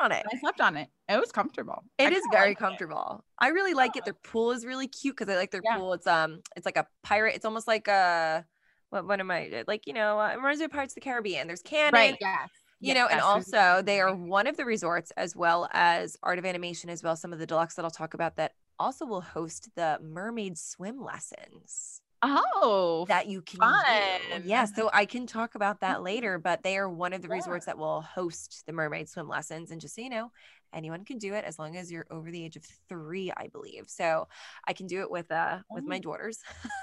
On 0.00 0.10
it. 0.10 0.24
I 0.32 0.38
slept 0.38 0.60
on 0.62 0.76
it. 0.78 0.88
It 1.08 1.20
was 1.20 1.30
comfortable. 1.30 1.84
I 1.98 2.04
It 2.04 2.12
is 2.14 2.22
kinda 2.22 2.36
very 2.38 2.52
it. 2.52 2.58
comfortable. 2.58 3.24
I 3.38 3.48
really 3.48 3.74
like 3.74 3.94
it. 3.96 4.04
Their 4.06 4.14
pool 4.14 4.50
is 4.52 4.64
really 4.64 4.88
cute 4.88 5.14
because 5.16 5.30
I 5.32 5.36
like 5.36 5.50
their 5.50 5.60
Yeah. 5.62 5.76
pool. 5.76 5.92
It's 5.92 6.06
um, 6.06 6.40
it's 6.56 6.64
like 6.64 6.78
a 6.78 6.86
pirate. 7.02 7.34
It's 7.36 7.44
almost 7.44 7.68
like 7.68 7.88
a 7.88 8.44
what? 8.92 9.06
What 9.06 9.20
am 9.20 9.30
I 9.30 9.64
like? 9.66 9.86
You 9.86 9.94
know, 9.94 10.20
uh, 10.20 10.28
it 10.32 10.36
reminds 10.36 10.60
me 10.60 10.66
of 10.66 10.70
Pirates 10.72 10.92
of 10.92 10.96
the 10.96 11.00
Caribbean. 11.00 11.46
There's 11.46 11.62
cannon, 11.62 11.92
Right. 11.94 12.16
Yes. 12.20 12.50
you 12.80 12.94
know, 12.94 13.06
and 13.06 13.20
Yes, 13.20 13.24
also 13.24 13.82
they 13.82 14.00
are 14.00 14.14
one 14.16 14.46
of 14.46 14.56
the 14.56 14.64
resorts 14.64 15.12
as 15.16 15.34
well 15.36 15.68
as 15.72 16.16
Art 16.22 16.38
of 16.38 16.44
Animation 16.44 16.90
as 16.90 17.02
well. 17.02 17.16
Some 17.16 17.32
of 17.32 17.38
the 17.38 17.46
deluxe 17.46 17.74
that 17.76 17.84
I'll 17.84 17.90
talk 17.90 18.14
about 18.14 18.36
that 18.36 18.52
also 18.78 19.06
will 19.06 19.20
host 19.22 19.70
the 19.76 19.98
mermaid 20.02 20.58
swim 20.58 21.02
lessons 21.02 22.00
Oh, 22.24 23.06
that 23.08 23.26
you 23.26 23.42
can 23.42 23.58
fun. 23.58 23.84
do. 23.88 24.42
Yeah, 24.44 24.64
so 24.66 24.88
I 24.92 25.06
can 25.06 25.26
talk 25.26 25.56
about 25.56 25.80
that 25.80 26.02
later, 26.02 26.38
but 26.38 26.62
they 26.62 26.76
are 26.78 26.88
one 26.88 27.12
of 27.12 27.22
the 27.22 27.28
resorts 27.28 27.66
that 27.66 27.78
will 27.78 28.02
host 28.02 28.62
the 28.66 28.72
mermaid 28.72 29.08
swim 29.08 29.28
lessons. 29.28 29.72
And 29.72 29.80
just 29.80 29.96
so 29.96 30.02
you 30.02 30.10
know, 30.10 30.30
anyone 30.72 31.04
can 31.04 31.18
do 31.18 31.34
it 31.34 31.44
as 31.44 31.58
long 31.58 31.76
as 31.76 31.90
you're 31.90 32.06
over 32.10 32.30
the 32.30 32.44
age 32.44 32.56
of 32.56 32.64
three, 32.88 33.32
I 33.36 33.48
believe. 33.48 33.86
So 33.88 34.28
I 34.68 34.72
can 34.72 34.86
do 34.86 35.00
it 35.00 35.10
with 35.10 35.32
uh 35.32 35.58
with 35.74 35.88
my 35.88 35.98
daughters. 35.98 36.38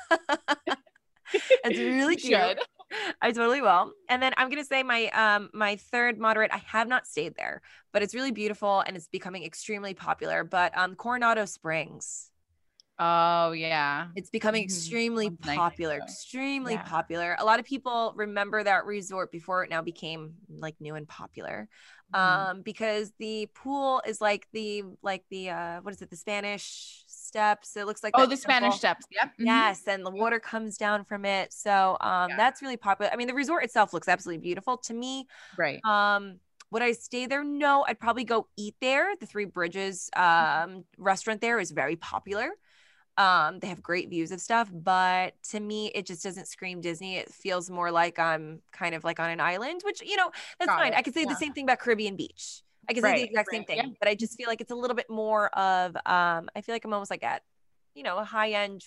it's 1.63 1.79
really 1.79 2.15
cute. 2.17 2.59
I 3.21 3.31
totally 3.31 3.61
will. 3.61 3.93
And 4.07 4.21
then 4.21 4.33
I'm 4.37 4.49
gonna 4.49 4.65
say 4.65 4.83
my 4.83 5.07
um 5.09 5.49
my 5.53 5.75
third 5.75 6.17
moderate. 6.17 6.51
I 6.53 6.57
have 6.67 6.87
not 6.87 7.07
stayed 7.07 7.35
there, 7.35 7.61
but 7.93 8.01
it's 8.01 8.15
really 8.15 8.31
beautiful 8.31 8.81
and 8.81 8.95
it's 8.97 9.07
becoming 9.07 9.43
extremely 9.43 9.93
popular. 9.93 10.43
But 10.43 10.75
um 10.77 10.95
Coronado 10.95 11.45
Springs. 11.45 12.31
Oh 12.99 13.51
yeah. 13.53 14.09
It's 14.15 14.29
becoming 14.29 14.63
Mhm. 14.63 14.63
extremely 14.63 15.29
nice, 15.43 15.61
popular, 15.61 15.97
though. 15.97 16.05
extremely 16.05 16.73
Yeah. 16.73 16.83
popular. 16.89 17.35
A 17.39 17.45
lot 17.45 17.59
of 17.59 17.65
people 17.65 18.13
remember 18.15 18.63
that 18.63 18.85
resort 18.85 19.31
before 19.31 19.63
it 19.63 19.69
now 19.69 19.81
became 19.81 20.33
like 20.49 20.75
new 20.81 20.95
and 20.95 21.07
popular. 21.07 21.69
Mhm. 22.09 22.49
Um, 22.51 22.63
because 22.63 23.13
the 23.19 23.47
pool 23.53 24.01
is 24.05 24.19
like 24.19 24.47
the 24.51 24.83
like 25.03 25.23
the 25.29 25.51
uh 25.51 25.81
what 25.81 25.93
is 25.93 26.01
it, 26.01 26.09
the 26.09 26.17
Spanish 26.17 27.03
steps. 27.29 27.77
It 27.77 27.85
looks 27.85 28.03
like 28.03 28.13
oh, 28.17 28.25
the 28.25 28.35
Spanish 28.37 28.75
steps. 28.77 29.05
Yep. 29.11 29.29
mhm. 29.39 29.45
Yes, 29.45 29.87
and 29.87 30.05
the 30.05 30.11
water 30.11 30.39
comes 30.39 30.77
down 30.77 31.05
from 31.05 31.25
it. 31.25 31.53
So 31.53 31.97
um 32.01 32.29
Yeah. 32.31 32.37
that's 32.37 32.61
really 32.61 32.77
popular. 32.77 33.11
I 33.13 33.15
mean, 33.15 33.27
the 33.27 33.33
resort 33.33 33.63
itself 33.63 33.93
looks 33.93 34.09
absolutely 34.09 34.41
beautiful. 34.41 34.77
To 34.79 34.93
me, 34.93 35.27
Right. 35.57 35.79
um, 35.85 36.39
would 36.71 36.83
I 36.83 36.91
stay 36.93 37.25
there? 37.27 37.43
No, 37.43 37.85
I'd 37.87 37.99
probably 37.99 38.25
go 38.25 38.47
eat 38.57 38.75
there. 38.81 39.15
The 39.19 39.25
Three 39.25 39.45
Bridges 39.45 40.09
um, 40.15 40.85
restaurant 40.97 41.41
there 41.41 41.59
is 41.59 41.71
very 41.71 41.95
popular. 41.95 42.49
Um, 43.17 43.59
they 43.59 43.67
have 43.67 43.83
great 43.83 44.09
views 44.09 44.31
of 44.31 44.39
stuff, 44.39 44.69
but 44.73 45.33
to 45.51 45.59
me, 45.59 45.87
it 45.93 46.05
just 46.05 46.23
doesn't 46.23 46.47
scream 46.47 46.81
Disney. 46.81 47.17
It 47.17 47.29
feels 47.33 47.69
more 47.69 47.91
like 47.91 48.17
I'm 48.19 48.61
kind 48.71 48.95
of 48.95 49.03
like 49.03 49.19
on 49.19 49.29
an 49.29 49.41
island, 49.41 49.81
which 49.83 50.01
you 50.01 50.15
know 50.17 50.31
that's 50.59 50.69
Got 50.69 50.79
fine. 50.79 50.93
it. 50.93 50.97
I 50.97 51.01
could 51.01 51.13
say 51.13 51.25
Yeah. 51.25 51.29
the 51.29 51.35
same 51.35 51.53
thing 51.53 51.65
about 51.65 51.79
Caribbean 51.79 52.15
Beach. 52.15 52.63
I 52.89 52.93
could 52.93 53.03
say 53.03 53.13
the 53.13 53.23
Right, 53.23 53.23
exact 53.23 53.49
same 53.51 53.65
thing, 53.65 53.77
yeah. 53.77 53.89
but 53.99 54.09
I 54.09 54.15
just 54.15 54.35
feel 54.37 54.47
like 54.47 54.61
it's 54.61 54.71
a 54.71 54.75
little 54.75 54.95
bit 54.95 55.09
more 55.09 55.49
of 55.57 55.95
um, 56.05 56.49
I 56.55 56.61
feel 56.61 56.75
like 56.75 56.85
I'm 56.85 56.93
almost 56.93 57.11
like 57.11 57.23
at 57.23 57.43
you 57.95 58.03
know 58.03 58.17
a 58.17 58.23
high 58.25 58.51
end 58.51 58.83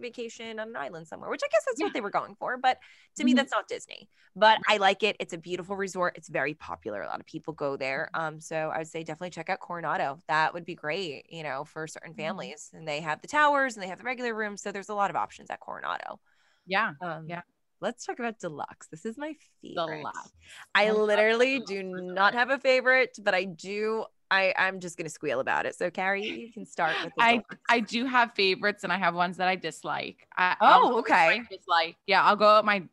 vacation 0.00 0.58
on 0.58 0.68
an 0.68 0.76
island 0.76 1.06
somewhere, 1.08 1.30
which 1.30 1.42
I 1.44 1.48
guess 1.50 1.64
that's 1.66 1.82
Yeah. 1.82 1.84
what 1.84 1.92
they 1.92 2.00
were 2.00 2.10
going 2.10 2.34
for. 2.36 2.56
But 2.58 2.78
to 3.16 3.24
me, 3.24 3.32
Mhm. 3.32 3.34
that's 3.34 3.52
not 3.52 3.68
Disney. 3.68 4.08
But 4.34 4.60
I 4.68 4.76
like 4.78 5.02
it. 5.02 5.16
It's 5.20 5.32
a 5.32 5.38
beautiful 5.38 5.76
resort. 5.76 6.16
It's 6.16 6.28
very 6.28 6.54
popular. 6.54 7.02
A 7.02 7.06
lot 7.06 7.20
of 7.20 7.26
people 7.26 7.54
go 7.54 7.76
there. 7.76 8.10
Mm-hmm. 8.14 8.18
Um, 8.18 8.40
so 8.40 8.70
I 8.70 8.78
would 8.78 8.88
say 8.88 9.02
definitely 9.02 9.30
check 9.30 9.48
out 9.50 9.60
Coronado. 9.60 10.18
That 10.28 10.52
would 10.54 10.64
be 10.64 10.74
great, 10.74 11.26
you 11.30 11.42
know, 11.42 11.64
for 11.64 11.86
certain 11.86 12.14
Mhm. 12.16 12.40
families. 12.42 12.70
And 12.72 12.86
they 12.86 13.00
have 13.00 13.22
the 13.22 13.28
towers 13.28 13.76
and 13.76 13.82
they 13.82 13.88
have 13.88 13.98
the 13.98 14.04
regular 14.04 14.34
rooms. 14.34 14.62
So 14.62 14.72
there's 14.72 14.88
a 14.90 14.94
lot 14.94 15.10
of 15.10 15.16
options 15.16 15.50
at 15.50 15.60
Coronado. 15.60 16.20
Yeah. 16.66 16.94
Um, 17.00 17.26
Yeah. 17.26 17.42
Let's 17.80 18.04
talk 18.06 18.18
about 18.18 18.38
deluxe. 18.38 18.86
This 18.88 19.04
is 19.04 19.18
my 19.18 19.34
favorite. 19.62 19.98
Deluxe. 19.98 20.32
I 20.74 20.86
I 20.88 20.90
literally 20.92 21.54
deluxe 21.58 21.70
do 21.70 21.92
resorts. 21.92 22.14
not 22.14 22.34
have 22.34 22.50
a 22.50 22.58
favorite, 22.58 23.18
but 23.22 23.34
I 23.34 23.44
do. 23.44 24.04
I 24.30 24.52
I'm 24.56 24.80
just 24.80 24.96
gonna 24.96 25.08
squeal 25.10 25.40
about 25.40 25.66
it. 25.66 25.74
So 25.76 25.90
Carrie, 25.90 26.24
you 26.26 26.52
can 26.52 26.66
start 26.66 26.94
with. 27.04 27.12
The 27.16 27.22
I 27.22 27.30
deluxe. 27.32 27.56
I 27.68 27.80
do 27.80 28.06
have 28.06 28.32
favorites 28.34 28.82
and 28.84 28.92
I 28.92 28.98
have 28.98 29.14
ones 29.14 29.36
that 29.36 29.48
I 29.48 29.56
dislike. 29.56 30.26
I, 30.36 30.56
Oh, 30.60 30.66
I'll 30.66 30.80
go 30.90 30.96
with 30.96 31.08
my 31.10 31.28
okay. 31.36 31.42
Dislike. 31.50 31.96
Yeah, 32.06 32.22
I'll 32.24 32.36
go 32.36 32.56
with 32.56 32.64
my 32.64 32.80
t- 32.80 32.88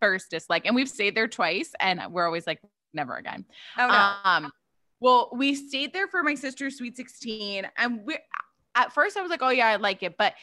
first 0.00 0.30
dislike, 0.30 0.64
and 0.66 0.74
we've 0.76 0.88
stayed 0.88 1.14
there 1.14 1.28
twice, 1.28 1.72
and 1.80 2.00
we're 2.10 2.24
always 2.24 2.46
like, 2.46 2.60
never 2.94 3.16
again. 3.16 3.44
oh 3.76 3.86
no. 3.88 4.12
Um, 4.30 4.52
well, 5.00 5.30
we 5.32 5.54
stayed 5.54 5.92
there 5.92 6.06
for 6.08 6.22
my 6.22 6.34
sister's 6.36 6.76
sweet 6.78 6.96
16, 6.96 7.68
and 7.76 8.00
we 8.04 8.16
at 8.74 8.92
first 8.92 9.16
I 9.16 9.22
was 9.22 9.30
like, 9.30 9.42
oh 9.42 9.50
yeah, 9.50 9.66
I 9.66 9.76
like 9.76 10.02
it, 10.04 10.16
but 10.16 10.34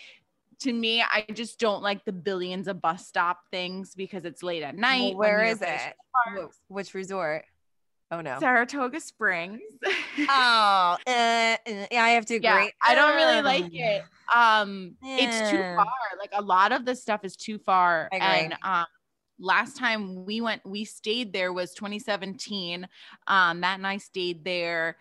to 0.60 0.74
me, 0.74 1.02
I 1.02 1.26
just 1.34 1.60
don't 1.60 1.82
like 1.84 2.04
the 2.06 2.12
billions 2.12 2.68
of 2.68 2.82
bus 2.82 3.08
stop 3.08 3.39
things 3.52 3.96
because 3.96 4.26
it's 4.26 4.44
late 4.44 4.63
at 4.63 4.76
night. 4.76 5.15
Well, 5.15 5.30
where 5.30 5.44
is 5.44 5.62
it? 5.62 5.94
parks. 6.36 6.60
Which 6.68 6.94
resort? 6.94 7.44
Oh 8.12 8.22
no. 8.22 8.39
Saratoga 8.39 9.00
Springs. 9.00 9.62
Oh, 10.30 10.98
uh, 11.06 11.10
uh, 11.10 11.58
yeah, 11.91 12.02
I 12.02 12.10
have 12.12 12.26
to 12.28 12.36
agree. 12.36 12.48
yeah, 12.48 12.68
I 12.82 12.96
don't 12.96 13.15
really 13.15 13.39
Um, 13.39 13.44
like 13.46 13.74
it. 13.74 14.04
Um, 14.34 14.96
it's 15.04 15.50
too 15.50 15.58
far. 15.62 15.86
Like 16.18 16.30
a 16.32 16.41
lot 16.41 16.72
of 16.72 16.86
the 16.86 16.96
stuff 16.96 17.26
is 17.26 17.36
too 17.36 17.58
far. 17.60 18.08
And 18.13 18.56
um, 18.63 18.86
last 19.38 19.78
time 19.78 20.24
we 20.26 20.39
went, 20.39 20.62
we 20.65 20.86
stayed 20.86 21.34
there 21.34 21.52
was 21.52 21.74
2017. 21.74 22.88
Um, 23.28 23.60
Matt 23.60 23.78
and 23.80 23.86
I 23.86 23.98
stayed 23.98 24.46
there. 24.46 24.96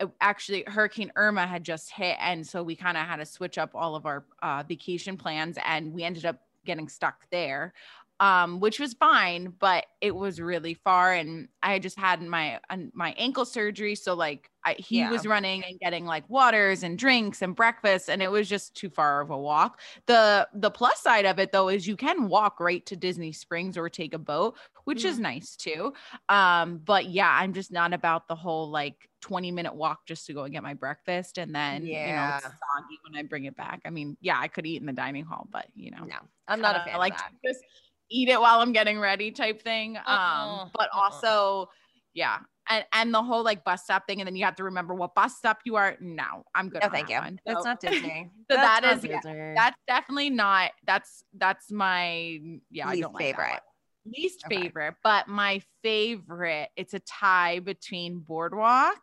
Uh, 0.00 0.06
Actually, 0.20 0.64
Hurricane 0.66 1.12
Irma 1.16 1.46
had 1.46 1.64
just 1.64 1.90
hit, 1.90 2.16
and 2.20 2.46
so 2.46 2.62
we 2.62 2.76
kind 2.76 2.96
of 2.96 3.06
had 3.06 3.16
to 3.16 3.26
switch 3.26 3.58
up 3.58 3.70
all 3.74 3.96
of 3.96 4.06
our 4.06 4.24
uh, 4.42 4.62
vacation 4.68 5.16
plans, 5.16 5.58
and 5.64 5.92
we 5.92 6.04
ended 6.04 6.24
up 6.24 6.40
getting 6.64 6.88
stuck 6.88 7.28
there. 7.30 7.72
Um, 8.20 8.60
which 8.60 8.80
was 8.80 8.94
fine, 8.94 9.50
but 9.58 9.86
it 10.00 10.14
was 10.16 10.40
really 10.40 10.74
far, 10.74 11.12
and 11.14 11.48
I 11.62 11.78
just 11.78 11.98
had 11.98 12.20
my 12.22 12.60
my 12.94 13.12
ankle 13.16 13.44
surgery, 13.44 13.94
so 13.94 14.14
like 14.14 14.50
I, 14.64 14.74
he 14.78 15.04
Yeah. 15.04 15.08
was 15.08 15.26
running 15.26 15.64
and 15.64 15.78
getting 15.80 16.04
like 16.04 16.28
waters 16.28 16.82
and 16.82 16.98
drinks 16.98 17.42
and 17.42 17.54
breakfast, 17.54 18.10
and 18.10 18.22
it 18.22 18.30
was 18.30 18.48
just 18.48 18.74
too 18.74 18.90
far 18.90 19.20
of 19.20 19.30
a 19.30 19.38
walk. 19.38 19.80
the 20.06 20.48
The 20.54 20.70
plus 20.70 21.00
side 21.00 21.26
of 21.26 21.38
it 21.38 21.52
though 21.52 21.68
is 21.68 21.86
you 21.86 21.96
can 21.96 22.28
walk 22.28 22.60
right 22.60 22.84
to 22.86 22.96
Disney 22.96 23.32
Springs 23.32 23.76
or 23.78 23.88
take 23.88 24.14
a 24.14 24.18
boat, 24.18 24.58
which 24.84 25.04
is 25.04 25.18
nice 25.18 25.56
too. 25.56 25.92
Um, 26.28 26.78
but 26.78 27.06
yeah, 27.06 27.30
I'm 27.30 27.52
just 27.52 27.70
not 27.72 27.92
about 27.92 28.28
the 28.28 28.36
whole 28.36 28.70
like 28.70 29.08
20 29.20 29.50
minute 29.50 29.74
walk 29.74 30.06
just 30.06 30.26
to 30.26 30.32
go 30.34 30.44
and 30.44 30.52
get 30.52 30.62
my 30.62 30.74
breakfast, 30.74 31.38
and 31.38 31.54
then 31.54 31.98
you 32.02 32.12
know 32.12 32.26
Yeah. 32.26 32.40
it's 32.40 32.44
soggy 32.44 32.98
when 33.08 33.18
I 33.18 33.26
bring 33.26 33.44
it 33.44 33.56
back. 33.56 33.80
I 33.84 33.90
mean, 33.90 34.16
yeah, 34.20 34.38
I 34.38 34.48
could 34.48 34.66
eat 34.66 34.80
in 34.80 34.86
the 34.86 34.92
dining 34.92 35.24
hall, 35.24 35.46
but 35.50 35.66
you 35.74 35.90
know, 35.90 36.06
No, 36.06 36.18
I'm 36.46 36.60
not 36.60 36.76
a 36.76 36.80
kinda 36.80 36.90
fan 36.90 36.98
like 36.98 37.18
of 38.08 38.14
that. 38.14 38.16
to 38.16 38.24
just 38.24 38.28
eat 38.28 38.28
it 38.28 38.40
while 38.40 38.60
I'm 38.60 38.72
getting 38.72 38.98
ready 38.98 39.30
type 39.30 39.62
thing. 39.62 39.96
Uh-uh, 39.96 40.12
Um, 40.64 40.70
but 40.74 40.88
uh-uh. 40.92 41.00
also, 41.00 41.70
yeah. 42.14 42.38
And, 42.70 42.84
and 42.92 43.14
the 43.14 43.22
whole 43.22 43.42
like 43.44 43.64
bus 43.64 43.84
stop 43.84 44.06
thing, 44.06 44.20
and 44.20 44.26
then 44.26 44.36
you 44.36 44.44
have 44.44 44.56
to 44.56 44.64
remember 44.64 44.94
what 44.94 45.14
bus 45.14 45.36
stop 45.38 45.60
you 45.64 45.76
are. 45.76 45.96
No, 46.00 46.44
I'm 46.54 46.68
good. 46.68 46.82
No, 46.82 46.90
thank 46.90 47.08
that 47.08 47.14
you. 47.14 47.18
one. 47.20 47.40
That's 47.46 47.62
So- 47.62 47.68
not 47.70 47.80
Disney. 47.80 48.30
So 48.50 48.56
That's 48.56 48.80
that 48.80 48.96
is- 48.98 49.04
yeah, 49.04 49.54
That's 49.56 49.76
definitely 49.86 50.30
not. 50.30 50.72
That's 50.86 51.24
that's 51.36 51.70
my 51.72 52.38
yeah. 52.70 52.86
I 52.88 52.92
Least 52.92 53.02
like 53.04 53.12
that 53.12 53.18
favorite. 53.18 53.60
Least 54.04 54.44
Okay. 54.46 54.62
favorite, 54.62 54.94
but 55.02 55.28
my 55.28 55.62
favorite. 55.82 56.68
It's 56.76 56.92
a 56.94 56.98
tie 57.00 57.60
between 57.60 58.18
Boardwalk 58.20 59.00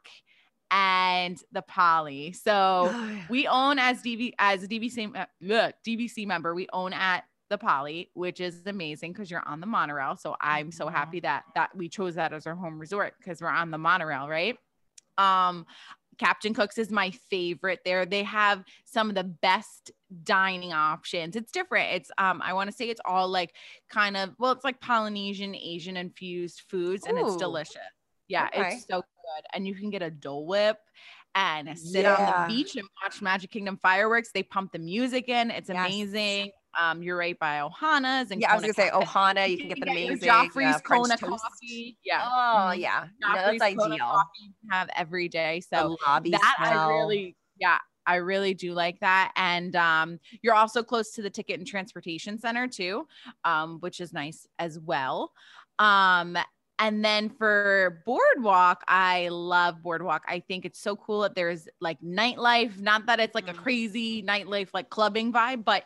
and 0.72 1.38
the 1.52 1.62
Poly. 1.64 2.34
So 2.34 2.94
we 3.30 3.48
own 3.48 3.80
as 3.80 4.02
DV 4.04 4.34
as 4.40 4.64
a 4.64 4.68
DVC 4.68 5.12
me- 5.12 5.54
ugh, 5.56 5.74
DVC 5.88 6.26
member. 6.28 6.54
We 6.56 6.68
own 6.74 6.94
at 6.94 7.24
the 7.50 7.58
Poly, 7.58 8.10
which 8.14 8.40
is 8.40 8.64
amazing 8.66 9.14
because 9.14 9.30
you're 9.30 9.48
on 9.48 9.60
the 9.60 9.68
monorail. 9.68 10.16
So 10.18 10.36
I'm 10.42 10.72
so 10.72 10.88
Mhm. 10.88 10.92
happy 10.92 11.20
that 11.22 11.44
that 11.56 11.76
we 11.76 11.90
chose 11.90 12.16
that 12.16 12.34
as 12.34 12.48
our 12.48 12.56
home 12.56 12.80
resort 12.80 13.16
because 13.20 13.42
we're 13.42 13.50
on 13.50 13.72
the 13.72 13.78
monorail, 13.78 14.28
right? 14.28 14.58
Um, 15.18 15.66
Captain 16.18 16.54
Cook's 16.54 16.78
is 16.78 16.92
my 16.92 17.12
favorite 17.12 17.82
there. 17.84 18.06
They 18.06 18.24
have 18.24 18.64
some 18.86 19.10
of 19.10 19.16
the 19.16 19.24
best 19.26 19.92
dining 20.24 20.72
options. 20.72 21.36
It's 21.36 21.52
different. 21.52 21.92
It's 21.94 22.12
um 22.18 22.42
I 22.42 22.54
want 22.54 22.70
to 22.70 22.76
say 22.76 22.90
it's 22.90 23.02
all 23.06 23.28
like 23.28 23.54
kind 23.90 24.16
of 24.16 24.34
well, 24.40 24.52
it's 24.54 24.64
like 24.64 24.80
Polynesian, 24.80 25.54
Asian 25.56 25.98
infused 25.98 26.62
foods 26.70 27.06
and 27.06 27.18
it's 27.18 27.36
delicious. 27.36 27.82
Yeah, 28.28 28.48
Okay. 28.48 28.76
it's 28.76 28.88
so 28.88 28.98
good. 29.02 29.46
And 29.54 29.68
you 29.68 29.76
can 29.76 29.90
get 29.90 30.02
a 30.02 30.10
Dole 30.10 30.46
Whip 30.48 30.78
and 31.36 31.78
sit 31.78 32.06
on 32.06 32.26
the 32.26 32.46
beach 32.48 32.76
and 32.78 32.88
watch 33.04 33.22
Magic 33.22 33.52
Kingdom 33.52 33.78
fireworks. 33.84 34.32
They 34.32 34.42
pump 34.44 34.72
the 34.72 34.80
music 34.80 35.28
in. 35.28 35.52
It's 35.52 35.70
Yes. 35.70 35.78
amazing. 35.78 36.52
Um, 36.80 37.02
you're 37.04 37.18
right 37.18 37.38
by 37.40 37.60
Ohana's 37.60 38.32
and 38.32 38.42
yeah, 38.42 38.52
I 38.52 38.56
was 38.56 38.62
gonna 38.64 38.74
say 38.74 38.90
Cafe. 38.90 39.06
Ohana. 39.06 39.50
You 39.50 39.58
can 39.58 39.70
get 39.70 39.80
the 39.80 39.92
amazing 39.92 40.30
Joffrey's 40.30 40.76
uh, 40.76 40.80
Kona 40.82 41.18
toast. 41.18 41.44
coffee. 41.44 41.98
Yeah. 42.04 42.28
Oh 42.32 42.72
Mhm. 42.74 42.80
yeah, 42.80 43.08
Joffrey's 43.24 43.62
that's 43.62 43.76
Kona 43.76 43.96
ideal. 43.96 44.06
coffee 44.06 44.54
have 44.70 44.90
every 44.96 45.28
day. 45.30 45.62
So 45.62 45.98
that 46.26 46.56
I 46.60 46.74
really, 46.88 47.36
yeah, 47.58 47.78
I 48.08 48.16
really 48.16 48.54
do 48.54 48.74
like 48.74 49.00
that. 49.00 49.32
And 49.36 49.76
um, 49.76 50.20
you're 50.42 50.56
also 50.56 50.84
close 50.84 51.12
to 51.12 51.22
the 51.22 51.30
Ticket 51.30 51.60
and 51.60 51.68
Transportation 51.68 52.38
Center 52.40 52.68
too, 52.68 53.08
um, 53.44 53.80
which 53.80 54.00
is 54.00 54.14
nice 54.14 54.48
as 54.60 54.80
well. 54.80 55.32
Um, 55.80 56.38
and 56.78 57.06
then 57.06 57.30
for 57.30 58.04
Boardwalk, 58.06 58.84
I 58.90 59.30
love 59.30 59.82
Boardwalk. 59.82 60.24
I 60.28 60.42
think 60.42 60.66
it's 60.66 60.80
so 60.80 60.98
cool 60.98 61.22
that 61.22 61.34
there's 61.34 61.70
like 61.80 62.02
nightlife. 62.02 62.78
Not 62.80 63.06
that 63.06 63.22
it's 63.22 63.34
like 63.34 63.48
a 63.48 63.54
Mhm. 63.54 63.58
crazy 63.64 64.22
nightlife, 64.22 64.70
like 64.74 64.90
clubbing 64.90 65.32
vibe, 65.32 65.64
but 65.64 65.86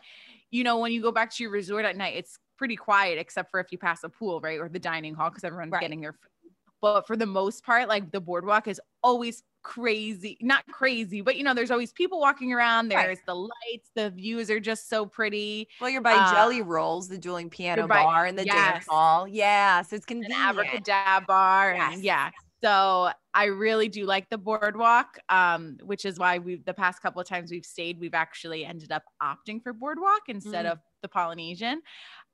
you 0.50 0.64
know, 0.64 0.78
when 0.78 0.92
you 0.92 1.00
go 1.02 1.12
back 1.12 1.30
to 1.34 1.42
your 1.42 1.52
resort 1.52 1.84
at 1.84 1.96
night, 1.96 2.14
it's 2.16 2.38
pretty 2.56 2.76
quiet 2.76 3.18
except 3.18 3.50
for 3.50 3.60
if 3.60 3.72
you 3.72 3.78
pass 3.78 4.04
a 4.04 4.08
pool, 4.08 4.40
right? 4.40 4.58
Or 4.60 4.68
the 4.68 4.78
dining 4.78 5.14
hall 5.14 5.30
because 5.30 5.44
everyone's 5.44 5.72
Right. 5.72 5.80
getting 5.80 6.00
their 6.00 6.12
food. 6.12 6.52
But 6.82 7.06
for 7.06 7.16
the 7.16 7.26
most 7.26 7.64
part, 7.64 7.88
like 7.88 8.10
the 8.10 8.20
boardwalk 8.20 8.66
is 8.66 8.80
always 9.02 9.42
crazy, 9.62 10.38
not 10.40 10.66
crazy, 10.68 11.20
but 11.20 11.36
you 11.36 11.44
know, 11.44 11.52
there's 11.52 11.70
always 11.70 11.92
people 11.92 12.18
walking 12.18 12.52
around. 12.54 12.88
Right. 12.92 13.04
There's 13.04 13.18
the 13.26 13.34
lights, 13.34 13.90
the 13.94 14.08
views 14.10 14.50
are 14.50 14.60
just 14.60 14.88
so 14.88 15.04
pretty. 15.04 15.68
Well, 15.80 15.90
you're 15.90 16.00
by 16.00 16.14
uh, 16.14 16.32
Jelly 16.32 16.62
Rolls, 16.62 17.08
the 17.08 17.18
dueling 17.18 17.50
piano 17.50 17.86
by- 17.86 18.02
bar, 18.02 18.24
and 18.24 18.38
the 18.38 18.46
yes. 18.46 18.54
dance 18.54 18.86
hall. 18.88 19.28
Yeah, 19.28 19.82
so 19.82 19.96
it's 19.96 20.06
An 20.06 20.22
convenient. 20.22 20.40
abracadabra 20.42 21.26
bar. 21.26 21.74
Yes. 21.74 21.94
And 21.94 22.02
yeah. 22.02 22.30
So 22.62 23.10
I 23.32 23.44
really 23.44 23.88
do 23.88 24.04
like 24.04 24.28
the 24.28 24.36
boardwalk, 24.38 25.18
um, 25.28 25.78
which 25.82 26.04
is 26.04 26.18
why 26.18 26.38
we've 26.38 26.64
the 26.64 26.74
past 26.74 27.00
couple 27.00 27.20
of 27.20 27.26
times 27.26 27.50
we've 27.50 27.64
stayed, 27.64 27.98
we've 27.98 28.14
actually 28.14 28.64
ended 28.64 28.92
up 28.92 29.04
opting 29.22 29.62
for 29.62 29.72
boardwalk 29.72 30.22
instead 30.28 30.66
Mm. 30.66 30.72
of 30.72 30.78
the 31.02 31.08
Polynesian. 31.08 31.80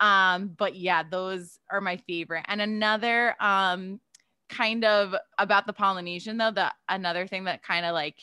Um, 0.01 0.49
but 0.49 0.75
yeah, 0.75 1.03
those 1.09 1.59
are 1.71 1.81
my 1.81 1.97
favorite. 1.99 2.45
And 2.49 2.61
another 2.61 3.37
um 3.41 4.01
kind 4.49 4.85
of 4.85 5.15
about 5.39 5.67
the 5.67 5.73
Polynesian 5.73 6.37
though, 6.39 6.51
the 6.51 6.73
another 6.89 7.27
thing 7.27 7.45
that 7.45 7.63
kind 7.63 7.87
of 7.87 7.93
like 7.95 8.19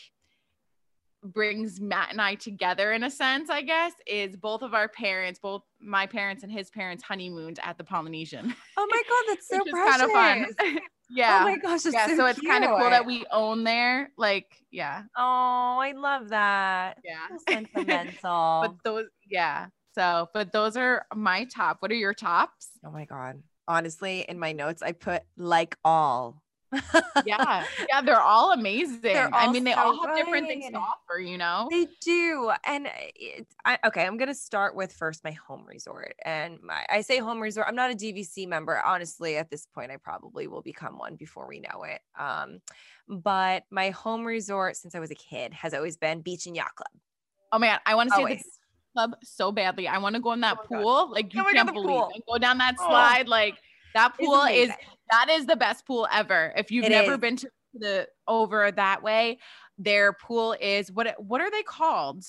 brings 1.24 1.80
Matt 1.80 2.12
and 2.12 2.22
I 2.22 2.36
together 2.36 2.92
in 2.92 3.04
a 3.04 3.10
sense, 3.10 3.50
I 3.50 3.62
guess, 3.62 3.94
is 4.06 4.36
both 4.36 4.62
of 4.62 4.74
our 4.74 4.89
parents, 4.89 5.39
both 5.39 5.62
my 5.80 6.06
parents 6.06 6.44
and 6.44 6.52
his 6.52 6.70
parents 6.70 7.02
honeymooned 7.04 7.60
at 7.63 7.78
the 7.78 7.84
Polynesian. 7.86 8.54
Oh 8.76 8.88
my 8.89 9.04
god, 9.08 9.24
that's 9.36 9.48
so 9.50 9.60
precious. 9.72 10.02
kind 10.02 10.02
of 10.02 10.12
fun. 10.12 10.84
Oh 11.13 11.17
yeah. 11.17 11.39
Oh 11.41 11.43
my 11.45 11.58
gosh, 11.58 11.84
that's 11.84 11.93
yeah, 11.93 12.08
so, 12.08 12.17
so, 12.17 12.26
it's 12.26 12.41
kind 12.41 12.63
of 12.63 12.71
cool 12.80 12.89
that 12.89 13.06
we 13.06 13.26
own 13.32 13.63
there. 13.63 14.12
Like, 14.17 14.47
yeah, 14.71 15.04
Oh, 15.17 15.78
I 15.80 15.93
love 15.95 16.30
that. 16.30 16.97
yeah. 17.04 17.28
So 17.30 17.38
sentimental. 17.49 18.62
but 18.62 18.76
those, 18.84 19.06
yeah. 19.30 19.67
So, 19.95 20.30
but 20.34 20.52
those 20.52 20.76
are 20.76 21.06
my 21.13 21.45
top. 21.45 21.78
What 21.80 21.91
are 21.91 21.95
your 21.95 22.13
tops? 22.13 22.69
oh 22.86 22.91
my 22.91 23.06
god. 23.06 23.41
Honestly, 23.67 24.26
in 24.28 24.39
my 24.39 24.52
notes, 24.52 24.82
I 24.82 24.91
put 24.91 25.23
like 25.38 25.78
all. 25.86 26.43
Yeah, 27.26 27.66
yeah, 27.90 28.02
they're 28.02 28.20
all 28.20 28.52
amazing. 28.52 29.16
I 29.16 29.46
all 29.46 29.52
mean, 29.54 29.64
they 29.64 29.74
so 29.74 29.80
all 29.80 30.06
have 30.06 30.16
different 30.16 30.48
things 30.48 30.66
to 30.72 30.78
offer. 30.78 31.20
You 31.20 31.38
know. 31.38 31.68
They 31.72 31.88
do. 32.02 32.52
And 32.66 32.88
it, 33.16 33.48
I, 33.66 33.80
okay, 33.86 34.06
I'm 34.06 34.18
going 34.18 34.28
to 34.28 34.36
start 34.36 34.76
with 34.76 34.92
first 34.94 35.24
my 35.24 35.32
home 35.32 35.66
resort. 35.66 36.16
And 36.26 36.60
my, 36.62 36.86
I 36.90 37.02
say 37.02 37.20
home 37.20 37.40
resort, 37.40 37.68
I'm 37.70 37.76
not 37.76 37.92
a 37.92 37.96
DVC 37.96 38.48
member. 38.48 38.82
Honestly, 38.86 39.38
at 39.38 39.50
this 39.50 39.66
point, 39.66 39.92
I 39.92 39.98
probably 39.98 40.48
will 40.48 40.62
become 40.62 40.98
one 40.98 41.16
before 41.16 41.48
we 41.48 41.60
know 41.60 41.84
it. 41.84 42.02
Um, 42.20 42.60
but 43.08 43.64
my 43.72 43.92
home 43.92 44.26
resort 44.26 44.78
since 44.78 44.96
I 44.96 45.00
was 45.00 45.12
a 45.12 45.16
kid 45.16 45.54
has 45.54 45.74
always 45.74 45.98
been 45.98 46.22
Beach 46.22 46.46
and 46.46 46.56
Yacht 46.56 46.76
Club. 46.76 47.02
Oh 47.52 47.60
my 47.60 47.68
god, 47.68 47.80
I 47.86 47.96
want 47.96 48.10
to 48.10 48.16
see 48.16 48.26
the 48.26 48.44
club 48.96 49.16
so 49.24 49.52
badly. 49.52 49.88
I 49.88 49.98
want 50.00 50.16
to 50.16 50.22
go 50.22 50.32
in 50.34 50.42
that 50.42 50.58
Oh 50.60 50.68
my 50.72 50.78
God. 50.78 50.84
pool. 50.84 51.12
Like 51.12 51.34
you 51.34 51.44
Oh 51.44 51.52
can't 51.52 51.72
believe 51.72 51.88
pool. 51.88 52.12
it. 52.16 52.24
Go 52.28 52.38
down 52.38 52.58
that 52.58 52.76
Oh. 52.80 52.88
slide. 52.90 53.28
Like 53.28 53.56
that 53.94 54.18
pool 54.18 54.44
is. 54.44 54.72
That 55.12 55.30
is 55.30 55.46
the 55.46 55.56
best 55.56 55.86
pool 55.86 56.08
ever. 56.12 56.54
If 56.56 56.72
you've 56.72 56.88
It 56.88 56.92
never 56.92 57.18
is. 57.18 57.18
been 57.18 57.36
to 57.38 57.50
the 57.74 58.08
over 58.28 58.72
that 58.72 59.04
way, 59.04 59.39
their 59.78 60.13
pool 60.13 60.56
is 60.60 60.92
what 60.92 61.16
what 61.24 61.42
are 61.42 61.52
they 61.52 61.63
called? 61.63 62.26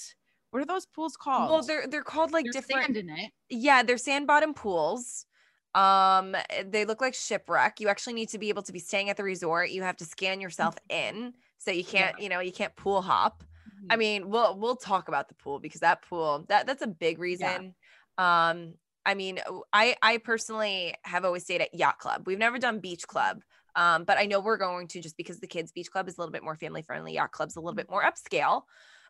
What 0.50 0.62
are 0.62 0.66
those 0.66 0.86
pools 0.86 1.16
called? 1.16 1.50
Well, 1.50 1.64
they're 1.64 1.86
they're 1.86 2.02
called 2.04 2.32
like 2.32 2.50
There's 2.50 2.50
different. 2.50 2.86
sand 2.86 2.96
in 2.96 3.08
it. 3.10 3.32
Yeah, 3.50 3.82
they're 3.82 3.98
sand 3.98 4.26
bottom 4.26 4.54
pools. 4.54 5.26
Um, 5.74 6.36
they 6.66 6.84
look 6.84 7.00
like 7.00 7.14
shipwreck. 7.14 7.80
You 7.80 7.88
actually 7.88 8.14
need 8.14 8.28
to 8.30 8.38
be 8.38 8.48
able 8.48 8.62
to 8.62 8.72
be 8.72 8.78
staying 8.78 9.10
at 9.10 9.16
the 9.16 9.24
resort. 9.24 9.70
You 9.70 9.82
have 9.82 9.96
to 9.98 10.04
scan 10.04 10.40
yourself 10.40 10.76
in, 10.88 11.34
so 11.58 11.70
you 11.70 11.84
can't, 11.84 12.18
you 12.18 12.28
know, 12.28 12.40
you 12.40 12.52
can't 12.52 12.76
pool 12.76 13.02
hop. 13.02 13.44
I 13.90 13.96
Mhm. 13.96 13.98
mean, 13.98 14.30
we'll 14.30 14.58
we'll 14.58 14.76
talk 14.76 15.08
about 15.08 15.28
the 15.28 15.34
pool 15.34 15.60
because 15.60 15.80
that 15.80 16.02
pool 16.02 16.46
that 16.48 16.66
that's 16.66 16.82
a 16.82 16.86
big 16.88 17.18
reason. 17.18 17.74
Um, 18.18 18.74
I 19.06 19.14
mean, 19.14 19.40
I 19.72 19.96
I 20.02 20.18
personally 20.18 20.94
have 21.04 21.24
always 21.24 21.44
stayed 21.44 21.60
at 21.60 21.74
yacht 21.74 21.98
club. 21.98 22.26
We've 22.26 22.38
never 22.38 22.58
done 22.58 22.80
beach 22.80 23.06
club. 23.06 23.42
Um, 23.76 24.04
but 24.04 24.18
I 24.18 24.26
know 24.26 24.40
we're 24.40 24.56
going 24.56 24.86
to 24.88 25.00
just 25.00 25.16
because 25.16 25.40
the 25.40 25.48
kids 25.48 25.72
beach 25.72 25.90
club 25.90 26.08
is 26.08 26.16
a 26.16 26.20
little 26.20 26.32
bit 26.32 26.44
more 26.44 26.54
family 26.54 26.82
friendly. 26.82 27.14
Yacht 27.14 27.32
club's 27.32 27.56
a 27.56 27.60
little 27.60 27.74
bit 27.74 27.90
more 27.90 28.02
upscale. 28.02 28.62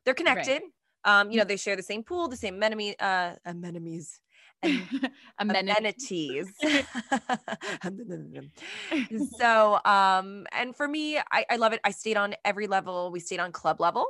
They're 0.05 0.15
connected. 0.15 0.63
Um, 1.05 1.31
you 1.31 1.37
know, 1.37 1.45
they 1.45 1.57
share 1.57 1.77
the 1.77 1.83
same 1.83 2.03
pool, 2.03 2.29
the 2.29 2.37
same 2.37 2.55
amenities, 2.55 2.95
uh, 2.99 3.35
Amenities. 3.45 4.21
amenities. 5.39 6.51
so 9.39 9.79
um 9.85 10.47
and 10.53 10.75
for 10.75 10.89
me 10.89 11.19
I, 11.19 11.45
I 11.51 11.57
love 11.57 11.73
it 11.73 11.81
i 11.85 11.91
stayed 11.91 12.17
on 12.17 12.35
every 12.45 12.67
level 12.67 13.11
we 13.11 13.21
stayed 13.21 13.41
on 13.41 13.53
club 13.53 13.81
level 13.81 14.07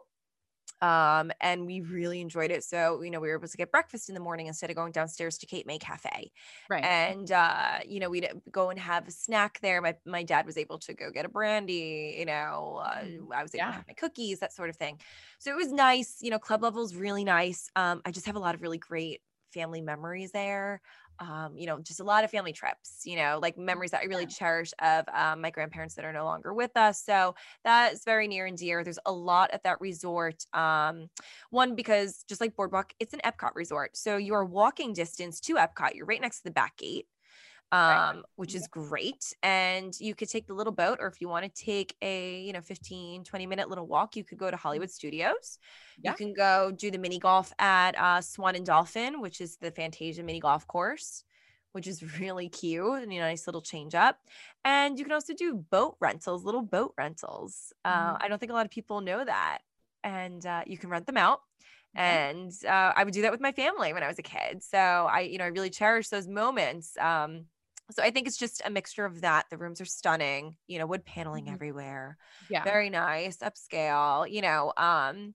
um 0.84 1.30
and 1.40 1.66
we 1.66 1.80
really 1.80 2.20
enjoyed 2.20 2.50
it. 2.50 2.62
So 2.64 3.02
you 3.02 3.10
know 3.10 3.20
we 3.20 3.28
were 3.28 3.38
able 3.38 3.48
to 3.48 3.56
get 3.56 3.70
breakfast 3.72 4.08
in 4.10 4.14
the 4.14 4.20
morning 4.20 4.46
instead 4.48 4.70
of 4.70 4.76
going 4.76 4.92
downstairs 4.92 5.38
to 5.38 5.46
cape 5.46 5.66
may 5.66 5.78
cafe. 5.78 6.32
Right. 6.68 6.90
and 6.92 7.30
uh 7.30 7.80
you 7.86 8.00
know 8.00 8.10
we'd 8.10 8.28
go 8.50 8.70
and 8.70 8.78
have 8.78 9.08
a 9.08 9.10
snack 9.10 9.60
there. 9.60 9.80
My, 9.80 9.96
my 10.04 10.22
dad 10.22 10.46
was 10.46 10.56
able 10.58 10.78
to 10.80 10.94
go 10.94 11.10
get 11.10 11.24
a 11.24 11.28
brandy 11.28 12.16
you 12.18 12.26
know 12.26 12.82
uh, 12.84 13.04
Mm, 13.04 13.28
i 13.34 13.42
was 13.42 13.54
able 13.54 13.66
yeah. 13.66 13.70
to 13.70 13.72
have 13.72 13.84
my 13.88 13.94
cookies 13.94 14.40
that 14.40 14.52
sort 14.52 14.70
of 14.70 14.76
thing. 14.76 15.00
So 15.38 15.50
it 15.50 15.56
was 15.56 15.72
nice 15.72 16.18
you 16.20 16.30
know 16.30 16.38
club 16.38 16.62
level 16.62 16.82
is 16.84 16.94
really 16.96 17.24
nice. 17.24 17.68
Um 17.76 18.02
i 18.04 18.10
just 18.10 18.26
have 18.26 18.36
a 18.36 18.40
lot 18.40 18.54
of 18.54 18.62
really 18.62 18.78
great 18.78 19.20
family 19.52 19.80
memories 19.80 20.32
there 20.32 20.80
um 21.20 21.56
you 21.56 21.66
know 21.66 21.78
just 21.80 22.00
a 22.00 22.04
lot 22.04 22.24
of 22.24 22.30
family 22.30 22.52
trips 22.52 23.02
you 23.04 23.16
know 23.16 23.38
like 23.40 23.56
memories 23.56 23.90
that 23.90 24.00
i 24.00 24.04
really 24.04 24.26
cherish 24.26 24.72
of 24.80 25.04
um, 25.14 25.40
my 25.40 25.50
grandparents 25.50 25.94
that 25.94 26.04
are 26.04 26.12
no 26.12 26.24
longer 26.24 26.52
with 26.52 26.76
us. 26.76 27.02
So 27.02 27.34
that 27.64 27.92
is 27.92 28.04
very 28.04 28.28
near 28.28 28.46
and 28.46 28.56
dear. 28.56 28.82
There's 28.82 28.98
a 29.06 29.12
lot 29.12 29.50
at 29.52 29.62
that 29.64 29.80
resort 29.80 30.44
um 30.52 31.08
one 31.50 31.74
because 31.74 32.24
just 32.28 32.40
like 32.40 32.56
boardwalk 32.56 32.92
it's 33.00 33.14
an 33.14 33.20
epcot 33.24 33.54
resort. 33.54 33.96
So 33.96 34.16
you 34.16 34.34
are 34.34 34.44
walking 34.44 34.92
distance 34.92 35.40
to 35.40 35.54
epcot. 35.54 35.94
You're 35.94 36.06
right 36.06 36.20
next 36.20 36.38
to 36.38 36.44
the 36.44 36.50
back 36.50 36.76
gate 36.76 37.06
um, 37.74 38.24
which 38.36 38.54
is 38.54 38.68
great. 38.68 39.34
And 39.42 39.98
you 39.98 40.14
could 40.14 40.28
take 40.28 40.46
the 40.46 40.54
little 40.54 40.72
boat, 40.72 40.98
or 41.00 41.08
if 41.08 41.20
you 41.20 41.28
want 41.28 41.44
to 41.44 41.64
take 41.64 41.96
a, 42.02 42.40
you 42.40 42.52
know, 42.52 42.60
15, 42.60 43.24
20 43.24 43.46
minute 43.46 43.68
little 43.68 43.86
walk, 43.86 44.16
you 44.16 44.24
could 44.24 44.38
go 44.38 44.50
to 44.50 44.56
Hollywood 44.56 44.90
Studios. 44.90 45.58
Yeah. 46.00 46.10
You 46.10 46.16
can 46.16 46.32
go 46.34 46.70
do 46.70 46.90
the 46.90 46.98
mini 46.98 47.18
golf 47.18 47.52
at 47.58 47.98
uh, 47.98 48.20
Swan 48.20 48.54
and 48.54 48.64
Dolphin, 48.66 49.20
which 49.20 49.40
is 49.40 49.56
the 49.56 49.70
Fantasia 49.70 50.22
mini 50.22 50.40
golf 50.40 50.66
course, 50.66 51.24
which 51.72 51.86
is 51.86 52.02
really 52.20 52.48
cute 52.48 53.02
and 53.02 53.12
a 53.12 53.18
nice 53.18 53.46
little 53.46 53.62
change 53.62 53.94
up. 53.94 54.18
And 54.64 54.98
you 54.98 55.04
can 55.04 55.12
also 55.12 55.34
do 55.34 55.54
boat 55.56 55.96
rentals, 56.00 56.44
little 56.44 56.62
boat 56.62 56.94
rentals. 56.96 57.72
Uh, 57.84 58.14
Mhm. 58.14 58.18
I 58.20 58.28
don't 58.28 58.38
think 58.38 58.52
a 58.52 58.54
lot 58.54 58.66
of 58.66 58.70
people 58.70 59.00
know 59.00 59.24
that. 59.24 59.58
And 60.04 60.44
uh, 60.44 60.62
you 60.66 60.76
can 60.76 60.90
rent 60.90 61.06
them 61.06 61.16
out 61.16 61.40
and 61.96 62.52
uh, 62.66 62.92
I 62.96 63.04
would 63.04 63.14
do 63.14 63.22
that 63.22 63.30
with 63.30 63.40
my 63.40 63.52
family 63.52 63.92
when 63.92 64.02
I 64.02 64.08
was 64.08 64.18
a 64.18 64.22
kid. 64.22 64.62
So 64.62 64.78
I, 64.78 65.20
you 65.20 65.38
know, 65.38 65.44
I 65.44 65.48
really 65.48 65.70
cherish 65.70 66.08
those 66.08 66.26
moments. 66.26 66.96
Um, 66.98 67.44
so 67.90 68.02
I 68.02 68.10
think 68.10 68.26
it's 68.26 68.36
just 68.36 68.62
a 68.64 68.70
mixture 68.70 69.04
of 69.04 69.20
that. 69.22 69.46
The 69.50 69.58
rooms 69.58 69.80
are 69.80 69.84
stunning, 69.84 70.56
you 70.66 70.78
know, 70.78 70.86
wood 70.86 71.04
paneling 71.04 71.48
Mhm. 71.48 71.50
everywhere, 71.50 72.16
Yeah. 72.48 72.64
very 72.64 72.90
nice, 72.90 73.38
upscale, 73.38 74.30
you 74.30 74.42
know. 74.42 74.72
Um, 74.76 75.34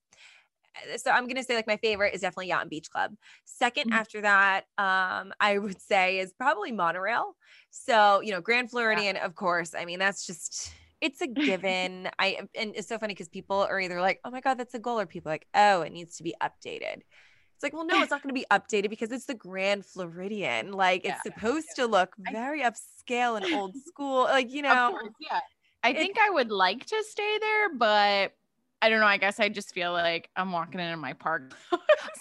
uh, 0.93 0.97
so 0.97 1.11
I'm 1.11 1.27
gonna 1.27 1.43
say 1.43 1.55
like 1.55 1.67
my 1.67 1.77
favorite 1.77 2.13
is 2.13 2.21
definitely 2.21 2.47
Yacht 2.47 2.61
and 2.61 2.69
Beach 2.69 2.89
Club. 2.91 3.15
2nd 3.45 3.85
Mhm. 3.85 3.99
after 3.99 4.21
that, 4.21 4.65
um, 4.77 5.33
I 5.39 5.57
would 5.59 5.81
say 5.81 6.19
is 6.19 6.33
probably 6.33 6.71
monorail. 6.71 7.35
So 7.71 8.21
you 8.21 8.31
know, 8.31 8.41
Grand 8.41 8.71
Floridian, 8.71 9.17
of 9.17 9.35
course. 9.35 9.73
I 9.75 9.85
mean, 9.85 9.99
that's 9.99 10.25
just 10.25 10.71
it's 11.01 11.21
a 11.21 11.27
given. 11.45 12.09
I 12.19 12.39
and 12.55 12.73
it's 12.75 12.87
so 12.89 12.97
funny 12.99 13.13
because 13.13 13.29
people 13.29 13.57
are 13.57 13.79
either 13.79 14.01
like, 14.01 14.19
"Oh 14.25 14.31
my 14.31 14.41
god, 14.41 14.55
that's 14.59 14.73
a 14.73 14.79
goal," 14.79 14.99
or 14.99 15.05
people 15.05 15.29
are 15.31 15.35
like, 15.35 15.47
"Oh, 15.53 15.81
it 15.81 15.91
needs 15.93 16.17
to 16.17 16.23
be 16.23 16.35
updated." 16.41 17.01
It's 17.59 17.63
like, 17.63 17.73
well, 17.73 17.85
no, 17.85 18.01
it's 18.01 18.09
not 18.11 18.23
going 18.23 18.33
to 18.33 18.39
be 18.39 18.45
updated 18.49 18.89
because 18.89 19.11
it's 19.11 19.25
the 19.25 19.33
Grand 19.35 19.85
Floridian. 19.85 20.71
Like, 20.71 21.03
Yeah, 21.03 21.11
it's 21.11 21.23
supposed 21.23 21.75
to 21.75 21.87
look 21.87 22.15
very 22.17 22.61
upscale 22.61 23.35
and 23.35 23.45
old 23.53 23.75
school. 23.85 24.23
Like, 24.23 24.49
you 24.49 24.59
Of 24.59 24.63
know, 24.63 24.91
course, 24.91 25.13
yeah. 25.19 25.41
I 25.83 25.93
think 25.93 26.17
I 26.19 26.29
would 26.29 26.51
like 26.51 26.85
to 26.85 27.03
stay 27.07 27.37
there, 27.39 27.75
but 27.75 28.33
I 28.81 28.89
don't 28.89 28.99
know. 28.99 29.05
I 29.05 29.17
guess 29.17 29.39
I 29.39 29.49
just 29.49 29.73
feel 29.73 29.91
like 29.91 30.29
I'm 30.35 30.51
walking 30.51 30.79
into 30.79 30.97
my 30.97 31.13
park. 31.13 31.53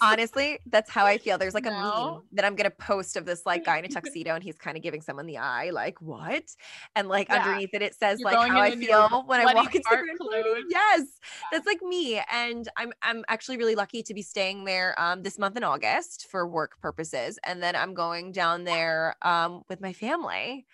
honestly, 0.00 0.58
that's 0.66 0.90
how 0.90 1.06
I 1.06 1.18
feel. 1.18 1.38
There's 1.38 1.54
like 1.54 1.66
a 1.66 1.70
No. 1.70 1.72
meme 1.72 2.22
that 2.32 2.44
I'm 2.44 2.54
gonna 2.56 2.70
post 2.70 3.16
of 3.16 3.24
this 3.26 3.46
like 3.46 3.64
guy 3.64 3.78
in 3.78 3.84
a 3.84 3.88
tuxedo 3.88 4.34
and 4.34 4.42
he's 4.42 4.56
kind 4.58 4.76
of 4.76 4.82
giving 4.82 5.00
someone 5.02 5.26
the 5.26 5.38
eye, 5.38 5.70
like 5.70 6.00
what? 6.00 6.44
And 6.96 7.08
like 7.08 7.28
Yeah. 7.28 7.30
underneath 7.30 7.70
it, 7.74 7.82
it 7.82 7.94
says 7.94 8.24
You're 8.24 8.24
like 8.24 8.42
how 8.42 8.60
I 8.60 8.70
in 8.70 8.84
in 8.84 8.86
feel 8.86 9.24
when 9.26 9.40
I 9.40 9.46
walk 9.46 9.74
into 9.74 9.88
the 9.90 9.96
park 9.96 10.00
Grand 10.00 10.20
Floridian. 10.20 10.64
clothes. 10.64 10.70
Yes, 10.70 11.20
that's 11.50 11.66
like 11.66 11.82
me, 11.82 12.20
and 12.30 12.68
I'm 12.76 12.92
I'm 13.02 13.24
actually 13.28 13.56
really 13.56 13.74
lucky 13.74 14.02
to 14.02 14.14
be 14.14 14.22
staying 14.22 14.64
there 14.64 14.98
um 15.00 15.22
this 15.22 15.38
month 15.38 15.56
in 15.56 15.64
August 15.64 16.26
for 16.30 16.46
work 16.46 16.80
purposes, 16.80 17.38
and 17.44 17.62
then 17.62 17.76
I'm 17.76 17.94
going 17.94 18.32
down 18.32 18.64
there 18.64 19.16
um 19.22 19.62
with 19.68 19.80
my 19.80 19.92
family. 19.92 20.66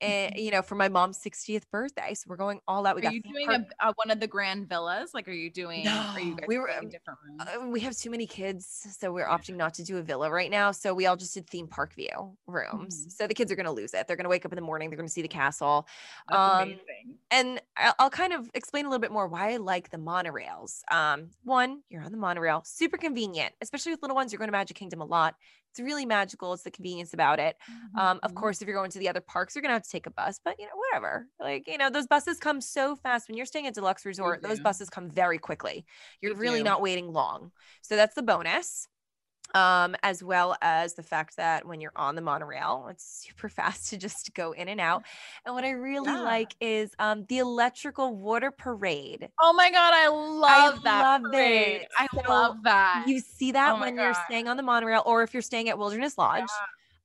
And 0.00 0.34
you 0.36 0.50
know, 0.50 0.62
for 0.62 0.74
my 0.74 0.88
mom's 0.88 1.18
60th 1.18 1.64
birthday, 1.70 2.14
so 2.14 2.24
we're 2.28 2.36
going 2.36 2.60
all 2.66 2.86
out. 2.86 2.96
We 2.96 3.00
Are 3.00 3.04
got 3.04 3.14
you 3.14 3.22
doing 3.22 3.50
a, 3.50 3.88
a, 3.88 3.92
one 3.96 4.10
of 4.10 4.18
the 4.20 4.26
grand 4.26 4.68
villas? 4.68 5.12
Like, 5.12 5.28
are 5.28 5.32
you 5.32 5.50
doing? 5.50 5.86
are 5.86 6.18
you 6.18 6.34
No, 6.36 6.44
we 6.46 6.58
were, 6.58 6.68
different 6.68 7.18
rooms? 7.26 7.42
uh, 7.42 7.66
we 7.68 7.80
have 7.80 7.96
too 7.96 8.10
many 8.10 8.26
kids, 8.26 8.86
so 8.98 9.12
we're 9.12 9.26
opting 9.26 9.56
not 9.56 9.74
to 9.74 9.84
do 9.84 9.98
a 9.98 10.02
villa 10.02 10.30
right 10.30 10.50
now. 10.50 10.70
So 10.70 10.94
we 10.94 11.06
all 11.06 11.16
just 11.16 11.34
did 11.34 11.48
theme 11.48 11.66
park 11.66 11.94
view 11.94 12.36
rooms. 12.46 13.06
Mhm. 13.06 13.12
So 13.12 13.26
the 13.26 13.34
kids 13.34 13.52
are 13.52 13.56
going 13.56 13.66
to 13.66 13.72
lose 13.72 13.92
it. 13.94 14.06
They're 14.06 14.16
going 14.16 14.24
to 14.24 14.30
wake 14.30 14.46
up 14.46 14.52
in 14.52 14.56
the 14.56 14.62
morning. 14.62 14.88
They're 14.90 14.96
going 14.96 15.08
to 15.08 15.12
see 15.12 15.22
the 15.22 15.28
castle. 15.28 15.86
Um, 16.28 16.62
amazing. 16.62 16.80
And 17.30 17.60
I'll, 17.76 17.94
I'll 17.98 18.10
kind 18.10 18.32
of 18.32 18.50
explain 18.54 18.86
a 18.86 18.88
little 18.88 19.00
bit 19.00 19.12
more 19.12 19.28
why 19.28 19.52
I 19.52 19.56
like 19.58 19.90
the 19.90 19.98
monorails. 19.98 20.80
Um, 20.90 21.30
one, 21.44 21.82
you're 21.90 22.02
on 22.02 22.12
the 22.12 22.18
monorail, 22.18 22.62
super 22.64 22.96
convenient, 22.96 23.54
especially 23.60 23.92
with 23.92 24.02
little 24.02 24.16
ones. 24.16 24.32
You're 24.32 24.38
going 24.38 24.48
to 24.48 24.52
Magic 24.52 24.76
Kingdom 24.76 25.00
a 25.00 25.04
lot. 25.04 25.34
It's 25.70 25.80
really 25.80 26.04
magical. 26.04 26.52
It's 26.52 26.62
the 26.64 26.70
convenience 26.70 27.14
about 27.14 27.38
it. 27.38 27.56
Um, 27.94 28.18
of 28.22 28.32
Mhm. 28.32 28.36
course, 28.36 28.60
if 28.60 28.66
you're 28.68 28.76
going 28.76 28.90
to 28.90 28.98
the 28.98 29.08
other 29.08 29.20
parks, 29.20 29.54
you're 29.54 29.62
gonna 29.62 29.74
have 29.74 29.84
to 29.84 29.90
take 29.90 30.06
a 30.06 30.10
bus, 30.10 30.40
but 30.44 30.58
you 30.58 30.66
know, 30.66 30.72
whatever. 30.74 31.26
Like, 31.38 31.68
you 31.68 31.78
know, 31.78 31.90
those 31.90 32.06
buses 32.08 32.38
come 32.38 32.60
so 32.60 32.96
fast. 32.96 33.28
When 33.28 33.36
you're 33.36 33.46
staying 33.46 33.66
at 33.68 33.74
Deluxe 33.74 34.04
Resort, 34.04 34.42
those 34.42 34.58
buses 34.60 34.90
come 34.90 35.08
very 35.08 35.38
quickly. 35.38 35.84
You're 36.20 36.34
They 36.34 36.40
really 36.40 36.60
do. 36.60 36.64
not 36.64 36.82
waiting 36.82 37.12
long. 37.12 37.52
So 37.82 37.94
that's 37.96 38.14
the 38.14 38.22
bonus. 38.22 38.88
Um, 39.54 39.96
as 40.02 40.22
well 40.22 40.56
as 40.62 40.94
the 40.94 41.02
fact 41.02 41.36
that 41.36 41.66
when 41.66 41.80
you're 41.80 41.92
on 41.96 42.14
the 42.14 42.22
monorail, 42.22 42.88
it's 42.90 43.04
super 43.28 43.48
fast 43.50 43.90
to 43.90 43.98
just 43.98 44.32
go 44.34 44.52
in 44.52 44.68
and 44.68 44.80
out. 44.80 45.04
And 45.44 45.54
what 45.54 45.64
I 45.64 45.70
really 45.70 46.16
Yeah. 46.16 46.16
like 46.16 46.54
is 46.60 46.92
um 46.98 47.24
the 47.26 47.38
electrical 47.38 48.14
water 48.16 48.50
parade. 48.52 49.30
Oh 49.40 49.52
my 49.52 49.70
god, 49.70 49.94
I 49.94 50.08
love 50.08 50.82
that. 50.84 51.04
love 51.12 51.22
parade. 51.22 51.82
it. 51.82 51.88
I 51.96 52.06
So 52.14 52.22
love 52.26 52.62
that. 52.64 53.06
You 53.06 53.20
see 53.20 53.52
that 53.52 53.78
Oh 53.78 53.78
when 53.78 53.98
you're 53.98 54.14
staying 54.14 54.48
on 54.48 54.56
the 54.56 54.62
monorail 54.64 55.02
or 55.06 55.22
if 55.22 55.32
you're 55.34 55.42
staying 55.42 55.68
at 55.68 55.78
Wilderness 55.78 56.18
Lodge. 56.18 56.62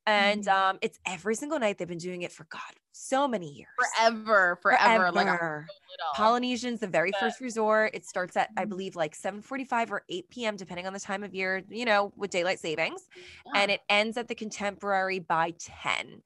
And 0.07 0.47
Mhm. 0.47 0.49
um, 0.49 0.79
it's 0.81 0.99
every 1.05 1.35
single 1.35 1.59
night. 1.59 1.77
They've 1.77 1.87
been 1.87 1.97
doing 1.99 2.23
it 2.23 2.31
for 2.31 2.45
God, 2.45 2.61
so 2.95 3.27
many 3.27 3.51
years. 3.51 3.67
forever, 3.97 4.57
forever, 4.61 5.11
like 5.11 5.27
Forever. 5.27 5.67
so. 5.69 6.05
Polynesian's 6.15 6.79
the 6.79 6.87
very 6.87 7.11
But- 7.11 7.19
first 7.19 7.41
resort. 7.41 7.91
It 7.93 8.05
starts 8.05 8.35
at, 8.37 8.49
I 8.57 8.65
Mhm. 8.65 8.69
believe, 8.69 8.95
like 8.95 9.13
7:45 9.15 9.91
or 9.91 10.03
8 10.09 10.29
p.m., 10.29 10.55
depending 10.55 10.87
on 10.87 10.93
the 10.93 10.99
time 10.99 11.23
of 11.23 11.33
year, 11.35 11.63
you 11.69 11.85
know, 11.85 12.13
with 12.15 12.31
daylight 12.31 12.59
savings. 12.59 13.07
And 13.53 13.69
it 13.71 13.81
ends 13.89 14.17
at 14.17 14.27
the 14.27 14.35
contemporary 14.35 15.19
by 15.19 15.51
10. 15.59 16.23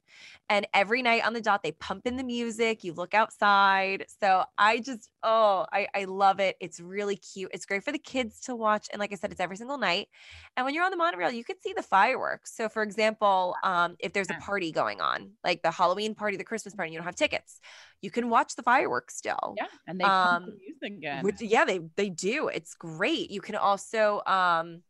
And 0.48 0.66
every 0.74 1.00
night 1.02 1.24
on 1.24 1.32
the 1.32 1.40
dot, 1.40 1.62
they 1.62 1.70
pump 1.72 2.06
in 2.06 2.16
the 2.16 2.24
music. 2.24 2.82
You 2.82 2.92
look 2.92 3.14
outside. 3.14 4.06
So 4.20 4.44
I 4.58 4.78
just, 4.80 5.08
oh, 5.22 5.66
I, 5.72 5.86
I 5.94 6.04
love 6.04 6.40
it. 6.40 6.56
It's 6.60 6.80
really 6.80 7.16
cute. 7.16 7.50
It's 7.54 7.64
great 7.64 7.84
for 7.84 7.92
the 7.92 7.98
kids 7.98 8.40
to 8.42 8.56
watch. 8.56 8.88
And 8.92 8.98
like 8.98 9.12
I 9.12 9.16
said, 9.16 9.30
it's 9.30 9.40
every 9.40 9.56
single 9.56 9.78
night. 9.78 10.08
And 10.56 10.64
when 10.66 10.74
you're 10.74 10.84
on 10.84 10.90
the 10.90 10.96
monorail, 10.96 11.30
you 11.30 11.44
can 11.44 11.60
see 11.60 11.72
the 11.72 11.82
fireworks. 11.84 12.52
So, 12.56 12.68
for 12.68 12.82
example, 12.82 13.54
um, 13.62 13.94
if 14.00 14.12
there's 14.12 14.30
a 14.30 14.34
party 14.34 14.72
going 14.72 15.00
on, 15.00 15.30
like 15.44 15.62
the 15.62 15.70
Halloween 15.70 16.14
party, 16.16 16.36
the 16.36 16.42
Christmas 16.44 16.59
party, 16.68 16.92
you 16.92 16.98
don't 16.98 17.04
have 17.06 17.16
tickets, 17.16 17.60
you 18.02 18.10
can 18.10 18.28
watch 18.28 18.56
the 18.56 18.62
fireworks 18.62 19.16
still. 19.16 19.54
yeah, 19.56 19.66
and 19.86 20.00
they 20.00 20.04
the 20.04 20.10
um, 20.10 20.44
music 20.44 20.98
again. 20.98 21.24
Which 21.24 21.40
yeah, 21.40 21.64
they 21.64 21.80
they 21.96 22.10
do. 22.10 22.48
It's 22.48 22.74
great. 22.74 23.30
You 23.30 23.40
can 23.40 23.56
also 23.56 24.22
um 24.26 24.82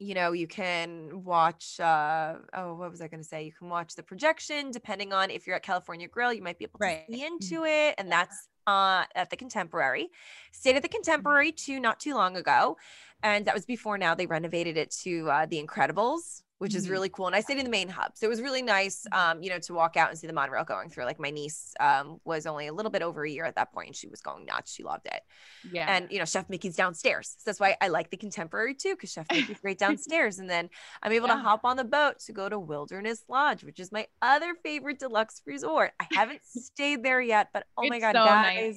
you 0.00 0.14
know, 0.14 0.32
you 0.32 0.48
can 0.48 1.22
watch 1.24 1.78
uh 1.78 2.34
oh, 2.54 2.74
what 2.74 2.90
was 2.90 3.00
I 3.00 3.06
going 3.08 3.22
to 3.22 3.28
say? 3.28 3.44
You 3.44 3.52
can 3.52 3.68
watch 3.68 3.94
the 3.94 4.02
projection 4.02 4.70
depending 4.72 5.12
on 5.12 5.30
if 5.30 5.46
you're 5.46 5.56
at 5.56 5.62
California 5.62 6.08
Grill, 6.08 6.32
you 6.32 6.42
might 6.42 6.58
be 6.58 6.64
able 6.64 6.78
to 6.80 6.84
Right. 6.84 7.04
see 7.08 7.24
into 7.24 7.64
it 7.64 7.94
and 7.98 8.10
that's 8.10 8.48
uh 8.66 9.04
at 9.14 9.30
the 9.30 9.36
Contemporary. 9.36 10.10
Stayed 10.52 10.76
at 10.76 10.82
the 10.82 10.88
Contemporary 10.88 11.52
too 11.52 11.78
not 11.80 12.00
too 12.00 12.14
long 12.14 12.36
ago. 12.36 12.76
And 13.22 13.46
that 13.46 13.54
was 13.54 13.64
before 13.64 13.96
now 13.96 14.14
they 14.14 14.26
renovated 14.26 14.76
it 14.76 14.90
to 15.04 15.30
uh 15.30 15.46
the 15.46 15.62
Incredibles. 15.64 16.42
Which 16.64 16.74
is 16.74 16.86
Mhm. 16.86 16.90
really 16.90 17.10
cool. 17.10 17.26
And 17.28 17.36
I 17.36 17.40
stayed 17.40 17.58
in 17.58 17.64
the 17.64 17.70
main 17.70 17.88
hub. 17.88 18.12
So 18.16 18.26
it 18.26 18.30
was 18.30 18.42
really 18.42 18.62
nice, 18.62 19.06
um, 19.12 19.42
you 19.42 19.50
know, 19.50 19.60
to 19.60 19.74
walk 19.74 19.96
out 19.96 20.10
and 20.10 20.18
see 20.18 20.26
the 20.26 20.32
monorail 20.32 20.64
going 20.64 20.90
through. 20.90 21.04
Like 21.04 21.20
my 21.20 21.30
niece 21.30 21.74
um, 21.80 22.20
was 22.24 22.46
only 22.46 22.66
a 22.68 22.72
little 22.72 22.90
bit 22.90 23.02
over 23.02 23.24
a 23.24 23.30
year 23.30 23.44
at 23.44 23.56
that 23.56 23.72
point 23.72 23.88
and 23.88 23.96
she 23.96 24.08
was 24.08 24.20
going 24.22 24.46
nuts. 24.46 24.72
She 24.72 24.82
loved 24.82 25.06
it 25.06 25.22
yeah, 25.62 25.86
and 25.88 26.10
you 26.12 26.18
know 26.18 26.24
chef 26.24 26.48
mickey's 26.50 26.76
downstairs 26.76 27.36
so 27.38 27.42
that's 27.46 27.60
why 27.60 27.76
i 27.80 27.88
like 27.88 28.10
the 28.10 28.16
contemporary 28.16 28.74
too 28.74 28.94
because 28.94 29.10
chef 29.10 29.26
mickey's 29.32 29.58
right 29.62 29.78
downstairs 29.78 30.38
and 30.38 30.48
then 30.50 30.68
i'm 31.02 31.12
able 31.12 31.28
to 31.28 31.36
hop 31.36 31.60
on 31.64 31.76
the 31.76 31.84
boat 31.84 32.18
to 32.18 32.32
go 32.32 32.48
to 32.48 32.58
wilderness 32.58 33.24
lodge 33.28 33.64
which 33.64 33.80
is 33.80 33.92
my 33.92 34.06
other 34.22 34.54
favorite 34.62 34.98
deluxe 34.98 35.42
resort 35.46 35.92
i 36.00 36.06
haven't 36.14 36.40
stayed 36.44 37.02
there 37.02 37.20
yet 37.20 37.48
but 37.52 37.66
oh 37.76 37.86
my 37.86 37.98
god 37.98 38.14
so 38.14 38.24
guys 38.24 38.76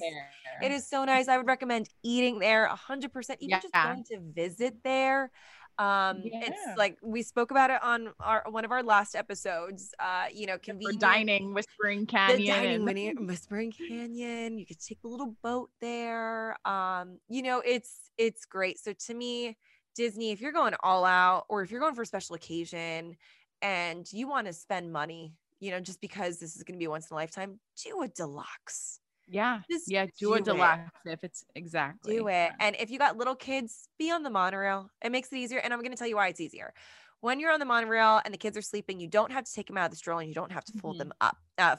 it 0.62 0.72
is 0.72 0.88
so 0.88 1.04
nice 1.04 1.28
i 1.28 1.36
would 1.36 1.46
recommend 1.46 1.88
eating 2.02 2.38
there 2.38 2.66
100% 2.66 3.38
even 3.40 3.60
just 3.60 3.74
going 3.82 4.04
to 4.04 4.18
visit 4.34 4.74
there 4.82 5.30
um 5.78 6.22
Yeah. 6.24 6.40
it's 6.48 6.76
like 6.76 6.98
we 7.02 7.22
spoke 7.22 7.50
about 7.50 7.70
it 7.70 7.82
on 7.82 8.08
our 8.20 8.44
one 8.50 8.64
of 8.64 8.72
our 8.72 8.82
last 8.82 9.14
episodes 9.14 9.94
uh 10.00 10.26
you 10.32 10.46
know 10.46 10.54
for 10.54 10.58
convenient 10.58 11.00
dining, 11.00 11.54
Whispering 11.54 12.00
the 12.00 12.06
Canyon. 12.06 12.84
dining 12.84 13.08
and- 13.18 13.26
Whispering 13.28 13.72
Canyon. 13.72 14.58
You 14.58 14.66
could 14.66 14.80
take 14.80 15.00
the 15.02 15.08
little 15.08 15.34
boat 15.42 15.70
there. 15.80 16.56
Um, 16.66 17.18
you 17.28 17.42
know, 17.42 17.62
it's 17.64 18.10
it's 18.18 18.44
great. 18.44 18.78
So 18.78 18.92
to 18.92 19.14
me, 19.14 19.56
Disney, 19.94 20.30
if 20.32 20.40
you're 20.40 20.52
going 20.52 20.74
all 20.82 21.04
out, 21.04 21.44
or 21.48 21.62
if 21.62 21.70
you're 21.70 21.80
going 21.80 21.94
for 21.94 22.02
a 22.02 22.06
special 22.06 22.34
occasion, 22.34 23.16
and 23.62 24.06
you 24.12 24.28
want 24.28 24.46
to 24.48 24.52
spend 24.52 24.92
money, 24.92 25.34
you 25.60 25.70
know, 25.70 25.80
just 25.80 26.00
because 26.00 26.38
this 26.38 26.56
is 26.56 26.62
going 26.64 26.74
to 26.76 26.82
be 26.82 26.86
once 26.88 27.10
in 27.10 27.14
a 27.14 27.16
lifetime, 27.16 27.58
do 27.84 28.02
a 28.02 28.08
deluxe. 28.08 29.00
Yeah, 29.28 29.62
Just 29.70 29.86
yeah, 29.86 30.06
do 30.18 30.34
a 30.34 30.40
do 30.42 30.54
it. 30.54 30.78
deluxe 30.80 30.90
if 31.04 31.24
it's 31.24 31.44
exactly. 31.54 32.02
Do 32.06 32.28
it. 32.28 32.52
And 32.60 32.76
if 32.78 32.90
you 32.90 32.98
got 32.98 33.16
little 33.16 33.34
kids, 33.34 33.88
be 33.98 34.10
on 34.10 34.22
the 34.22 34.30
monorail. 34.30 34.90
It 35.02 35.10
makes 35.10 35.32
it 35.32 35.36
easier. 35.36 35.58
And 35.58 35.72
I'm 35.74 35.80
going 35.80 35.90
to 35.90 35.96
tell 35.96 36.06
you 36.06 36.16
why 36.16 36.28
it's 36.28 36.40
easier. 36.40 36.72
When 37.20 37.40
you're 37.40 37.50
on 37.52 37.58
the 37.58 37.66
monorail 37.66 38.20
and 38.24 38.32
the 38.32 38.38
kids 38.38 38.56
are 38.56 38.62
sleeping, 38.62 39.00
you 39.00 39.08
don't 39.08 39.32
have 39.32 39.44
to 39.44 39.52
take 39.52 39.66
them 39.66 39.76
out 39.76 39.86
of 39.86 39.90
the 39.90 39.96
stroller 39.96 40.20
and 40.20 40.28
you 40.28 40.34
don't 40.34 40.52
have 40.52 40.64
to 40.66 40.72
fold 40.72 40.98
Mhm. 40.98 40.98
them 40.98 41.12
up. 41.20 41.36
Uh, 41.58 41.76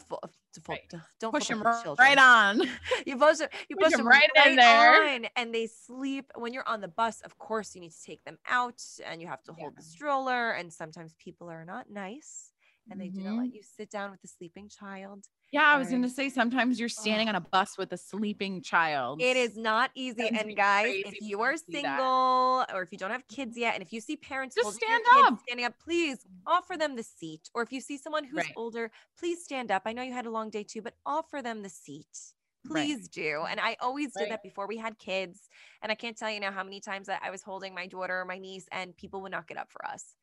to 0.53 0.61
fold, 0.61 0.81
Right. 0.81 0.93
don't 1.19 1.37
Push 1.37 1.47
fold 1.47 1.57
them 1.57 1.63
children. 1.71 1.97
right 1.97 2.17
on. 2.17 2.61
You 3.05 3.17
push 3.17 3.37
them, 3.37 3.49
you 3.69 3.77
Push 3.77 3.91
push 3.91 3.97
'em 3.97 4.05
them 4.05 4.07
right 4.07 4.29
right, 4.35 4.45
in 4.45 4.55
there. 4.55 5.09
on, 5.15 5.27
and 5.35 5.53
they 5.53 5.67
sleep. 5.67 6.31
When 6.35 6.53
you're 6.53 6.67
on 6.67 6.81
the 6.81 6.87
bus, 6.87 7.21
of 7.21 7.37
course, 7.37 7.75
you 7.75 7.81
need 7.81 7.91
to 7.93 8.03
take 8.03 8.23
them 8.25 8.37
out, 8.47 8.81
and 9.05 9.21
you 9.21 9.27
have 9.27 9.43
to 9.43 9.53
hold 9.53 9.77
the 9.77 9.81
stroller. 9.83 10.51
And 10.51 10.73
sometimes 10.73 11.15
people 11.15 11.49
are 11.49 11.65
not 11.65 11.89
nice, 11.89 12.51
and 12.89 12.99
they 12.99 13.09
do 13.09 13.23
not 13.23 13.37
Mhm. 13.37 13.39
let 13.39 13.53
you 13.53 13.63
sit 13.63 13.89
down 13.89 14.11
with 14.11 14.21
the 14.21 14.27
sleeping 14.27 14.69
child. 14.69 15.27
Yeah, 15.51 15.63
I 15.65 15.77
was 15.77 15.89
Sorry. 15.89 15.91
gonna 15.91 16.09
say 16.09 16.29
sometimes 16.29 16.79
you're 16.79 16.89
standing 16.89 17.27
on 17.27 17.35
a 17.35 17.41
bus 17.41 17.77
with 17.77 17.91
a 17.91 17.97
sleeping 17.97 18.61
child. 18.61 19.19
It 19.19 19.35
is 19.35 19.57
not 19.57 19.91
easy. 19.95 20.31
And 20.33 20.55
guys, 20.55 20.95
if 21.03 21.19
you 21.19 21.41
are 21.41 21.57
single 21.57 22.65
or 22.73 22.81
if 22.81 22.91
you 22.91 22.97
don't 22.97 23.11
have 23.11 23.27
kids 23.27 23.57
yet, 23.57 23.73
and 23.73 23.83
if 23.83 23.91
you 23.91 23.99
see 23.99 24.15
parents 24.15 24.55
Just 24.55 24.73
stand 24.73 25.03
up. 25.25 25.39
standing 25.45 25.65
up, 25.65 25.77
please 25.79 26.25
offer 26.45 26.77
them 26.77 26.95
the 26.95 27.03
seat. 27.03 27.49
Or 27.53 27.61
if 27.61 27.71
you 27.71 27.81
see 27.81 27.97
someone 27.97 28.23
who's 28.23 28.47
Right. 28.47 28.55
older, 28.55 28.91
please 29.17 29.43
stand 29.43 29.71
up. 29.71 29.83
I 29.85 29.93
know 29.93 30.03
you 30.03 30.13
had 30.13 30.25
a 30.25 30.31
long 30.31 30.49
day 30.49 30.63
too, 30.63 30.81
but 30.81 30.95
offer 31.05 31.41
them 31.41 31.63
the 31.63 31.69
seat. 31.69 32.33
Right. 32.63 32.91
Please 32.91 33.09
do. 33.09 33.45
And 33.49 33.59
I 33.59 33.75
always 33.81 34.15
did 34.15 34.29
Right. 34.29 34.29
that 34.29 34.41
before 34.43 34.67
we 34.67 34.77
had 34.77 34.99
kids. 34.99 35.49
And 35.81 35.91
I 35.91 35.95
can't 35.95 36.17
tell 36.17 36.29
you 36.31 36.39
now 36.39 36.51
how 36.51 36.63
many 36.63 36.79
times 36.79 37.07
that 37.07 37.21
I 37.23 37.29
was 37.31 37.41
holding 37.43 37.73
my 37.73 37.87
daughter 37.87 38.19
or 38.21 38.25
my 38.25 38.37
niece 38.37 38.67
and 38.71 38.95
people 38.95 39.21
would 39.21 39.31
not 39.31 39.47
get 39.47 39.57
up 39.57 39.71
for 39.71 39.85
us. 39.85 40.15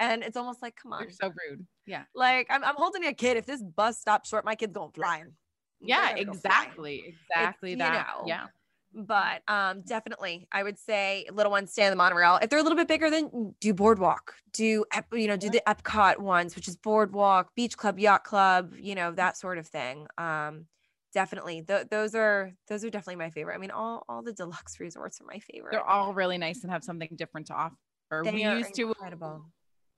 And 0.00 0.24
it's 0.24 0.36
almost 0.36 0.62
like, 0.62 0.74
come 0.74 0.92
on. 0.92 1.02
You're 1.02 1.10
so 1.12 1.28
rude. 1.28 1.64
Yeah. 1.86 2.04
Like 2.14 2.48
I'm, 2.50 2.64
I'm 2.64 2.74
holding 2.76 3.04
a 3.04 3.12
kid. 3.12 3.36
If 3.36 3.46
this 3.46 3.62
bus 3.62 4.00
stops 4.00 4.30
short, 4.30 4.44
my 4.44 4.56
kid's 4.56 4.72
going 4.72 4.90
flying. 4.92 5.34
Yeah, 5.80 6.10
gonna 6.10 6.24
go 6.24 6.32
flying 6.32 6.34
exactly. 6.34 7.16
Exactly 7.30 7.70
you 7.70 7.76
that. 7.76 8.06
know, 8.18 8.24
Yeah. 8.26 8.46
but 8.92 9.42
um 9.46 9.82
definitely 9.82 10.48
i 10.50 10.64
would 10.64 10.76
say 10.76 11.24
little 11.32 11.52
ones 11.52 11.70
stay 11.70 11.84
on 11.84 11.90
the 11.90 11.96
monorail 11.96 12.40
if 12.42 12.50
they're 12.50 12.58
a 12.58 12.62
little 12.62 12.76
bit 12.76 12.88
bigger 12.88 13.08
then 13.08 13.54
do 13.60 13.72
boardwalk 13.72 14.34
do 14.52 14.84
you 15.12 15.28
know 15.28 15.36
do 15.36 15.48
the 15.48 15.62
epcot 15.68 16.18
ones 16.18 16.56
which 16.56 16.66
is 16.66 16.76
boardwalk 16.76 17.54
beach 17.54 17.76
club 17.76 18.00
yacht 18.00 18.24
club 18.24 18.72
you 18.80 18.96
know 18.96 19.12
that 19.12 19.36
sort 19.36 19.58
of 19.58 19.66
thing 19.68 20.08
um 20.18 20.66
definitely 21.14 21.62
th- 21.62 21.86
those 21.88 22.16
are 22.16 22.52
those 22.68 22.84
are 22.84 22.90
definitely 22.90 23.14
my 23.16 23.30
favorite 23.30 23.54
i 23.54 23.58
mean 23.58 23.70
all 23.70 24.02
all 24.08 24.22
the 24.22 24.32
deluxe 24.32 24.80
resorts 24.80 25.20
are 25.20 25.24
my 25.24 25.38
favorite 25.38 25.70
They're 25.70 25.88
all 25.88 26.12
really 26.12 26.36
nice 26.38 26.62
and 26.64 26.72
have 26.72 26.82
something 26.82 27.10
different 27.14 27.46
to 27.46 27.54
offer. 27.54 27.76
They 28.24 28.32
we 28.32 28.44
are 28.44 28.56
used 28.58 28.74
to 28.74 28.88
incredible 28.88 29.46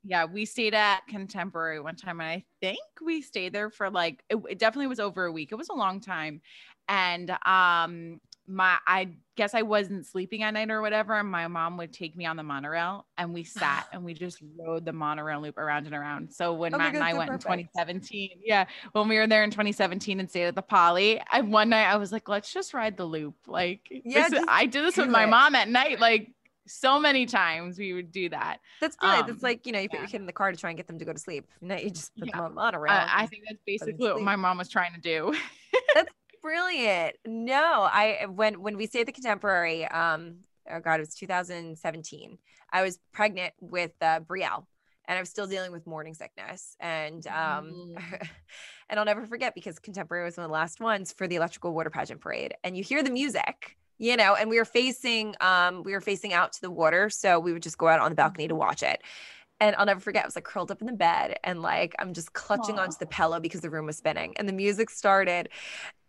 yeah, 0.04 0.24
we 0.24 0.44
stayed 0.44 0.74
at 0.74 1.06
Contemporary 1.06 1.80
one 1.80 1.96
time, 1.96 2.20
and 2.20 2.28
I 2.28 2.44
think 2.60 2.78
we 3.04 3.22
stayed 3.22 3.52
there 3.52 3.70
for 3.70 3.90
like 3.90 4.22
it, 4.28 4.36
it 4.48 4.58
definitely 4.58 4.88
was 4.88 5.00
over 5.00 5.26
a 5.26 5.32
week. 5.32 5.52
It 5.52 5.56
was 5.56 5.68
a 5.68 5.74
long 5.74 6.00
time, 6.00 6.40
and 6.88 7.30
um, 7.46 8.20
my 8.48 8.78
I 8.86 9.10
guess 9.36 9.54
I 9.54 9.62
wasn't 9.62 10.04
sleeping 10.04 10.42
at 10.42 10.50
night 10.54 10.70
or 10.70 10.82
whatever, 10.82 11.14
and 11.18 11.30
my 11.30 11.46
mom 11.46 11.76
would 11.76 11.92
take 11.92 12.16
me 12.16 12.26
on 12.26 12.36
the 12.36 12.42
monorail, 12.42 13.06
and 13.16 13.32
we 13.32 13.44
sat 13.44 13.86
and 13.92 14.04
we 14.04 14.12
just 14.12 14.42
rode 14.58 14.84
the 14.84 14.92
monorail 14.92 15.40
loop 15.40 15.56
around 15.56 15.86
and 15.86 15.94
around. 15.94 16.32
So 16.32 16.52
when 16.52 16.74
Oh 16.74 16.78
Matt 16.78 16.94
and 16.94 17.04
I 17.04 17.12
so 17.12 17.18
went 17.18 17.30
perfect. 17.30 17.44
in 17.46 17.58
2017, 17.66 18.30
yeah, 18.44 18.64
when 18.92 19.08
we 19.08 19.16
were 19.18 19.26
there 19.28 19.44
in 19.44 19.50
2017 19.50 20.18
and 20.18 20.28
stayed 20.28 20.46
at 20.46 20.54
the 20.56 20.62
Poly, 20.62 21.20
I 21.30 21.42
one 21.42 21.68
night 21.68 21.86
I 21.86 21.96
was 21.96 22.10
like, 22.10 22.28
let's 22.28 22.52
just 22.52 22.74
ride 22.74 22.96
the 22.96 23.04
loop. 23.04 23.36
Like, 23.46 23.80
Yeah, 24.04 24.28
this 24.28 24.44
I 24.48 24.66
did 24.66 24.84
this 24.84 24.96
with 24.96 25.06
do 25.06 25.12
my 25.12 25.26
mom 25.26 25.54
at 25.54 25.68
night, 25.68 26.00
like. 26.00 26.32
So 26.66 27.00
many 27.00 27.26
times 27.26 27.78
we 27.78 27.92
would 27.92 28.12
do 28.12 28.28
that. 28.28 28.58
that's 28.80 28.96
brilliant 28.96 29.24
Um, 29.24 29.30
it's 29.34 29.42
like 29.42 29.66
you 29.66 29.72
know 29.72 29.80
you 29.80 29.88
put 29.88 29.96
yeah. 29.96 30.00
your 30.02 30.08
kid 30.08 30.20
in 30.20 30.26
the 30.26 30.32
car 30.32 30.50
to 30.52 30.56
try 30.56 30.70
and 30.70 30.76
get 30.76 30.86
them 30.86 30.98
to 30.98 31.04
go 31.04 31.12
to 31.12 31.18
sleep 31.18 31.46
now 31.60 31.76
you 31.76 31.90
just 31.90 32.14
put 32.16 32.28
Yeah. 32.28 32.36
them 32.36 32.44
on 32.46 32.54
monorail 32.54 32.92
I, 32.92 33.22
I 33.22 33.26
think 33.26 33.42
that's 33.48 33.62
basically 33.66 33.94
what 34.12 34.22
my 34.22 34.36
mom 34.36 34.58
was 34.58 34.68
trying 34.68 34.94
to 34.94 35.00
do. 35.00 35.34
That's 35.94 36.10
brilliant. 36.42 37.16
No, 37.26 37.82
I 37.90 38.26
when 38.28 38.60
when 38.62 38.76
we 38.76 38.86
stayed 38.86 39.06
the 39.08 39.12
Contemporary, 39.12 39.86
um, 39.86 40.38
oh 40.70 40.80
god, 40.80 40.96
it 40.96 41.00
was 41.06 41.14
2017. 41.14 42.38
I 42.72 42.82
was 42.82 42.98
pregnant 43.12 43.54
with 43.60 43.92
uh, 44.00 44.20
Brielle, 44.20 44.66
and 45.06 45.18
I 45.18 45.20
was 45.20 45.28
still 45.30 45.46
dealing 45.46 45.72
with 45.72 45.86
morning 45.86 46.14
sickness, 46.14 46.76
and 46.80 47.26
um, 47.26 47.94
and 48.88 48.98
I'll 48.98 49.04
never 49.06 49.26
forget 49.26 49.54
because 49.54 49.78
Contemporary 49.78 50.24
was 50.24 50.36
one 50.36 50.44
of 50.44 50.48
the 50.50 50.54
last 50.54 50.80
ones 50.80 51.12
for 51.12 51.26
the 51.28 51.36
Electrical 51.36 51.72
Water 51.74 51.90
Pageant 51.90 52.20
Parade, 52.20 52.54
and 52.64 52.76
you 52.76 52.82
hear 52.82 53.02
the 53.02 53.10
music. 53.10 53.76
You 54.02 54.16
know, 54.16 54.34
and 54.34 54.50
we 54.50 54.58
were 54.58 54.64
facing, 54.64 55.36
um, 55.40 55.84
we 55.84 55.92
were 55.92 56.00
facing 56.00 56.32
out 56.32 56.52
to 56.54 56.60
the 56.60 56.72
water, 56.72 57.08
so 57.08 57.38
we 57.38 57.52
would 57.52 57.62
just 57.62 57.78
go 57.78 57.86
out 57.86 58.00
on 58.00 58.10
the 58.10 58.16
balcony 58.16 58.48
to 58.48 58.54
watch 58.56 58.82
it. 58.82 59.00
And 59.60 59.76
I'll 59.76 59.86
never 59.86 60.00
forget, 60.00 60.24
I 60.24 60.26
was 60.26 60.34
like 60.34 60.42
curled 60.42 60.72
up 60.72 60.80
in 60.80 60.88
the 60.88 60.92
bed 60.92 61.36
and 61.44 61.62
like 61.62 61.94
I'm 62.00 62.12
just 62.12 62.32
clutching 62.32 62.80
Aw. 62.80 62.82
onto 62.82 62.96
the 62.98 63.06
pillow 63.06 63.38
because 63.38 63.60
the 63.60 63.70
room 63.70 63.86
was 63.86 63.96
spinning 63.96 64.34
and 64.38 64.48
the 64.48 64.52
music 64.52 64.90
started. 64.90 65.50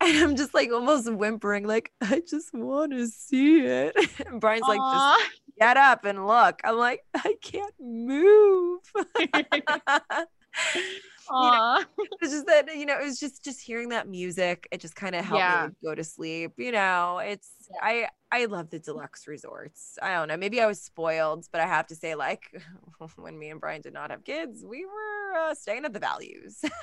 And 0.00 0.18
I'm 0.18 0.34
just 0.34 0.54
like 0.54 0.72
almost 0.72 1.10
whimpering, 1.10 1.68
like, 1.68 1.92
I 2.00 2.20
just 2.28 2.52
want 2.52 2.90
to 2.92 3.06
see 3.06 3.60
it. 3.60 3.94
And 4.26 4.40
Brian's 4.40 4.66
like, 4.66 4.80
just 4.80 5.40
get 5.60 5.76
up 5.76 6.04
and 6.04 6.26
look. 6.26 6.60
I'm 6.64 6.76
like, 6.76 7.04
I 7.14 7.36
can't 7.40 7.74
move. 7.78 8.80
Aw. 11.28 11.84
it's 12.20 12.32
just 12.32 12.46
that, 12.46 12.74
you 12.76 12.86
know, 12.86 12.98
it 12.98 13.04
was 13.04 13.18
just 13.18 13.44
just 13.44 13.60
hearing 13.60 13.90
that 13.90 14.08
music, 14.08 14.68
it 14.72 14.80
just 14.80 14.96
kind 14.96 15.14
of 15.14 15.24
helped 15.24 15.48
Yeah. 15.48 15.48
me 15.48 15.72
go 15.84 15.94
to 15.94 16.04
sleep. 16.04 16.52
You 16.58 16.72
know, 16.72 17.18
it's. 17.18 17.50
I 17.80 18.08
I 18.32 18.46
love 18.46 18.70
the 18.70 18.78
deluxe 18.80 19.26
resorts. 19.28 19.98
I 20.02 20.14
don't 20.14 20.28
know. 20.28 20.36
Maybe 20.36 20.60
I 20.60 20.66
was 20.66 20.82
spoiled, 20.82 21.46
but 21.52 21.60
I 21.60 21.66
have 21.66 21.86
to 21.88 21.94
say, 21.96 22.14
like, 22.14 22.42
when 23.16 23.38
me 23.38 23.50
and 23.50 23.60
Brian 23.60 23.82
did 23.82 23.92
not 23.94 24.10
have 24.10 24.24
kids, 24.24 24.64
we 24.66 24.84
were 24.86 25.38
uh, 25.38 25.54
staying 25.54 25.84
at 25.84 25.92
the 25.92 26.00
values. 26.00 26.60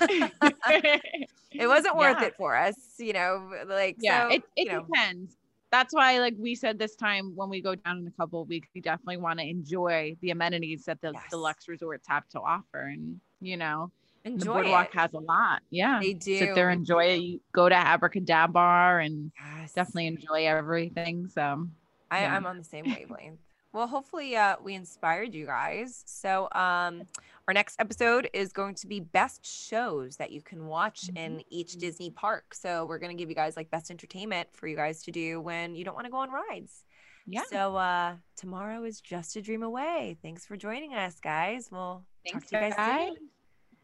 it 1.58 1.66
wasn't 1.68 1.96
worth 1.96 2.20
Yeah. 2.20 2.22
it 2.22 2.34
for 2.36 2.56
us, 2.56 2.74
you 2.98 3.12
know. 3.12 3.50
Like, 3.66 3.98
yeah, 3.98 4.22
so, 4.22 4.28
it, 4.28 4.42
it 4.56 4.68
you 4.68 4.72
know, 4.72 4.88
depends. 4.88 5.36
That's 5.70 5.94
why, 5.94 6.18
like 6.18 6.34
we 6.38 6.54
said 6.54 6.78
this 6.78 6.96
time, 6.96 7.32
when 7.34 7.48
we 7.48 7.62
go 7.62 7.74
down 7.74 7.98
in 7.98 8.06
a 8.06 8.10
couple 8.12 8.42
of 8.42 8.48
weeks, 8.48 8.68
we 8.74 8.80
definitely 8.80 9.16
want 9.18 9.38
to 9.40 9.46
enjoy 9.46 10.16
the 10.20 10.30
amenities 10.30 10.84
that 10.84 11.00
the 11.00 11.14
Yes. 11.14 11.22
deluxe 11.30 11.66
resorts 11.68 12.06
have 12.08 12.28
to 12.30 12.40
offer. 12.40 12.80
And, 12.80 13.20
you 13.40 13.56
know, 13.56 13.90
the 14.24 14.44
boardwalk 14.46 14.88
it. 14.94 14.98
has 14.98 15.12
a 15.14 15.18
lot. 15.18 15.62
Yeah. 15.70 15.98
They 16.00 16.12
do. 16.14 16.38
Sit 16.38 16.54
there, 16.54 16.70
enjoy 16.70 17.04
it. 17.06 17.16
You 17.20 17.40
go 17.52 17.68
to 17.68 17.74
AbracadaBar 17.74 19.04
and 19.04 19.32
Yes. 19.60 19.72
definitely 19.72 20.06
enjoy 20.08 20.46
everything. 20.46 21.28
So, 21.28 21.66
I, 22.10 22.22
Yeah. 22.22 22.36
I'm 22.36 22.46
on 22.46 22.58
the 22.58 22.64
same 22.64 22.84
wavelength. 22.86 23.40
well, 23.72 23.86
hopefully 23.86 24.36
uh, 24.36 24.56
we 24.62 24.74
inspired 24.74 25.34
you 25.34 25.46
guys. 25.46 26.02
So 26.06 26.44
um, 26.52 27.02
our 27.48 27.54
next 27.54 27.80
episode 27.80 28.28
is 28.32 28.52
going 28.52 28.74
to 28.76 28.86
be 28.86 29.00
best 29.00 29.44
shows 29.46 30.16
that 30.16 30.30
you 30.30 30.40
can 30.42 30.66
watch 30.66 31.08
in 31.16 31.42
each 31.50 31.72
Disney 31.78 32.10
park. 32.10 32.54
So 32.54 32.84
we're 32.86 32.98
going 32.98 33.16
to 33.16 33.20
give 33.20 33.28
you 33.28 33.34
guys 33.34 33.56
like 33.56 33.70
best 33.70 33.90
entertainment 33.90 34.48
for 34.52 34.66
you 34.68 34.76
guys 34.76 35.02
to 35.04 35.10
do 35.10 35.40
when 35.40 35.74
you 35.74 35.84
don't 35.84 35.94
want 35.94 36.04
to 36.06 36.10
go 36.10 36.18
on 36.18 36.30
rides. 36.30 36.84
yeah. 37.26 37.42
So 37.50 37.76
uh, 37.76 38.16
tomorrow 38.36 38.84
is 38.84 39.00
just 39.00 39.36
a 39.36 39.42
dream 39.42 39.62
away. 39.62 40.16
Thanks 40.22 40.44
for 40.46 40.56
joining 40.56 40.94
us, 40.94 41.18
guys. 41.18 41.68
We'll 41.72 42.04
Thanks, 42.24 42.50
talk 42.50 42.60
to 42.60 42.66
you 42.66 42.70
guys 42.72 42.76
guys. 42.76 43.16